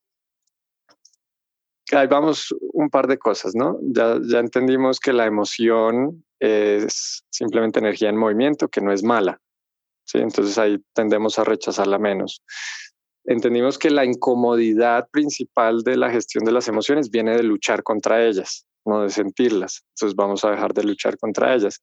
ahí 1.92 2.08
vamos 2.08 2.52
un 2.72 2.90
par 2.90 3.06
de 3.06 3.18
cosas, 3.18 3.54
¿no? 3.54 3.78
Ya, 3.82 4.18
ya 4.28 4.40
entendimos 4.40 4.98
que 4.98 5.12
la 5.12 5.26
emoción 5.26 6.24
es 6.40 7.22
simplemente 7.30 7.78
energía 7.78 8.08
en 8.08 8.16
movimiento, 8.16 8.68
que 8.68 8.80
no 8.80 8.92
es 8.92 9.04
mala. 9.04 9.40
¿sí? 10.04 10.18
Entonces 10.18 10.58
ahí 10.58 10.82
tendemos 10.94 11.38
a 11.38 11.44
rechazarla 11.44 11.98
menos. 11.98 12.42
Entendimos 13.24 13.78
que 13.78 13.90
la 13.90 14.04
incomodidad 14.04 15.08
principal 15.10 15.82
de 15.82 15.96
la 15.96 16.10
gestión 16.10 16.44
de 16.44 16.52
las 16.52 16.68
emociones 16.68 17.10
viene 17.10 17.36
de 17.36 17.42
luchar 17.42 17.82
contra 17.82 18.26
ellas, 18.26 18.66
no 18.84 19.02
de 19.02 19.10
sentirlas. 19.10 19.84
Entonces 19.94 20.16
vamos 20.16 20.44
a 20.44 20.50
dejar 20.50 20.74
de 20.74 20.84
luchar 20.84 21.16
contra 21.18 21.54
ellas. 21.54 21.80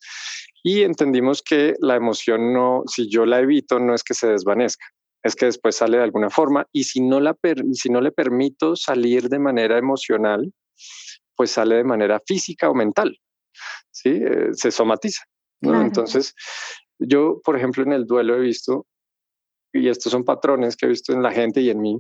Y 0.64 0.82
entendimos 0.82 1.42
que 1.42 1.76
la 1.80 1.96
emoción 1.96 2.54
no, 2.54 2.84
si 2.88 3.10
yo 3.10 3.26
la 3.26 3.40
evito, 3.40 3.80
no 3.80 3.96
es 3.96 4.04
que 4.04 4.14
se 4.14 4.28
desvanezca, 4.28 4.86
es 5.24 5.36
que 5.36 5.46
después 5.46 5.76
sale 5.76 5.98
de 5.98 6.04
alguna 6.04 6.30
forma 6.30 6.68
y 6.74 6.84
si 6.84 7.02
no, 7.02 7.20
la 7.20 7.38
si 7.74 7.90
no 7.90 8.02
le 8.02 8.12
permito 8.12 8.76
salir 8.76 9.30
de 9.30 9.40
manera 9.40 9.78
emocional, 9.78 10.54
pues 11.36 11.52
sale 11.52 11.76
de 11.76 11.84
manera 11.86 12.22
física 12.26 12.70
o 12.70 12.74
mental, 12.74 13.18
¿sí? 13.92 14.10
Eh, 14.10 14.50
se 14.52 14.72
somatiza. 14.72 15.24
Entonces, 15.62 16.36
yo, 17.00 17.42
por 17.44 17.58
ejemplo, 17.58 17.84
en 17.84 17.94
el 17.94 18.06
duelo 18.06 18.36
he 18.36 18.40
visto, 18.40 18.86
y 19.74 19.90
estos 19.90 20.12
son 20.12 20.24
patrones 20.24 20.76
que 20.76 20.86
he 20.86 20.90
visto 20.90 21.14
en 21.14 21.22
la 21.22 21.32
gente 21.32 21.62
y 21.62 21.70
en 21.70 21.82
mí, 21.82 22.00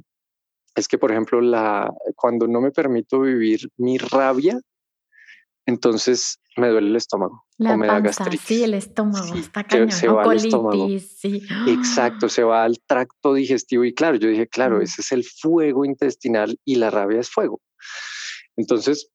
es 0.75 0.87
que, 0.87 0.97
por 0.97 1.11
ejemplo, 1.11 1.41
la, 1.41 1.91
cuando 2.15 2.47
no 2.47 2.61
me 2.61 2.71
permito 2.71 3.21
vivir 3.21 3.69
mi 3.77 3.97
rabia, 3.97 4.59
entonces 5.65 6.39
me 6.57 6.69
duele 6.69 6.89
el 6.89 6.95
estómago 6.95 7.45
o 7.59 7.77
me 7.77 7.87
da 7.87 7.99
gastritis. 7.99 8.41
Sí, 8.41 8.63
el 8.63 8.73
estómago 8.73 9.35
está 9.35 9.63
cañón. 9.63 9.91
Se, 9.91 10.07
va 10.07 10.23
al 10.23 10.37
estómago. 10.37 10.87
Sí. 10.99 11.41
Exacto, 11.67 12.29
se 12.29 12.43
va 12.43 12.63
al 12.63 12.79
tracto 12.85 13.33
digestivo 13.33 13.85
y 13.85 13.93
claro, 13.93 14.17
yo 14.17 14.29
dije, 14.29 14.47
claro, 14.51 14.81
ese 14.81 15.01
es 15.01 15.11
el 15.11 15.23
fuego 15.23 15.85
intestinal 15.85 16.57
y 16.65 16.75
la 16.75 16.89
rabia 16.89 17.19
es 17.19 17.29
fuego. 17.29 17.61
Entonces, 18.55 19.09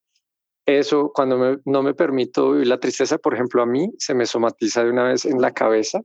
eso 0.66 1.12
cuando 1.14 1.60
no 1.64 1.82
me 1.82 1.94
permito 1.94 2.52
vivir 2.52 2.68
la 2.68 2.80
tristeza, 2.80 3.18
por 3.18 3.34
ejemplo, 3.34 3.62
a 3.62 3.66
mí 3.66 3.90
se 3.98 4.14
me 4.14 4.24
somatiza 4.24 4.84
de 4.84 4.90
una 4.90 5.04
vez 5.04 5.26
en 5.26 5.40
la 5.40 5.52
cabeza 5.52 6.00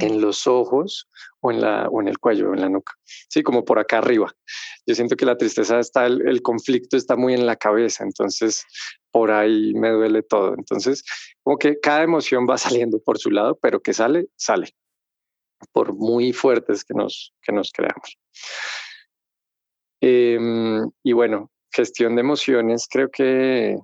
en 0.00 0.20
los 0.20 0.46
ojos 0.46 1.08
o 1.40 1.50
en, 1.50 1.60
la, 1.60 1.88
o 1.88 2.00
en 2.00 2.08
el 2.08 2.18
cuello 2.18 2.50
o 2.50 2.54
en 2.54 2.60
la 2.60 2.68
nuca. 2.68 2.94
Sí, 3.28 3.42
como 3.42 3.64
por 3.64 3.78
acá 3.78 3.98
arriba. 3.98 4.32
Yo 4.86 4.94
siento 4.94 5.16
que 5.16 5.26
la 5.26 5.36
tristeza 5.36 5.78
está, 5.78 6.06
el, 6.06 6.42
conflicto 6.42 6.96
está 6.96 7.16
muy 7.16 7.34
en 7.34 7.46
la 7.46 7.56
cabeza, 7.56 8.04
entonces 8.04 8.64
por 9.10 9.30
ahí 9.30 9.74
me 9.74 9.90
duele 9.90 10.22
todo. 10.22 10.54
Entonces, 10.56 11.04
como 11.42 11.58
que 11.58 11.78
cada 11.80 12.02
emoción 12.02 12.46
va 12.48 12.58
saliendo 12.58 13.00
por 13.00 13.18
su 13.18 13.30
lado, 13.30 13.58
pero 13.60 13.80
que 13.80 13.92
sale, 13.92 14.26
sale, 14.36 14.74
por 15.72 15.94
muy 15.94 16.32
fuertes 16.32 16.84
que 16.84 16.94
nos, 16.94 17.34
que 17.42 17.52
nos 17.52 17.72
creamos. 17.72 18.18
Em, 20.00 20.88
y 21.02 21.12
bueno, 21.12 21.50
gestión 21.72 22.14
de 22.14 22.20
emociones, 22.20 22.86
creo 22.88 23.10
que 23.10 23.76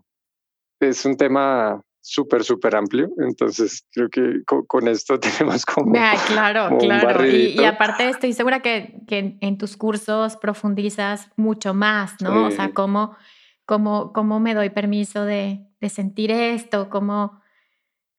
es 0.81 1.05
un 1.05 1.17
tema 1.17 1.83
súper, 2.05 2.45
súper 2.45 2.77
amplio. 2.77 3.11
Entonces, 3.19 3.87
creo 3.91 4.09
que 4.11 4.43
con, 4.45 4.87
esto 4.89 5.19
tenemos 5.39 5.65
como. 5.65 5.93
claro, 6.27 6.77
claro. 6.79 7.27
y, 7.27 7.65
aparte, 7.65 8.09
estoy 8.09 8.33
segura 8.35 8.61
que, 8.61 9.01
que, 9.09 9.37
en 9.41 9.59
tus 9.59 9.77
cursos 9.77 10.37
profundizas 10.37 11.31
mucho 11.37 11.75
más, 11.75 12.15
¿no? 12.21 12.47
O 12.47 12.51
sea, 12.51 12.73
cómo, 12.73 13.17
cómo, 13.65 14.13
cómo 14.13 14.39
me 14.39 14.55
doy 14.55 14.71
permiso 14.71 15.25
de, 15.25 15.67
de 15.81 15.89
sentir 15.89 16.31
esto, 16.31 16.89
cómo. 16.91 17.43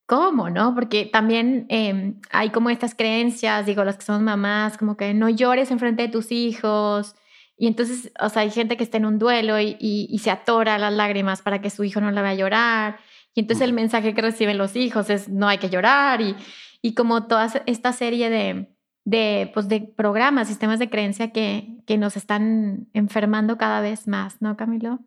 ¿Cómo, 0.07 0.51
no? 0.51 0.75
Porque 0.75 1.05
también 1.05 1.65
em, 1.69 2.21
hay 2.29 2.51
como 2.51 2.69
estas 2.69 2.93
creencias, 2.93 3.65
digo, 3.65 3.83
las 3.83 3.97
que 3.97 4.05
son 4.05 4.23
mamás, 4.23 4.77
como 4.77 4.97
que 4.97 5.15
no 5.15 5.29
llores 5.29 5.71
en 5.71 5.79
frente 5.79 6.03
de 6.03 6.09
tus 6.09 6.31
hijos. 6.31 7.15
Y 7.57 7.65
entonces, 7.65 8.11
o 8.19 8.29
sea, 8.29 8.43
hay 8.43 8.51
gente 8.51 8.77
que 8.77 8.83
está 8.83 8.97
en 8.97 9.07
un 9.07 9.17
duelo 9.17 9.59
y, 9.59 9.75
y, 9.79 10.07
y 10.11 10.19
se 10.19 10.29
atora 10.29 10.77
las 10.77 10.93
lágrimas 10.93 11.41
para 11.41 11.59
que 11.59 11.71
su 11.71 11.83
hijo 11.83 12.01
no 12.01 12.11
la 12.11 12.21
vaya 12.21 12.33
a 12.33 12.35
llorar. 12.35 12.99
Y 13.35 13.41
entonces 13.41 13.67
el 13.67 13.73
mensaje 13.73 14.15
que 14.15 14.21
reciben 14.21 14.57
los 14.57 14.75
hijos 14.75 15.09
es 15.09 15.29
no 15.29 15.47
hay 15.47 15.57
que 15.57 15.69
llorar 15.69 16.21
y, 16.21 16.35
y 16.81 16.95
como 16.95 17.27
toda 17.27 17.51
esta 17.65 17.91
serie 17.91 18.29
de, 18.29 18.69
de, 19.03 19.51
pues 19.53 19.67
de 19.67 19.81
programas, 19.81 20.47
sistemas 20.47 20.79
de 20.79 20.89
creencia 20.89 21.31
que, 21.31 21.77
que 21.85 21.97
nos 21.97 22.15
están 22.15 22.87
enfermando 22.93 23.57
cada 23.57 23.81
vez 23.81 24.07
más, 24.07 24.41
¿no, 24.41 24.55
Camilo? 24.55 24.99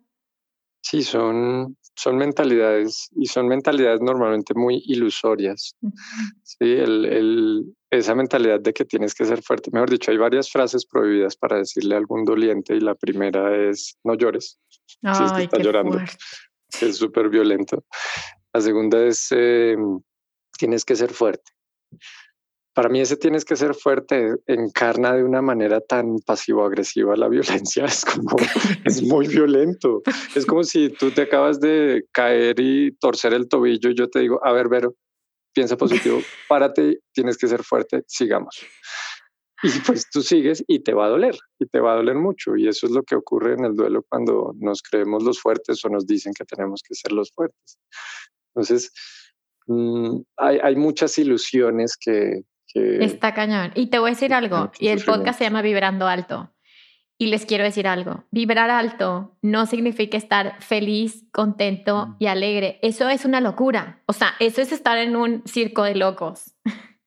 Sí, 0.83 1.03
son, 1.03 1.77
son 1.97 2.17
mentalidades 2.17 3.09
y 3.17 3.27
son 3.27 3.49
mentalidades 3.49 4.01
normalmente 4.01 4.55
muy 4.55 4.83
ilusorias. 4.87 5.75
Sí, 6.43 6.59
el, 6.61 7.05
el, 7.07 7.75
esa 7.91 8.15
mentalidad 8.15 8.61
de 8.61 8.73
que 8.73 8.85
tienes 8.85 9.15
que 9.15 9.25
ser 9.25 9.43
fuerte. 9.43 9.71
Mejor 9.73 9.91
dicho, 9.91 10.11
hay 10.11 10.19
varias 10.19 10.51
frases 10.51 10.87
prohibidas 10.87 11.37
para 11.37 11.59
decirle 11.59 11.95
a 11.95 11.99
algún 11.99 12.25
doliente 12.25 12.77
y 12.77 12.81
la 12.81 12.95
primera 12.95 13.57
es 13.69 13.99
no 14.05 14.15
llores. 14.15 14.59
Ay, 15.03 15.49
si 15.51 15.63
llorando 15.63 15.99
es 16.81 16.97
súper 16.97 17.29
violento. 17.29 17.85
La 18.53 18.61
segunda 18.61 19.05
es, 19.05 19.29
eh, 19.31 19.77
tienes 20.59 20.85
que 20.85 20.97
ser 20.97 21.13
fuerte. 21.13 21.53
Para 22.75 22.89
mí 22.89 23.01
ese 23.01 23.17
tienes 23.17 23.45
que 23.45 23.57
ser 23.57 23.75
fuerte 23.75 24.37
encarna 24.47 25.13
de 25.15 25.25
una 25.25 25.43
manera 25.43 25.81
tan 25.81 26.19
pasivo-agresiva 26.25 27.17
la 27.17 27.29
violencia. 27.29 27.85
Es 27.85 28.05
como, 28.05 28.37
es 28.85 29.03
muy 29.03 29.27
violento. 29.27 30.03
Es 30.35 30.47
como 30.47 30.63
si 30.63 30.91
tú 30.91 31.11
te 31.11 31.23
acabas 31.23 31.61
de 31.61 32.05
caer 32.13 32.61
y 32.61 32.93
torcer 32.99 33.35
el 33.35 33.49
tobillo 33.49 33.91
y 33.91 33.97
yo 33.97 34.09
te 34.09 34.21
digo, 34.21 34.41
a 34.45 34.53
ver, 34.53 34.69
Vero, 34.69 34.95
piensa 35.53 35.77
positivo, 35.77 36.21
párate, 36.49 37.01
tienes 37.13 37.37
que 37.37 37.49
ser 37.49 37.65
fuerte, 37.65 38.05
sigamos. 38.07 38.65
Y 39.63 39.71
pues 39.87 40.09
tú 40.11 40.23
sigues 40.23 40.65
y 40.67 40.81
te 40.81 40.95
va 40.95 41.07
a 41.07 41.09
doler, 41.09 41.37
y 41.59 41.67
te 41.67 41.81
va 41.81 41.93
a 41.93 41.97
doler 41.97 42.15
mucho. 42.15 42.57
Y 42.57 42.69
eso 42.69 42.87
es 42.87 42.93
lo 42.93 43.03
que 43.03 43.17
ocurre 43.17 43.55
en 43.55 43.65
el 43.65 43.75
duelo 43.75 44.05
cuando 44.09 44.55
nos 44.59 44.83
creemos 44.83 45.23
los 45.23 45.41
fuertes 45.41 45.85
o 45.85 45.89
nos 45.89 46.07
dicen 46.07 46.33
que 46.33 46.45
tenemos 46.45 46.83
que 46.87 46.95
ser 46.95 47.13
los 47.13 47.33
fuertes. 47.33 47.79
Entonces, 48.55 48.93
mm, 49.67 50.21
hay, 50.37 50.59
hay, 50.63 50.77
muchas 50.77 51.19
ilusiones 51.19 51.97
que, 51.99 52.43
que, 52.73 53.05
Está 53.05 53.35
cañón. 53.35 53.73
Y 53.75 53.89
te 53.89 53.99
voy 53.99 54.11
a 54.11 54.15
decir 54.15 54.33
algo, 54.33 54.71
y 54.79 54.89
el 54.89 55.03
podcast 55.05 55.39
se 55.39 55.45
llama 55.45 55.63
Vibrando 55.63 56.07
Alto. 56.07 56.53
Y 57.21 57.27
les 57.27 57.47
quiero 57.47 57.65
decir 57.65 57.89
algo, 57.89 58.25
vibrar 58.31 58.71
alto 58.71 59.37
no 59.43 59.67
significa 59.67 60.17
estar 60.17 60.63
feliz, 60.63 61.25
contento 61.33 62.07
mm. 62.07 62.17
y 62.21 62.27
alegre. 62.27 62.79
Eso 62.83 63.09
es 63.09 63.25
una 63.25 63.41
locura. 63.41 64.05
O 64.07 64.13
sea, 64.13 64.35
eso 64.39 64.63
es 64.63 64.71
estar 64.71 64.99
en 64.99 65.17
un 65.17 65.43
circo 65.45 65.83
de 65.83 65.97
locos. 65.97 66.55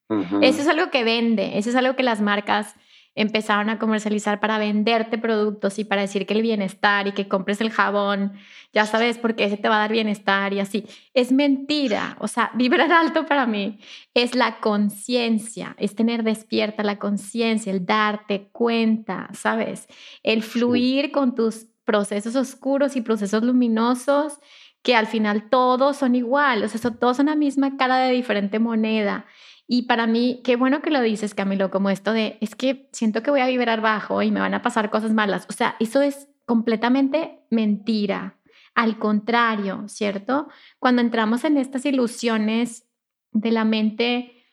Eso 0.41 0.61
es 0.61 0.67
algo 0.67 0.89
que 0.91 1.03
vende, 1.03 1.57
eso 1.57 1.69
es 1.69 1.75
algo 1.75 1.95
que 1.95 2.03
las 2.03 2.21
marcas 2.21 2.75
empezaron 3.13 3.69
a 3.69 3.77
comercializar 3.77 4.39
para 4.39 4.57
venderte 4.57 5.17
productos 5.17 5.77
y 5.79 5.83
para 5.83 6.01
decir 6.01 6.25
que 6.25 6.33
el 6.33 6.41
bienestar 6.41 7.07
y 7.07 7.11
que 7.11 7.27
compres 7.27 7.59
el 7.59 7.69
jabón, 7.69 8.33
ya 8.73 8.85
sabes, 8.85 9.17
porque 9.17 9.43
ese 9.43 9.57
te 9.57 9.67
va 9.67 9.75
a 9.75 9.79
dar 9.79 9.91
bienestar 9.91 10.53
y 10.53 10.59
así. 10.59 10.85
Es 11.13 11.31
mentira. 11.31 12.15
O 12.19 12.27
sea, 12.27 12.51
vibrar 12.55 12.91
alto 12.91 13.25
para 13.25 13.45
mí 13.45 13.79
es 14.13 14.33
la 14.33 14.59
conciencia, 14.59 15.75
es 15.77 15.95
tener 15.95 16.23
despierta 16.23 16.83
la 16.83 16.99
conciencia, 16.99 17.71
el 17.71 17.85
darte 17.85 18.49
cuenta, 18.51 19.29
¿sabes? 19.33 19.87
El 20.23 20.41
fluir 20.41 21.11
con 21.11 21.35
tus 21.35 21.67
procesos 21.83 22.35
oscuros 22.35 22.95
y 22.95 23.01
procesos 23.01 23.43
luminosos 23.43 24.39
que 24.83 24.95
al 24.95 25.05
final 25.05 25.49
todos 25.49 25.97
son 25.97 26.15
igual, 26.15 26.63
o 26.63 26.67
sea, 26.67 26.91
todos 26.91 27.17
son 27.17 27.27
la 27.27 27.35
misma 27.35 27.77
cara 27.77 27.97
de 27.97 28.13
diferente 28.13 28.57
moneda. 28.57 29.25
Y 29.73 29.83
para 29.83 30.05
mí, 30.05 30.41
qué 30.43 30.57
bueno 30.57 30.81
que 30.81 30.89
lo 30.89 30.99
dices, 30.99 31.33
Camilo, 31.33 31.71
como 31.71 31.89
esto 31.89 32.11
de, 32.11 32.37
es 32.41 32.55
que 32.55 32.89
siento 32.91 33.23
que 33.23 33.31
voy 33.31 33.39
a 33.39 33.47
vibrar 33.47 33.79
bajo 33.79 34.21
y 34.21 34.29
me 34.29 34.41
van 34.41 34.53
a 34.53 34.61
pasar 34.61 34.89
cosas 34.89 35.13
malas. 35.13 35.45
O 35.49 35.53
sea, 35.53 35.77
eso 35.79 36.01
es 36.01 36.27
completamente 36.45 37.39
mentira. 37.49 38.37
Al 38.75 38.99
contrario, 38.99 39.85
¿cierto? 39.87 40.49
Cuando 40.77 41.01
entramos 41.01 41.45
en 41.45 41.55
estas 41.55 41.85
ilusiones 41.85 42.85
de 43.31 43.51
la 43.51 43.63
mente, 43.63 44.45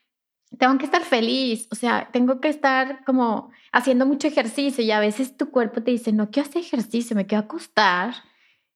tengo 0.57 0.79
que 0.79 0.85
estar 0.85 1.03
feliz, 1.03 1.67
o 1.73 1.75
sea, 1.75 2.11
tengo 2.13 2.41
que 2.41 2.49
estar 2.49 3.05
como 3.05 3.51
haciendo 3.73 4.07
mucho 4.07 4.29
ejercicio 4.29 4.85
y 4.85 4.93
a 4.93 5.01
veces 5.01 5.37
tu 5.37 5.51
cuerpo 5.51 5.83
te 5.83 5.91
dice, 5.91 6.13
no 6.13 6.31
quiero 6.31 6.49
hacer 6.49 6.63
ejercicio, 6.63 7.17
me 7.17 7.27
quiero 7.27 7.43
acostar 7.43 8.15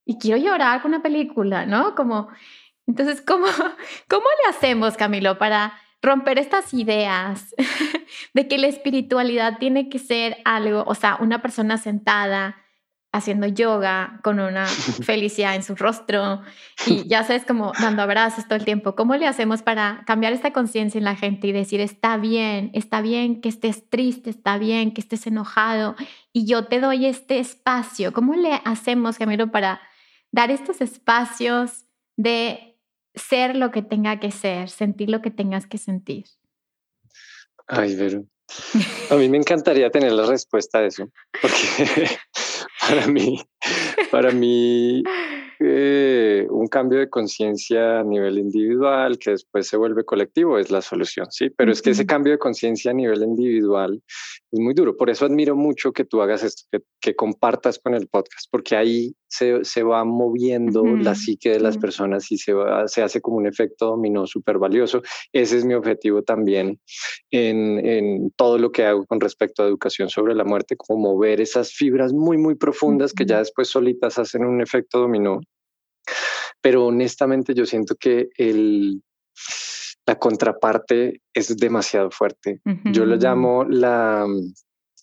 y 0.04 0.18
quiero 0.18 0.38
llorar 0.38 0.82
con 0.82 0.90
una 0.90 1.04
película, 1.04 1.66
¿no? 1.66 1.94
Como, 1.94 2.30
entonces, 2.88 3.22
¿cómo, 3.22 3.46
cómo 4.08 4.26
le 4.44 4.50
hacemos, 4.50 4.96
Camilo, 4.96 5.38
para 5.38 5.78
romper 6.02 6.38
estas 6.38 6.74
ideas 6.74 7.54
de 8.34 8.48
que 8.48 8.58
la 8.58 8.66
espiritualidad 8.66 9.58
tiene 9.58 9.88
que 9.88 9.98
ser 9.98 10.38
algo, 10.44 10.84
o 10.86 10.94
sea, 10.94 11.16
una 11.20 11.40
persona 11.40 11.78
sentada 11.78 12.56
haciendo 13.12 13.46
yoga 13.46 14.20
con 14.24 14.40
una 14.40 14.66
felicidad 15.04 15.54
en 15.54 15.62
su 15.62 15.74
rostro 15.76 16.40
y 16.86 17.06
ya 17.06 17.22
sabes 17.24 17.44
como 17.44 17.72
dando 17.78 18.02
abrazos 18.02 18.46
todo 18.46 18.56
el 18.56 18.64
tiempo. 18.64 18.96
¿Cómo 18.96 19.14
le 19.16 19.26
hacemos 19.26 19.62
para 19.62 20.02
cambiar 20.06 20.32
esta 20.32 20.52
conciencia 20.52 20.98
en 20.98 21.04
la 21.04 21.14
gente 21.14 21.46
y 21.46 21.52
decir, 21.52 21.80
está 21.80 22.16
bien, 22.16 22.70
está 22.72 23.02
bien 23.02 23.40
que 23.40 23.50
estés 23.50 23.88
triste, 23.88 24.30
está 24.30 24.56
bien 24.56 24.92
que 24.92 25.02
estés 25.02 25.26
enojado 25.26 25.94
y 26.32 26.46
yo 26.46 26.64
te 26.64 26.80
doy 26.80 27.06
este 27.06 27.38
espacio? 27.38 28.12
¿Cómo 28.12 28.34
le 28.34 28.60
hacemos, 28.64 29.18
Camilo, 29.18 29.50
para 29.50 29.82
dar 30.30 30.50
estos 30.50 30.80
espacios 30.80 31.84
de 32.16 32.71
ser 33.14 33.56
lo 33.56 33.70
que 33.70 33.82
tenga 33.82 34.20
que 34.20 34.30
ser, 34.30 34.68
sentir 34.68 35.10
lo 35.10 35.22
que 35.22 35.30
tengas 35.30 35.66
que 35.66 35.78
sentir. 35.78 36.24
Ay, 37.66 37.94
pero 37.96 38.24
a 39.10 39.16
mí 39.16 39.28
me 39.28 39.36
encantaría 39.38 39.90
tener 39.90 40.12
la 40.12 40.26
respuesta 40.26 40.78
a 40.78 40.86
eso, 40.86 41.08
porque 41.40 42.06
para 42.88 43.06
mí, 43.06 43.38
para 44.10 44.30
mí 44.30 45.02
eh, 45.60 46.46
un 46.50 46.66
cambio 46.66 46.98
de 46.98 47.08
conciencia 47.08 48.00
a 48.00 48.04
nivel 48.04 48.38
individual 48.38 49.18
que 49.18 49.30
después 49.30 49.68
se 49.68 49.76
vuelve 49.76 50.04
colectivo 50.04 50.58
es 50.58 50.70
la 50.70 50.82
solución, 50.82 51.26
sí, 51.30 51.50
pero 51.50 51.72
es 51.72 51.80
que 51.80 51.90
ese 51.90 52.06
cambio 52.06 52.32
de 52.32 52.38
conciencia 52.38 52.90
a 52.90 52.94
nivel 52.94 53.22
individual 53.22 54.02
es 54.50 54.60
muy 54.60 54.74
duro. 54.74 54.96
Por 54.96 55.08
eso 55.08 55.24
admiro 55.24 55.54
mucho 55.54 55.92
que 55.92 56.04
tú 56.04 56.20
hagas 56.20 56.42
esto, 56.42 56.64
que, 57.00 57.14
compartas 57.14 57.78
con 57.78 57.94
el 57.94 58.08
podcast, 58.08 58.48
porque 58.50 58.76
ahí 58.76 59.14
se, 59.32 59.64
se 59.64 59.82
va 59.82 60.04
moviendo 60.04 60.84
la 60.84 61.14
psique 61.14 61.50
de 61.50 61.60
las 61.60 61.78
personas 61.78 62.30
y 62.30 62.36
se, 62.36 62.52
se 62.86 63.02
hace 63.02 63.22
como 63.22 63.38
un 63.38 63.46
efecto 63.46 63.86
dominó 63.86 64.26
súper 64.26 64.58
valioso. 64.58 65.00
Ese 65.32 65.56
es 65.56 65.64
mi 65.64 65.72
objetivo 65.72 66.22
también 66.22 66.78
en, 67.30 67.78
en, 67.86 68.30
todo 68.36 68.58
lo 68.58 68.70
que 68.70 68.84
hago 68.84 69.06
con 69.06 69.20
respecto 69.20 69.62
a 69.62 69.66
educación 69.66 70.10
sobre 70.10 70.34
la 70.34 70.44
muerte, 70.44 70.76
como 70.76 71.14
mover 71.14 71.40
esas 71.40 71.72
fibras 71.72 72.12
muy, 72.12 72.36
muy 72.36 72.56
profundas 72.56 73.14
que 73.14 73.24
ya 73.24 73.38
después 73.38 73.68
solitas 73.68 74.18
hacen 74.18 74.44
un 74.44 74.60
efecto 74.60 74.98
dominó 74.98 75.40
pero 76.60 76.86
honestamente 76.86 77.54
yo 77.54 77.66
siento 77.66 77.96
que 77.96 78.28
el, 78.36 79.02
la 80.06 80.16
contraparte 80.16 81.20
es 81.34 81.56
demasiado 81.56 82.12
fuerte. 82.12 82.60
Yo 82.84 83.04
lo 83.04 83.16
llamo 83.16 83.64
la, 83.64 84.24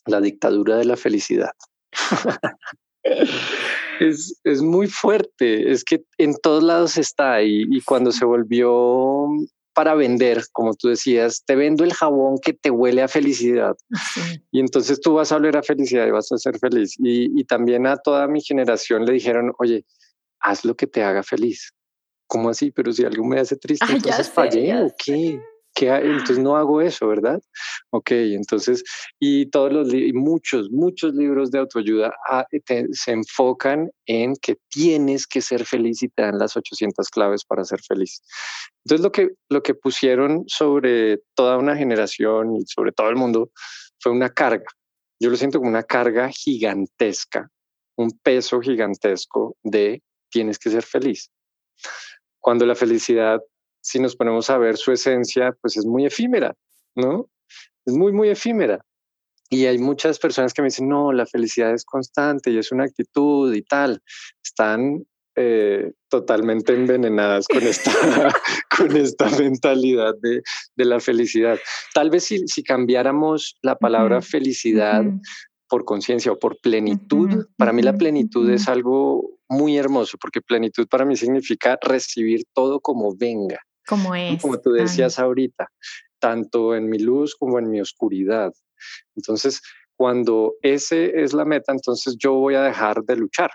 la 0.06 0.22
dictadura 0.22 0.78
de 0.78 0.86
la 0.86 0.96
felicidad. 0.96 1.52
es, 4.00 4.40
es, 4.44 4.62
muy 4.62 4.88
fuerte, 4.88 5.72
es 5.72 5.84
que 5.84 6.04
en 6.18 6.36
todos 6.36 6.64
lados 6.64 6.98
está 6.98 7.34
ahí 7.34 7.66
y 7.70 7.82
cuando 7.82 8.12
se 8.12 8.26
volvió 8.26 9.28
para 9.74 9.96
vender, 9.96 10.44
como 10.52 10.74
tú 10.74 10.90
decías, 10.90 11.44
te 11.46 11.56
vendo 11.56 11.84
el 11.84 11.94
jabón 11.94 12.38
que 12.44 12.54
te 12.54 12.70
huele 12.70 13.02
a 13.02 13.08
felicidad. 13.08 13.78
Y 14.52 14.60
entonces 14.60 15.00
tú 15.00 15.14
vas 15.14 15.32
a 15.32 15.38
oler 15.38 15.56
a 15.56 15.64
felicidad 15.64 16.06
y 16.06 16.12
vas 16.12 16.32
a 16.32 16.38
ser 16.38 16.60
feliz. 16.60 16.96
Y, 16.98 17.40
y 17.40 17.46
también 17.46 17.88
a 17.88 17.96
toda 17.96 18.28
mi 18.28 18.42
generación 18.42 19.06
le 19.06 19.14
dijeron, 19.14 19.54
oye, 19.58 19.86
haz 20.42 20.66
lo 20.66 20.76
que 20.76 20.88
te 20.88 21.04
haga 21.04 21.24
feliz. 21.24 21.74
¿Cómo 22.28 22.50
así? 22.50 22.72
Pero 22.72 22.92
si 22.92 23.06
algo 23.06 23.24
me 23.24 23.40
hace 23.40 23.56
triste, 23.56 23.86
entonces 23.90 24.30
fallé 24.30 24.84
o 24.84 24.94
qué? 25.04 25.42
Entonces 25.88 26.40
no 26.40 26.58
hago 26.58 26.82
eso, 26.82 27.08
¿verdad? 27.08 27.42
Ok, 27.92 28.12
entonces, 28.12 28.84
y 29.20 29.48
todos 29.48 29.72
los, 29.72 29.94
muchos, 30.14 30.70
muchos 30.72 31.14
libros 31.14 31.52
de 31.52 31.60
autoayuda 31.60 32.14
ah, 32.30 32.46
se 32.92 33.12
enfocan 33.12 33.90
en 34.06 34.36
que 34.36 34.58
tienes 34.70 35.28
que 35.28 35.42
ser 35.42 35.66
feliz 35.66 36.04
y 36.04 36.10
te 36.10 36.24
dan 36.24 36.38
las 36.38 36.56
800 36.58 37.10
claves 37.10 37.46
para 37.46 37.64
ser 37.64 37.80
feliz. 37.82 38.22
Entonces 38.86 39.04
lo 39.04 39.12
que, 39.12 39.30
lo 39.50 39.64
que 39.64 39.76
pusieron 39.76 40.44
sobre 40.48 41.20
toda 41.36 41.58
una 41.58 41.76
generación 41.76 42.56
y 42.56 42.66
sobre 42.66 42.92
todo 42.92 43.10
el 43.10 43.16
mundo 43.16 43.52
fue 44.00 44.12
una 44.12 44.30
carga. 44.30 44.66
Yo 45.20 45.30
lo 45.30 45.36
siento 45.36 45.60
como 45.60 45.70
una 45.70 45.84
carga 45.84 46.30
gigantesca, 46.30 47.50
un 47.98 48.12
peso 48.24 48.62
gigantesco 48.62 49.58
de 49.64 50.02
tienes 50.30 50.58
que 50.58 50.70
ser 50.70 50.84
feliz. 50.84 51.30
Cuando 52.40 52.66
la 52.66 52.76
felicidad, 52.76 53.42
si 53.82 54.00
nos 54.00 54.16
ponemos 54.16 54.50
a 54.50 54.58
ver 54.58 54.78
su 54.78 54.92
esencia, 54.92 55.56
pues 55.62 55.78
es 55.78 55.86
muy 55.86 56.06
efímera, 56.06 56.56
¿no? 56.96 57.30
Es 57.86 57.94
muy, 57.94 58.12
muy 58.12 58.30
efímera. 58.30 58.86
Y 59.50 59.66
hay 59.66 59.80
muchas 59.80 60.20
personas 60.20 60.54
que 60.54 60.62
me 60.62 60.68
dicen, 60.68 60.88
no, 60.88 61.12
la 61.12 61.26
felicidad 61.26 61.74
es 61.74 61.84
constante 61.84 62.52
y 62.52 62.58
es 62.60 62.72
una 62.72 62.84
actitud 62.84 63.54
y 63.54 63.64
tal. 63.64 64.02
Están 64.44 65.06
eh, 65.36 65.94
totalmente 66.10 66.74
envenenadas 66.74 67.48
con 67.48 67.64
esta, 67.64 67.92
con 68.78 68.96
esta 68.96 69.30
mentalidad 69.30 70.14
de, 70.22 70.42
de, 70.76 70.86
la 70.86 71.00
felicidad. 71.00 71.58
Tal 71.94 72.10
vez 72.10 72.26
si, 72.26 72.48
si 72.48 72.62
cambiáramos 72.62 73.58
la 73.62 73.76
palabra 73.76 74.22
felicidad 74.22 75.04
por 75.70 75.86
conciencia 75.86 76.32
o 76.32 76.40
por 76.40 76.60
plenitud, 76.60 77.48
para 77.56 77.72
mí 77.72 77.82
la 77.82 77.94
plenitud 77.94 78.50
es 78.50 78.68
algo 78.68 79.40
muy 79.48 79.78
hermoso, 79.78 80.18
porque 80.20 80.42
plenitud 80.42 80.88
para 80.88 81.06
mí 81.06 81.16
significa 81.16 81.78
recibir 81.82 82.44
todo 82.54 82.82
como 82.82 83.16
venga. 83.16 83.60
Como 83.90 84.14
es. 84.14 84.42
Como 84.42 84.60
tú 84.60 84.72
decías 84.72 85.18
ahorita, 85.18 85.68
tanto 86.20 86.76
en 86.76 86.88
mi 86.88 87.00
luz 87.00 87.36
como 87.36 87.58
en 87.58 87.70
mi 87.70 87.82
oscuridad. 87.82 88.54
Entonces, 89.16 89.62
cuando 89.96 90.54
ese 90.62 91.24
es 91.24 91.34
la 91.34 91.44
meta, 91.44 91.72
entonces 91.72 92.16
yo 92.18 92.34
voy 92.34 92.54
a 92.56 92.62
dejar 92.62 93.04
de 93.04 93.16
luchar. 93.16 93.50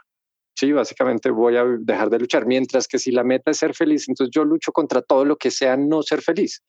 Sí, 0.56 0.70
básicamente 0.72 1.30
voy 1.30 1.56
a 1.56 1.64
dejar 1.64 2.10
de 2.10 2.18
luchar. 2.18 2.46
Mientras 2.46 2.86
que 2.86 2.98
si 2.98 3.10
la 3.10 3.24
meta 3.24 3.50
es 3.50 3.58
ser 3.58 3.74
feliz, 3.74 4.08
entonces 4.08 4.32
yo 4.34 4.44
lucho 4.44 4.70
contra 4.70 5.02
todo 5.02 5.24
lo 5.24 5.36
que 5.36 5.50
sea 5.50 5.76
no 5.76 6.02
ser 6.02 6.22
feliz, 6.22 6.62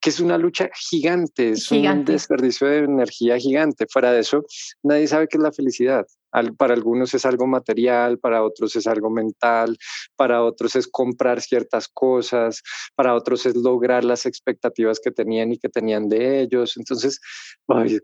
que 0.00 0.10
es 0.10 0.20
una 0.20 0.38
lucha 0.38 0.70
gigante, 0.74 1.50
es 1.50 1.70
un 1.70 2.04
desperdicio 2.04 2.66
de 2.66 2.78
energía 2.78 3.38
gigante. 3.38 3.86
Fuera 3.90 4.12
de 4.12 4.20
eso, 4.20 4.44
nadie 4.82 5.06
sabe 5.06 5.26
qué 5.28 5.36
es 5.36 5.42
la 5.42 5.52
felicidad 5.52 6.06
para 6.56 6.74
algunos 6.74 7.14
es 7.14 7.24
algo 7.24 7.46
material, 7.46 8.18
para 8.18 8.42
otros 8.42 8.76
es 8.76 8.86
algo 8.86 9.10
mental, 9.10 9.76
para 10.16 10.42
otros 10.42 10.76
es 10.76 10.86
comprar 10.86 11.40
ciertas 11.40 11.88
cosas, 11.88 12.62
para 12.94 13.14
otros 13.14 13.46
es 13.46 13.56
lograr 13.56 14.04
las 14.04 14.26
expectativas 14.26 15.00
que 15.00 15.10
tenían 15.10 15.52
y 15.52 15.58
que 15.58 15.68
tenían 15.68 16.08
de 16.08 16.40
ellos. 16.40 16.76
Entonces, 16.76 17.20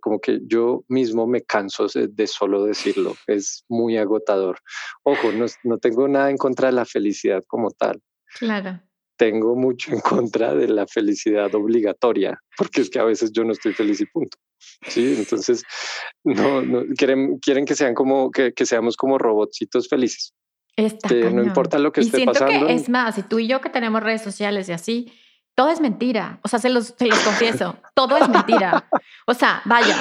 como 0.01 0.21
que 0.21 0.41
yo 0.47 0.85
mismo 0.89 1.27
me 1.27 1.43
canso 1.43 1.87
de, 1.95 2.27
solo 2.27 2.65
decirlo, 2.65 3.17
es 3.27 3.65
muy 3.69 3.97
agotador. 3.97 4.59
Ojo, 5.03 5.33
no, 5.33 5.47
no 5.65 5.79
tengo 5.79 6.09
nada 6.09 6.31
en 6.31 6.37
contra 6.37 6.69
de 6.69 6.75
la 6.75 6.85
felicidad 6.85 7.43
como 7.47 7.71
tal. 7.71 8.01
Claro 8.39 8.81
tengo 9.19 9.55
mucho 9.55 9.93
en 9.93 10.01
contra 10.01 10.53
de 10.53 10.67
la 10.67 10.85
felicidad 10.85 11.55
obligatoria, 11.55 12.41
porque 12.57 12.81
es 12.81 12.91
que 12.91 12.99
a 12.99 13.05
veces 13.05 13.31
yo 13.31 13.45
no 13.45 13.53
estoy 13.53 13.73
feliz 13.73 14.01
y 14.01 14.07
punto. 14.07 14.37
Sí, 14.87 15.15
entonces 15.19 15.63
no, 16.25 16.63
no 16.63 16.83
quieren, 16.97 17.39
quieren 17.39 17.65
que 17.65 17.75
sean 17.75 17.95
como 17.95 18.31
que, 18.31 18.53
que 18.53 18.67
seamos 18.67 18.97
como 18.97 19.19
robotcitos 19.19 19.89
felices. 19.89 20.35
Está 20.77 21.09
no 21.09 21.43
importa 21.43 21.79
lo 21.79 21.93
que 21.93 22.01
y 22.01 22.05
esté 22.05 22.19
siento 22.19 22.33
pasando. 22.33 22.67
Que 22.67 22.75
es 22.75 22.89
más, 22.89 23.19
y 23.19 23.23
tú 23.23 23.39
y 23.39 23.47
yo 23.47 23.61
que 23.61 23.69
tenemos 23.69 24.03
redes 24.03 24.23
sociales 24.23 24.69
y 24.69 24.73
así, 24.73 25.13
todo 25.55 25.71
es 25.71 25.81
mentira. 25.81 26.41
O 26.43 26.49
sea, 26.49 26.59
se 26.59 26.71
los, 26.71 26.95
se 26.97 27.07
los 27.07 27.19
confieso, 27.21 27.77
todo 27.95 28.17
es 28.17 28.29
mentira. 28.29 28.89
O 29.27 29.35
sea, 29.35 29.63
vaya, 29.67 29.97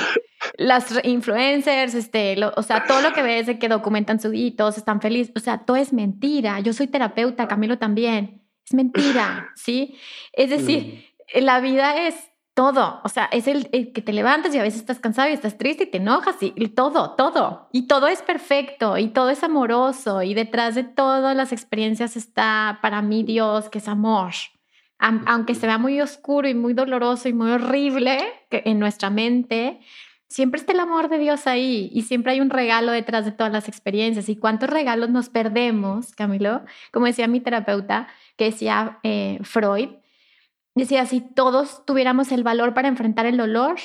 las 0.58 0.92
influencers, 1.04 1.94
este, 1.94 2.36
o 2.44 2.64
sea, 2.64 2.86
todo 2.86 3.02
lo 3.02 3.14
que 3.14 3.22
ves 3.22 3.46
de 3.46 3.60
que 3.60 3.70
documentan 3.70 4.20
su 4.20 4.32
vida 4.32 4.48
y 4.48 4.52
todos 4.52 4.78
están 4.78 5.02
felices, 5.02 5.34
o 5.36 5.40
sea, 5.40 5.60
todo 5.66 5.78
es 5.78 5.94
mentira. 5.94 6.60
Yo 6.62 6.74
soy 6.74 6.88
terapeuta, 6.88 7.48
Camilo 7.48 7.78
también. 7.78 8.42
Es 8.66 8.74
mentira, 8.74 9.52
¿sí? 9.56 9.96
Es 10.34 10.50
decir, 10.50 11.06
mm. 11.36 11.44
la 11.44 11.60
vida 11.60 12.08
es 12.08 12.31
todo, 12.62 13.02
o 13.04 13.10
sea, 13.10 13.26
es 13.32 13.48
el, 13.48 13.72
que 13.72 14.04
te 14.04 14.14
levantas 14.14 14.54
y 14.54 14.60
a 14.60 14.62
veces 14.62 14.82
estás 14.82 15.00
cansado 15.00 15.28
y 15.30 15.34
estás 15.34 15.58
triste 15.58 15.86
y 15.86 15.88
te 15.88 15.98
enojas 15.98 16.36
y, 16.42 16.54
y, 16.56 16.68
todo, 16.68 17.16
todo. 17.16 17.70
Y 17.72 17.88
todo 17.88 18.08
es 18.08 18.22
perfecto 18.22 19.00
y 19.00 19.08
todo 19.08 19.32
es 19.32 19.44
amoroso 19.44 20.22
y 20.22 20.36
detrás 20.36 20.76
de 20.76 20.84
todas 20.84 21.36
las 21.36 21.54
experiencias 21.54 22.16
está 22.16 22.78
para 22.84 23.02
mí 23.02 23.24
Dios, 23.24 23.68
que 23.70 23.80
es 23.80 23.88
amor 23.88 24.34
aunque 25.02 25.56
se 25.56 25.66
vea 25.66 25.80
muy 25.80 26.00
oscuro 26.00 26.48
y 26.48 26.54
muy 26.54 26.74
doloroso 26.74 27.28
y 27.28 27.34
muy 27.34 27.50
horrible 27.50 28.20
en 28.52 28.78
nuestra 28.78 29.10
mente, 29.10 29.80
siempre 30.28 30.60
está 30.60 30.74
el 30.74 30.80
amor 30.80 31.10
de 31.10 31.18
Dios 31.18 31.48
ahí 31.48 31.90
y 31.92 32.04
siempre 32.04 32.34
hay 32.34 32.40
un 32.40 32.52
regalo 32.52 32.92
detrás 32.92 33.26
de 33.26 33.32
todas 33.32 33.52
las 33.52 33.68
experiencias. 33.68 34.30
¿Y 34.30 34.36
cuántos 34.36 34.70
regalos 34.70 35.10
nos 35.10 35.30
perdemos, 35.30 36.12
Camilo? 36.14 36.62
Como 36.92 37.08
decía 37.08 37.28
mi 37.28 37.40
terapeuta, 37.40 38.10
que 38.38 38.46
decía 38.46 39.00
eh, 39.02 39.40
Freud, 39.42 39.90
decía, 40.76 41.06
si 41.06 41.22
todos 41.22 41.86
tuviéramos 41.86 42.32
el 42.32 42.44
valor 42.44 42.74
para 42.74 42.88
enfrentar 42.88 43.26
el 43.26 43.38
dolor, 43.38 43.76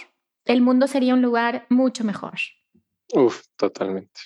el 0.45 0.63
mundo 0.63 0.87
sería 0.87 1.15
un 1.15 1.23
lugar 1.23 1.67
mucho 1.69 2.05
mejor. 2.05 2.35
Uf, 3.15 3.43
totalmente. 3.57 4.21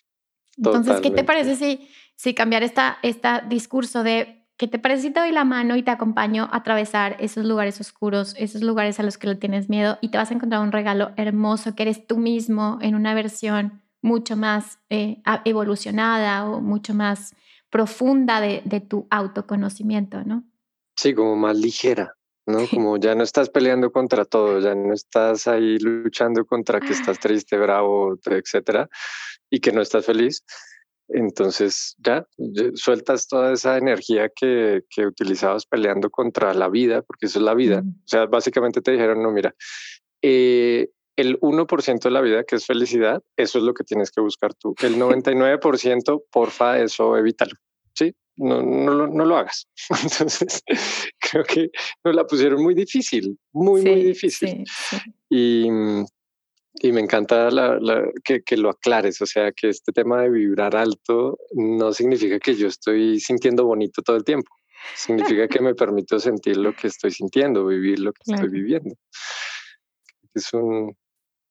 Entonces, 0.56 1.00
¿qué 1.00 1.10
te 1.10 1.24
parece 1.24 1.56
si, 1.56 1.88
si 2.16 2.34
cambiar 2.34 2.62
este 2.62 2.82
esta 3.02 3.40
discurso 3.40 4.02
de 4.02 4.40
¿Qué 4.60 4.68
te 4.68 4.78
parece 4.78 5.04
si 5.04 5.10
te 5.10 5.20
doy 5.20 5.32
la 5.32 5.44
mano 5.44 5.74
y 5.76 5.82
te 5.82 5.90
acompaño 5.90 6.46
a 6.52 6.58
atravesar 6.58 7.16
esos 7.18 7.46
lugares 7.46 7.80
oscuros, 7.80 8.34
esos 8.36 8.60
lugares 8.60 9.00
a 9.00 9.02
los 9.02 9.16
que 9.16 9.26
le 9.26 9.36
tienes 9.36 9.70
miedo 9.70 9.96
y 10.02 10.10
te 10.10 10.18
vas 10.18 10.30
a 10.30 10.34
encontrar 10.34 10.60
un 10.60 10.70
regalo 10.70 11.12
hermoso 11.16 11.74
que 11.74 11.84
eres 11.84 12.06
tú 12.06 12.18
mismo 12.18 12.76
en 12.82 12.94
una 12.94 13.14
versión 13.14 13.80
mucho 14.02 14.36
más 14.36 14.78
eh, 14.90 15.22
evolucionada 15.46 16.44
o 16.44 16.60
mucho 16.60 16.92
más 16.92 17.34
profunda 17.70 18.42
de, 18.42 18.60
tu 18.86 19.06
autoconocimiento, 19.08 20.24
¿no? 20.24 20.44
Sí, 20.94 21.14
como 21.14 21.36
más 21.36 21.56
ligera, 21.56 22.12
¿no? 22.46 22.58
Como 22.84 22.96
ya 22.98 23.14
no 23.14 23.22
estás 23.22 23.50
peleando 23.50 23.90
contra 23.90 24.24
todo, 24.24 24.60
ya 24.60 24.74
no 24.74 24.92
estás 24.92 25.46
ahí 25.46 25.78
luchando 25.78 26.44
contra 26.44 26.80
que 26.80 26.92
estás 26.92 27.18
triste, 27.18 27.56
bravo, 27.56 28.18
etcétera, 28.24 28.88
y 29.50 29.60
que 29.60 29.72
no 29.72 29.82
estás 29.82 30.06
feliz, 30.06 30.44
entonces 31.12 31.96
ya 31.98 32.24
sueltas 32.74 33.26
toda 33.26 33.52
esa 33.52 33.76
energía 33.76 34.28
que, 34.28 34.82
que, 34.88 35.06
utilizabas 35.06 35.66
peleando 35.66 36.08
contra 36.08 36.54
la 36.54 36.68
vida, 36.68 37.02
porque 37.02 37.26
eso 37.26 37.40
es 37.40 37.44
la 37.44 37.54
vida. 37.54 37.82
O 37.84 38.08
sea, 38.08 38.26
básicamente 38.26 38.80
te 38.80 38.92
dijeron, 38.92 39.22
no, 39.22 39.32
mira, 39.32 39.54
eh, 40.22 40.88
el 41.16 41.38
1% 41.40 42.00
de 42.00 42.10
la 42.10 42.20
vida, 42.20 42.44
que 42.44 42.56
es 42.56 42.66
felicidad, 42.66 43.22
eso 43.36 43.58
es 43.58 43.64
lo 43.64 43.74
que 43.74 43.84
tienes 43.84 44.10
que 44.10 44.20
buscar 44.20 44.54
tú. 44.54 44.74
El 44.82 44.96
99%, 44.96 46.24
porfa, 46.30 46.80
eso 46.80 47.16
evítalo. 47.16 47.52
Sí, 47.92 48.14
no, 48.40 48.62
no, 48.62 49.06
no 49.06 49.24
lo 49.24 49.36
hagas. 49.36 49.68
Entonces, 50.02 50.62
creo 51.18 51.44
que 51.44 51.70
nos 52.04 52.14
la 52.14 52.26
pusieron 52.26 52.62
muy 52.62 52.74
difícil, 52.74 53.38
muy, 53.52 53.82
muy 53.82 54.02
difícil. 54.02 54.64
Y 55.28 55.68
y 56.74 56.92
me 56.92 57.00
encanta 57.00 57.50
que, 58.24 58.42
que, 58.42 58.56
lo 58.56 58.70
aclares, 58.70 59.20
o 59.20 59.26
sea, 59.26 59.52
que 59.52 59.68
este 59.68 59.92
tema 59.92 60.22
de 60.22 60.30
vibrar 60.30 60.76
alto 60.76 61.38
no 61.52 61.92
significa 61.92 62.38
que 62.38 62.54
yo 62.54 62.68
estoy 62.68 63.18
sintiendo 63.20 63.66
bonito 63.66 64.02
todo 64.02 64.16
el 64.16 64.24
tiempo, 64.24 64.50
significa 64.94 65.48
que 65.48 65.60
me 65.60 65.74
permito 65.74 66.18
sentir 66.20 66.56
lo 66.56 66.74
que 66.74 66.86
estoy 66.86 67.10
sintiendo, 67.10 67.66
vivir 67.66 67.98
lo 67.98 68.12
que 68.12 68.32
estoy 68.32 68.48
viviendo. 68.48 68.94
Es 70.32 70.52
un, 70.54 70.96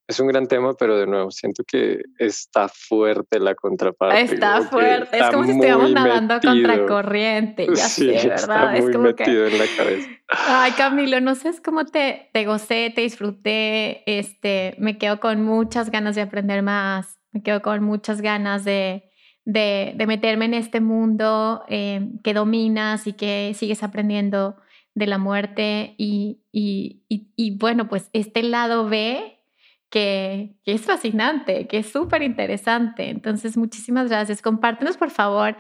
es 0.10 0.20
un 0.20 0.28
gran 0.28 0.48
tema, 0.48 0.74
pero 0.74 0.98
de 0.98 1.06
nuevo, 1.06 1.30
siento 1.30 1.64
que 1.64 2.02
está 2.18 2.68
fuerte 2.68 3.40
la 3.40 3.54
contraparte. 3.54 4.22
Está 4.22 4.64
fuerte, 4.64 5.16
es 5.16 5.30
como 5.30 5.44
si 5.44 5.52
estuviéramos 5.52 5.92
nadando 5.92 6.40
contra 6.42 6.88
corriente, 6.88 7.68
ya 7.68 7.88
sé, 7.88 8.08
¿verdad? 8.08 8.34
Está 8.34 8.72
muy 8.72 8.80
es 8.80 8.96
como 8.96 9.04
metido 9.04 9.46
en 9.46 9.58
la 9.60 9.66
cabeza. 9.78 10.10
Ay, 10.30 10.72
Camilo, 10.72 11.22
no 11.22 11.36
sé 11.36 11.52
cómo 11.64 11.86
te, 11.86 12.32
te 12.34 12.44
gocé, 12.46 12.92
te 12.96 13.02
disfruté, 13.02 14.02
este, 14.20 14.76
me 14.80 14.98
quedo 14.98 15.20
con 15.20 15.44
muchas 15.44 15.92
ganas 15.92 16.16
de 16.16 16.24
aprender 16.24 16.64
más, 16.64 17.20
me 17.32 17.44
quedo 17.44 17.62
con 17.62 17.84
muchas 17.84 18.22
ganas 18.22 18.66
de, 18.66 19.12
de, 19.46 19.94
de 19.96 20.08
meterme 20.08 20.46
en 20.46 20.56
este 20.56 20.82
mundo 20.82 21.64
eh, 21.68 22.10
que 22.24 22.34
dominas 22.34 23.06
y 23.06 23.14
que 23.14 23.54
sigues 23.54 23.84
aprendiendo 23.84 24.56
de 24.96 25.06
la 25.06 25.20
muerte 25.20 25.94
y, 26.00 26.42
y, 26.52 27.04
y, 27.08 27.32
y 27.36 27.58
bueno, 27.60 27.88
pues 27.88 28.10
este 28.12 28.42
lado 28.42 28.90
B 28.90 29.36
que, 29.90 30.56
es 30.66 30.82
fascinante, 30.82 31.68
que 31.68 31.80
es 31.80 31.92
súper 31.92 32.22
interesante. 32.22 33.10
Entonces, 33.10 33.58
muchísimas 33.58 34.10
gracias. 34.10 34.42
Compártenos, 34.42 34.98
por 34.98 35.12
favor, 35.12 35.58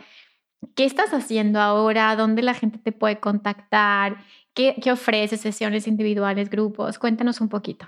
qué 0.75 0.85
estás 0.85 1.13
haciendo 1.13 1.59
ahora, 1.59 2.15
dónde 2.15 2.41
la 2.41 2.53
gente 2.53 2.79
te 2.79 2.91
puede 2.91 3.19
contactar, 3.19 4.17
qué, 4.53 4.75
qué 4.81 4.91
ofreces, 4.91 5.41
sesiones 5.41 5.87
individuales, 5.87 6.49
grupos. 6.49 6.99
Cuéntanos 6.99 7.41
un 7.41 7.49
poquito. 7.49 7.87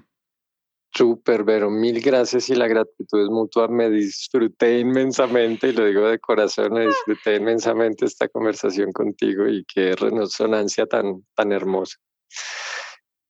Súper, 0.94 1.46
Vero, 1.46 1.70
mil 1.70 2.02
gracias 2.02 2.50
y 2.50 2.56
la 2.56 2.68
gratitud 2.68 3.24
es 3.24 3.30
mutua. 3.30 3.70
Me 3.70 3.90
disfruté 3.90 4.80
inmensamente 4.80 5.70
y 5.70 5.72
lo 5.72 5.86
digo 5.86 6.06
de 6.08 6.20
corazón, 6.20 6.74
me 6.74 6.86
disfruté 6.86 7.38
inmensamente 7.38 8.06
esta 8.06 8.28
conversación 8.28 8.92
contigo 8.92 9.48
y 9.48 9.64
qué 9.64 9.96
resonancia 9.96 10.86
tan, 10.86 11.26
tan 11.34 11.54
hermosa. 11.54 11.98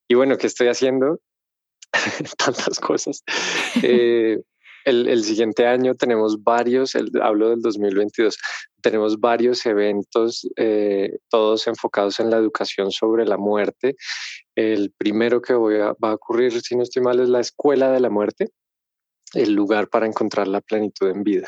Y 0.08 0.16
bueno, 0.16 0.38
¿qué 0.38 0.48
estoy 0.48 0.70
haciendo? 0.70 1.20
tantas 2.38 2.80
cosas. 2.80 3.24
Eh, 3.84 4.40
el, 4.86 5.24
siguiente 5.24 5.68
año 5.68 5.96
tenemos 5.96 6.44
varios, 6.44 6.96
el, 6.96 7.12
hablo 7.22 7.50
del 7.50 7.62
2022, 7.62 8.38
tenemos 8.82 9.20
varios 9.20 9.66
eventos, 9.66 10.48
eh, 10.58 11.18
todos 11.30 11.68
enfocados 11.68 12.20
en 12.20 12.32
la 12.32 12.38
educación 12.38 12.92
sobre 12.92 13.26
la 13.26 13.38
muerte. 13.38 13.96
El 14.56 14.92
primero 14.98 15.42
que 15.42 15.54
voy 15.54 15.76
a, 15.76 15.94
va 16.04 16.12
a 16.12 16.16
ocurrir, 16.16 16.60
si 16.62 16.76
no 16.76 16.84
estoy 16.84 17.04
mal, 17.04 17.20
es 17.20 17.30
la 17.30 17.40
Escuela 17.40 17.92
de 17.92 18.00
la 18.00 18.10
Muerte 18.10 18.50
el 19.34 19.54
lugar 19.54 19.88
para 19.90 20.06
encontrar 20.06 20.48
la 20.48 20.62
plenitud 20.62 21.10
en 21.10 21.24
vida. 21.24 21.48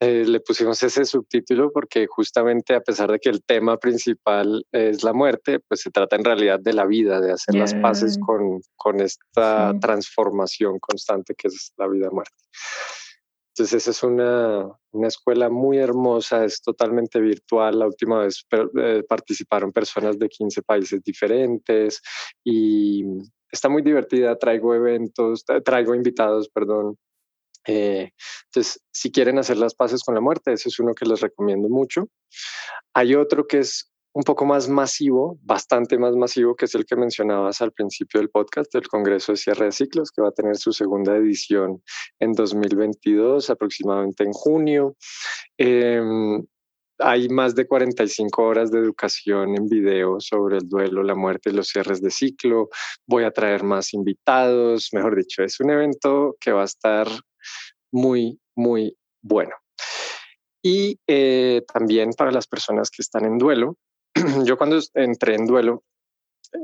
Eh, 0.00 0.24
le 0.24 0.40
pusimos 0.40 0.82
ese 0.82 1.04
subtítulo 1.04 1.72
porque 1.72 2.06
justamente 2.06 2.74
a 2.74 2.80
pesar 2.80 3.10
de 3.10 3.18
que 3.18 3.28
el 3.28 3.42
tema 3.42 3.76
principal 3.76 4.64
es 4.72 5.02
la 5.02 5.12
muerte, 5.12 5.60
pues 5.60 5.80
se 5.80 5.90
trata 5.90 6.16
en 6.16 6.24
realidad 6.24 6.60
de 6.60 6.72
la 6.72 6.86
vida, 6.86 7.20
de 7.20 7.32
hacer 7.32 7.56
las 7.56 7.74
paces 7.74 8.18
con, 8.18 8.60
con 8.76 9.00
esta 9.00 9.74
transformación 9.80 10.78
constante 10.78 11.34
que 11.34 11.48
es 11.48 11.72
la 11.76 11.88
vida-muerte. 11.88 12.36
Entonces 13.58 13.82
esa 13.82 13.90
es 13.90 14.02
una, 14.04 14.70
una, 14.92 15.08
escuela 15.08 15.50
muy 15.50 15.78
hermosa, 15.78 16.44
es 16.44 16.62
totalmente 16.62 17.18
virtual. 17.18 17.80
La 17.80 17.86
última 17.86 18.20
vez 18.20 18.46
eh, 18.80 19.02
participaron 19.08 19.72
personas 19.72 20.16
de 20.16 20.28
15 20.28 20.62
países 20.62 21.02
diferentes 21.02 22.00
y 22.44 23.02
está 23.50 23.68
muy 23.68 23.82
divertida. 23.82 24.38
Traigo 24.38 24.76
eventos, 24.76 25.44
traigo 25.64 25.92
invitados, 25.96 26.48
perdón, 26.48 26.96
eh, 27.68 28.12
entonces, 28.46 28.82
si 28.90 29.12
quieren 29.12 29.38
hacer 29.38 29.58
las 29.58 29.74
paces 29.74 30.02
con 30.02 30.14
la 30.14 30.22
muerte, 30.22 30.52
ese 30.52 30.70
es 30.70 30.78
uno 30.80 30.94
que 30.94 31.04
les 31.04 31.20
recomiendo 31.20 31.68
mucho. 31.68 32.08
Hay 32.94 33.14
otro 33.14 33.46
que 33.46 33.58
es 33.58 33.92
un 34.14 34.22
poco 34.22 34.46
más 34.46 34.70
masivo, 34.70 35.38
bastante 35.42 35.98
más 35.98 36.16
masivo, 36.16 36.56
que 36.56 36.64
es 36.64 36.74
el 36.74 36.86
que 36.86 36.96
mencionabas 36.96 37.60
al 37.60 37.72
principio 37.72 38.20
del 38.20 38.30
podcast, 38.30 38.72
del 38.72 38.88
Congreso 38.88 39.32
de 39.32 39.36
Cierre 39.36 39.66
de 39.66 39.72
Ciclos, 39.72 40.10
que 40.10 40.22
va 40.22 40.28
a 40.28 40.32
tener 40.32 40.56
su 40.56 40.72
segunda 40.72 41.14
edición 41.14 41.82
en 42.18 42.32
2022, 42.32 43.50
aproximadamente 43.50 44.24
en 44.24 44.32
junio. 44.32 44.96
Em, 45.58 46.42
hay 46.98 47.28
más 47.28 47.54
de 47.54 47.66
45 47.66 48.42
horas 48.42 48.70
de 48.70 48.78
educación 48.78 49.56
en 49.56 49.68
video 49.68 50.18
sobre 50.20 50.56
el 50.56 50.68
duelo, 50.68 51.02
la 51.02 51.14
muerte 51.14 51.50
y 51.50 51.52
los 51.52 51.68
cierres 51.68 52.00
de 52.00 52.10
ciclo. 52.10 52.70
Voy 53.06 53.24
a 53.24 53.30
traer 53.30 53.62
más 53.62 53.92
invitados, 53.92 54.88
mejor 54.92 55.16
dicho, 55.16 55.42
es 55.42 55.60
un 55.60 55.70
evento 55.70 56.36
que 56.40 56.50
va 56.50 56.62
a 56.62 56.64
estar 56.64 57.06
muy, 57.92 58.40
muy 58.54 58.96
bueno. 59.22 59.54
Y 60.62 60.98
eh, 61.06 61.62
también 61.72 62.10
para 62.12 62.30
las 62.32 62.46
personas 62.46 62.90
que 62.90 63.02
están 63.02 63.24
en 63.24 63.38
duelo, 63.38 63.76
yo 64.44 64.56
cuando 64.56 64.78
entré 64.94 65.34
en 65.34 65.46
duelo, 65.46 65.84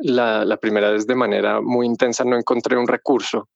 la, 0.02 0.56
primera 0.56 0.90
vez 0.90 1.06
de 1.06 1.14
manera 1.14 1.60
muy 1.60 1.86
intensa 1.86 2.24
no 2.24 2.36
encontré 2.36 2.76
un 2.76 2.88
recurso 2.88 3.50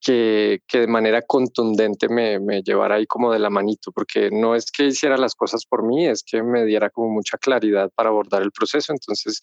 que, 0.00 0.60
que 0.66 0.80
de 0.80 0.86
manera 0.86 1.22
contundente 1.22 2.08
me, 2.08 2.40
me, 2.40 2.62
llevara 2.62 2.96
ahí 2.96 3.06
como 3.06 3.32
de 3.32 3.38
la 3.38 3.50
manito, 3.50 3.92
porque 3.92 4.30
no 4.32 4.56
es 4.56 4.72
que 4.72 4.86
hiciera 4.86 5.16
las 5.16 5.34
cosas 5.34 5.64
por 5.64 5.86
mí, 5.86 6.08
es 6.08 6.24
que 6.24 6.42
me 6.42 6.64
diera 6.64 6.90
como 6.90 7.10
mucha 7.10 7.38
claridad 7.38 7.90
para 7.94 8.08
abordar 8.08 8.42
el 8.42 8.50
proceso. 8.50 8.92
Entonces 8.92 9.40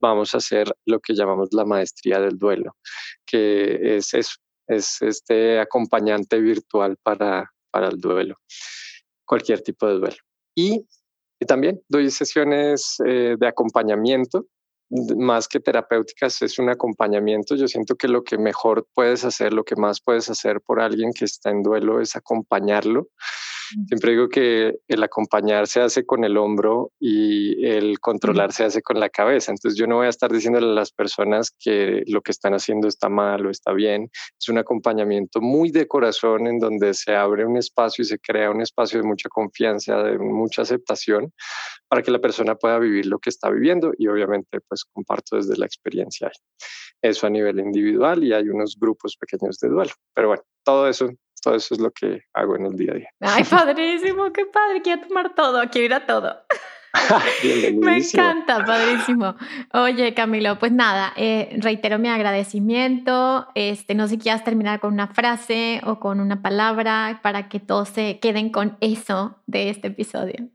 vamos 0.00 0.34
a 0.34 0.38
hacer 0.38 0.74
lo 0.84 1.00
que 1.00 1.14
llamamos 1.14 1.48
la 1.52 1.64
maestría 1.64 2.20
del 2.20 2.36
duelo, 2.36 2.76
que 3.24 3.96
es 3.96 4.12
eso, 4.12 4.34
es 4.66 5.02
este 5.02 5.60
acompañante 5.60 6.40
virtual 6.40 6.96
para, 7.02 7.52
para 7.70 7.88
el 7.88 8.00
duelo, 8.00 8.36
cualquier 9.24 9.62
tipo 9.62 9.86
de 9.86 9.94
duelo. 9.94 10.22
Y, 10.54 10.86
también 11.46 11.82
doy 11.88 12.08
sesiones 12.12 12.98
eh, 13.04 13.34
de 13.36 13.48
acompañamiento 13.48 14.46
más 15.16 15.48
que 15.48 15.58
terapéuticas, 15.58 16.42
es 16.42 16.58
un 16.58 16.68
acompañamiento. 16.68 17.56
Yo 17.56 17.66
siento 17.66 17.96
que 17.96 18.08
lo 18.08 18.22
que 18.22 18.36
mejor 18.38 18.86
puedes 18.94 19.24
hacer, 19.24 19.52
lo 19.52 19.64
que 19.64 19.74
más 19.74 20.00
puedes 20.00 20.28
hacer 20.28 20.60
por 20.60 20.80
alguien 20.80 21.12
que 21.12 21.24
está 21.24 21.50
en 21.50 21.62
duelo 21.62 22.00
es 22.00 22.14
acompañarlo 22.14 23.08
Siempre 23.86 24.12
digo 24.12 24.28
que 24.28 24.74
el 24.88 25.02
acompañar 25.02 25.66
se 25.66 25.80
hace 25.80 26.04
con 26.04 26.24
el 26.24 26.36
hombro 26.36 26.92
y 27.00 27.66
el 27.66 28.00
controlar 28.00 28.52
se 28.52 28.64
hace 28.64 28.82
con 28.82 29.00
la 29.00 29.08
cabeza. 29.08 29.52
Entonces 29.52 29.78
yo 29.78 29.86
no 29.86 29.96
voy 29.96 30.06
a 30.06 30.10
estar 30.10 30.32
diciéndole 30.32 30.66
a 30.66 30.74
las 30.74 30.92
personas 30.92 31.50
que 31.58 32.02
lo 32.06 32.20
que 32.22 32.32
están 32.32 32.54
haciendo 32.54 32.88
está 32.88 33.08
mal 33.08 33.46
o 33.46 33.50
está 33.50 33.72
bien. 33.72 34.10
Es 34.38 34.48
un 34.48 34.58
acompañamiento 34.58 35.40
muy 35.40 35.70
de 35.70 35.86
corazón 35.86 36.46
en 36.46 36.58
donde 36.58 36.94
se 36.94 37.14
abre 37.14 37.46
un 37.46 37.56
espacio 37.56 38.02
y 38.02 38.06
se 38.06 38.18
crea 38.18 38.50
un 38.50 38.60
espacio 38.60 39.00
de 39.00 39.06
mucha 39.06 39.28
confianza, 39.28 40.02
de 40.02 40.18
mucha 40.18 40.62
aceptación 40.62 41.32
para 41.88 42.02
que 42.02 42.10
la 42.10 42.20
persona 42.20 42.54
pueda 42.54 42.78
vivir 42.78 43.06
lo 43.06 43.18
que 43.18 43.30
está 43.30 43.50
viviendo 43.50 43.92
y 43.98 44.08
obviamente 44.08 44.60
pues 44.68 44.84
comparto 44.84 45.36
desde 45.36 45.56
la 45.56 45.66
experiencia 45.66 46.30
eso 47.02 47.26
a 47.26 47.30
nivel 47.30 47.58
individual 47.58 48.22
y 48.22 48.32
hay 48.32 48.48
unos 48.48 48.76
grupos 48.78 49.16
pequeños 49.16 49.58
de 49.58 49.68
duelo. 49.68 49.90
Pero 50.14 50.28
bueno, 50.28 50.42
todo 50.64 50.88
eso 50.88 51.10
todo 51.42 51.56
eso 51.56 51.74
es 51.74 51.80
lo 51.80 51.90
que 51.90 52.22
hago 52.32 52.56
en 52.56 52.66
el 52.66 52.76
día 52.76 52.92
a 52.92 52.94
día. 52.94 53.08
Ay, 53.20 53.44
padrísimo, 53.44 54.32
qué 54.32 54.46
padre, 54.46 54.80
quiero 54.80 55.06
tomar 55.06 55.34
todo, 55.34 55.60
quiero 55.70 55.86
ir 55.86 55.94
a 55.94 56.06
todo. 56.06 56.36
Me 57.74 57.96
encanta, 57.98 58.64
padrísimo. 58.64 59.34
Oye, 59.72 60.14
Camilo, 60.14 60.58
pues 60.58 60.72
nada, 60.72 61.12
eh, 61.16 61.56
reitero 61.58 61.98
mi 61.98 62.08
agradecimiento. 62.08 63.48
Este, 63.54 63.94
no 63.94 64.06
sé 64.06 64.14
si 64.14 64.20
quieras 64.20 64.44
terminar 64.44 64.78
con 64.78 64.92
una 64.92 65.08
frase 65.08 65.80
o 65.84 65.98
con 65.98 66.20
una 66.20 66.42
palabra 66.42 67.20
para 67.22 67.48
que 67.48 67.60
todos 67.60 67.88
se 67.88 68.18
queden 68.20 68.50
con 68.50 68.76
eso 68.80 69.42
de 69.46 69.70
este 69.70 69.88
episodio. 69.88 70.48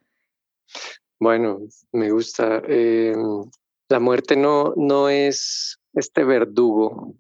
Bueno, 1.20 1.60
me 1.92 2.12
gusta. 2.12 2.62
Em, 2.68 3.50
la 3.90 4.00
muerte 4.00 4.36
no, 4.36 4.74
no 4.76 5.10
es 5.10 5.80
este 5.94 6.24
verdugo 6.24 7.16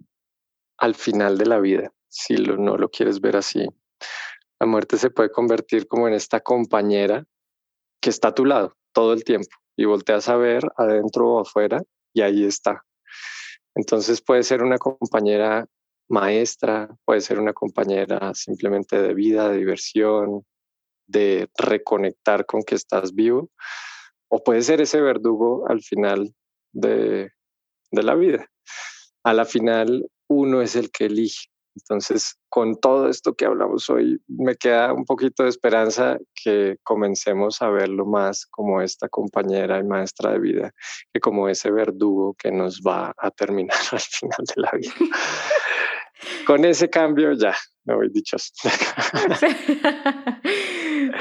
al 0.77 0.93
final 0.93 1.37
de 1.39 1.45
la 1.47 1.59
vida 1.59 1.91
si 2.17 2.33
no 2.33 2.77
lo 2.77 2.89
quieres 2.89 3.21
ver 3.21 3.37
así. 3.37 3.67
La 4.59 4.65
muerte 4.65 4.97
se 4.97 5.11
puede 5.11 5.29
convertir 5.29 5.87
como 5.87 6.07
en 6.07 6.15
esta 6.15 6.39
compañera 6.39 7.25
que 8.01 8.09
está 8.09 8.29
a 8.29 8.33
tu 8.35 8.45
lado 8.45 8.75
todo 8.91 9.13
el 9.13 9.23
tiempo 9.23 9.55
y 9.77 9.85
volteas 9.85 10.27
a 10.27 10.35
ver 10.35 10.63
adentro 10.77 11.29
o 11.29 11.41
afuera 11.41 11.81
y 12.13 12.21
ahí 12.21 12.43
está. 12.43 12.83
Entonces 13.75 14.21
puede 14.21 14.41
ser 14.41 14.63
una 14.63 14.79
compañera 14.79 15.67
maestra, 16.09 16.89
puede 17.05 17.21
ser 17.21 17.39
una 17.39 17.53
compañera 17.53 18.33
simplemente 18.33 18.99
de 18.99 19.13
vida, 19.13 19.49
de 19.49 19.57
diversión, 19.57 20.43
de 21.05 21.47
reconectar 21.55 22.47
con 22.47 22.63
que 22.63 22.73
estás 22.73 23.13
vivo, 23.13 23.51
o 24.29 24.43
puede 24.43 24.63
ser 24.63 24.81
ese 24.81 24.99
verdugo 25.01 25.69
al 25.69 25.81
final 25.83 26.33
de, 26.73 27.31
de 27.91 28.03
la 28.03 28.15
vida. 28.15 28.49
A 29.23 29.33
la 29.33 29.45
final 29.45 30.09
uno 30.27 30.63
es 30.63 30.75
el 30.75 30.89
que 30.89 31.05
elige 31.05 31.49
entonces, 31.77 32.37
con 32.49 32.75
todo 32.79 33.07
esto 33.07 33.35
que 33.35 33.45
hablamos 33.45 33.89
hoy, 33.89 34.19
me 34.27 34.55
queda 34.55 34.93
un 34.93 35.05
poquito 35.05 35.43
de 35.43 35.49
esperanza 35.49 36.17
que 36.33 36.77
comencemos 36.83 37.61
a 37.61 37.69
verlo 37.69 38.05
más 38.05 38.47
como 38.47 38.81
esta 38.81 39.07
compañera 39.09 39.79
y 39.79 39.83
maestra 39.83 40.31
de 40.31 40.39
vida, 40.39 40.71
que 41.13 41.19
como 41.19 41.49
ese 41.49 41.71
verdugo 41.71 42.35
que 42.37 42.51
nos 42.51 42.81
va 42.81 43.13
a 43.17 43.29
terminar 43.31 43.77
al 43.91 43.99
final 43.99 44.39
de 44.55 44.61
la 44.61 44.71
vida. 44.71 44.93
con 46.47 46.65
ese 46.65 46.89
cambio 46.89 47.33
ya, 47.33 47.55
me 47.85 47.95
voy 47.95 48.09
dichos. 48.09 48.51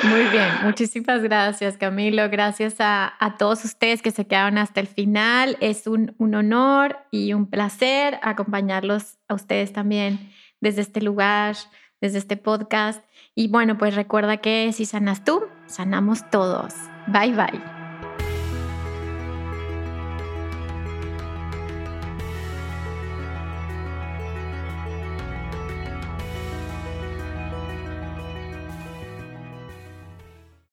Muy 0.02 0.24
bien, 0.30 0.48
muchísimas 0.64 1.22
gracias 1.22 1.76
Camilo, 1.76 2.28
gracias 2.28 2.80
a, 2.80 3.14
a, 3.18 3.36
todos 3.36 3.64
ustedes 3.64 4.02
que 4.02 4.11
se 4.11 4.26
quedaron 4.26 4.59
hasta 4.59 4.80
el 4.80 4.86
final. 4.86 5.57
Es 5.61 5.86
un, 5.86 6.14
un 6.18 6.34
honor 6.34 6.98
y 7.11 7.32
un 7.34 7.48
placer 7.48 8.18
acompañarlos 8.22 9.18
a 9.28 9.34
ustedes 9.34 9.72
también 9.72 10.30
desde 10.66 10.82
este 10.82 11.00
lugar, 11.00 11.56
desde 12.00 12.18
este 12.18 12.36
podcast. 12.36 13.04
Y 13.36 13.48
bueno, 13.48 13.78
pues 13.78 13.94
recuerda 13.94 14.38
que 14.38 14.72
si 14.72 14.84
sanas 14.84 15.24
tú, 15.24 15.44
sanamos 15.66 16.28
todos. 16.30 16.74
Bye 17.06 17.32
bye. 17.34 17.75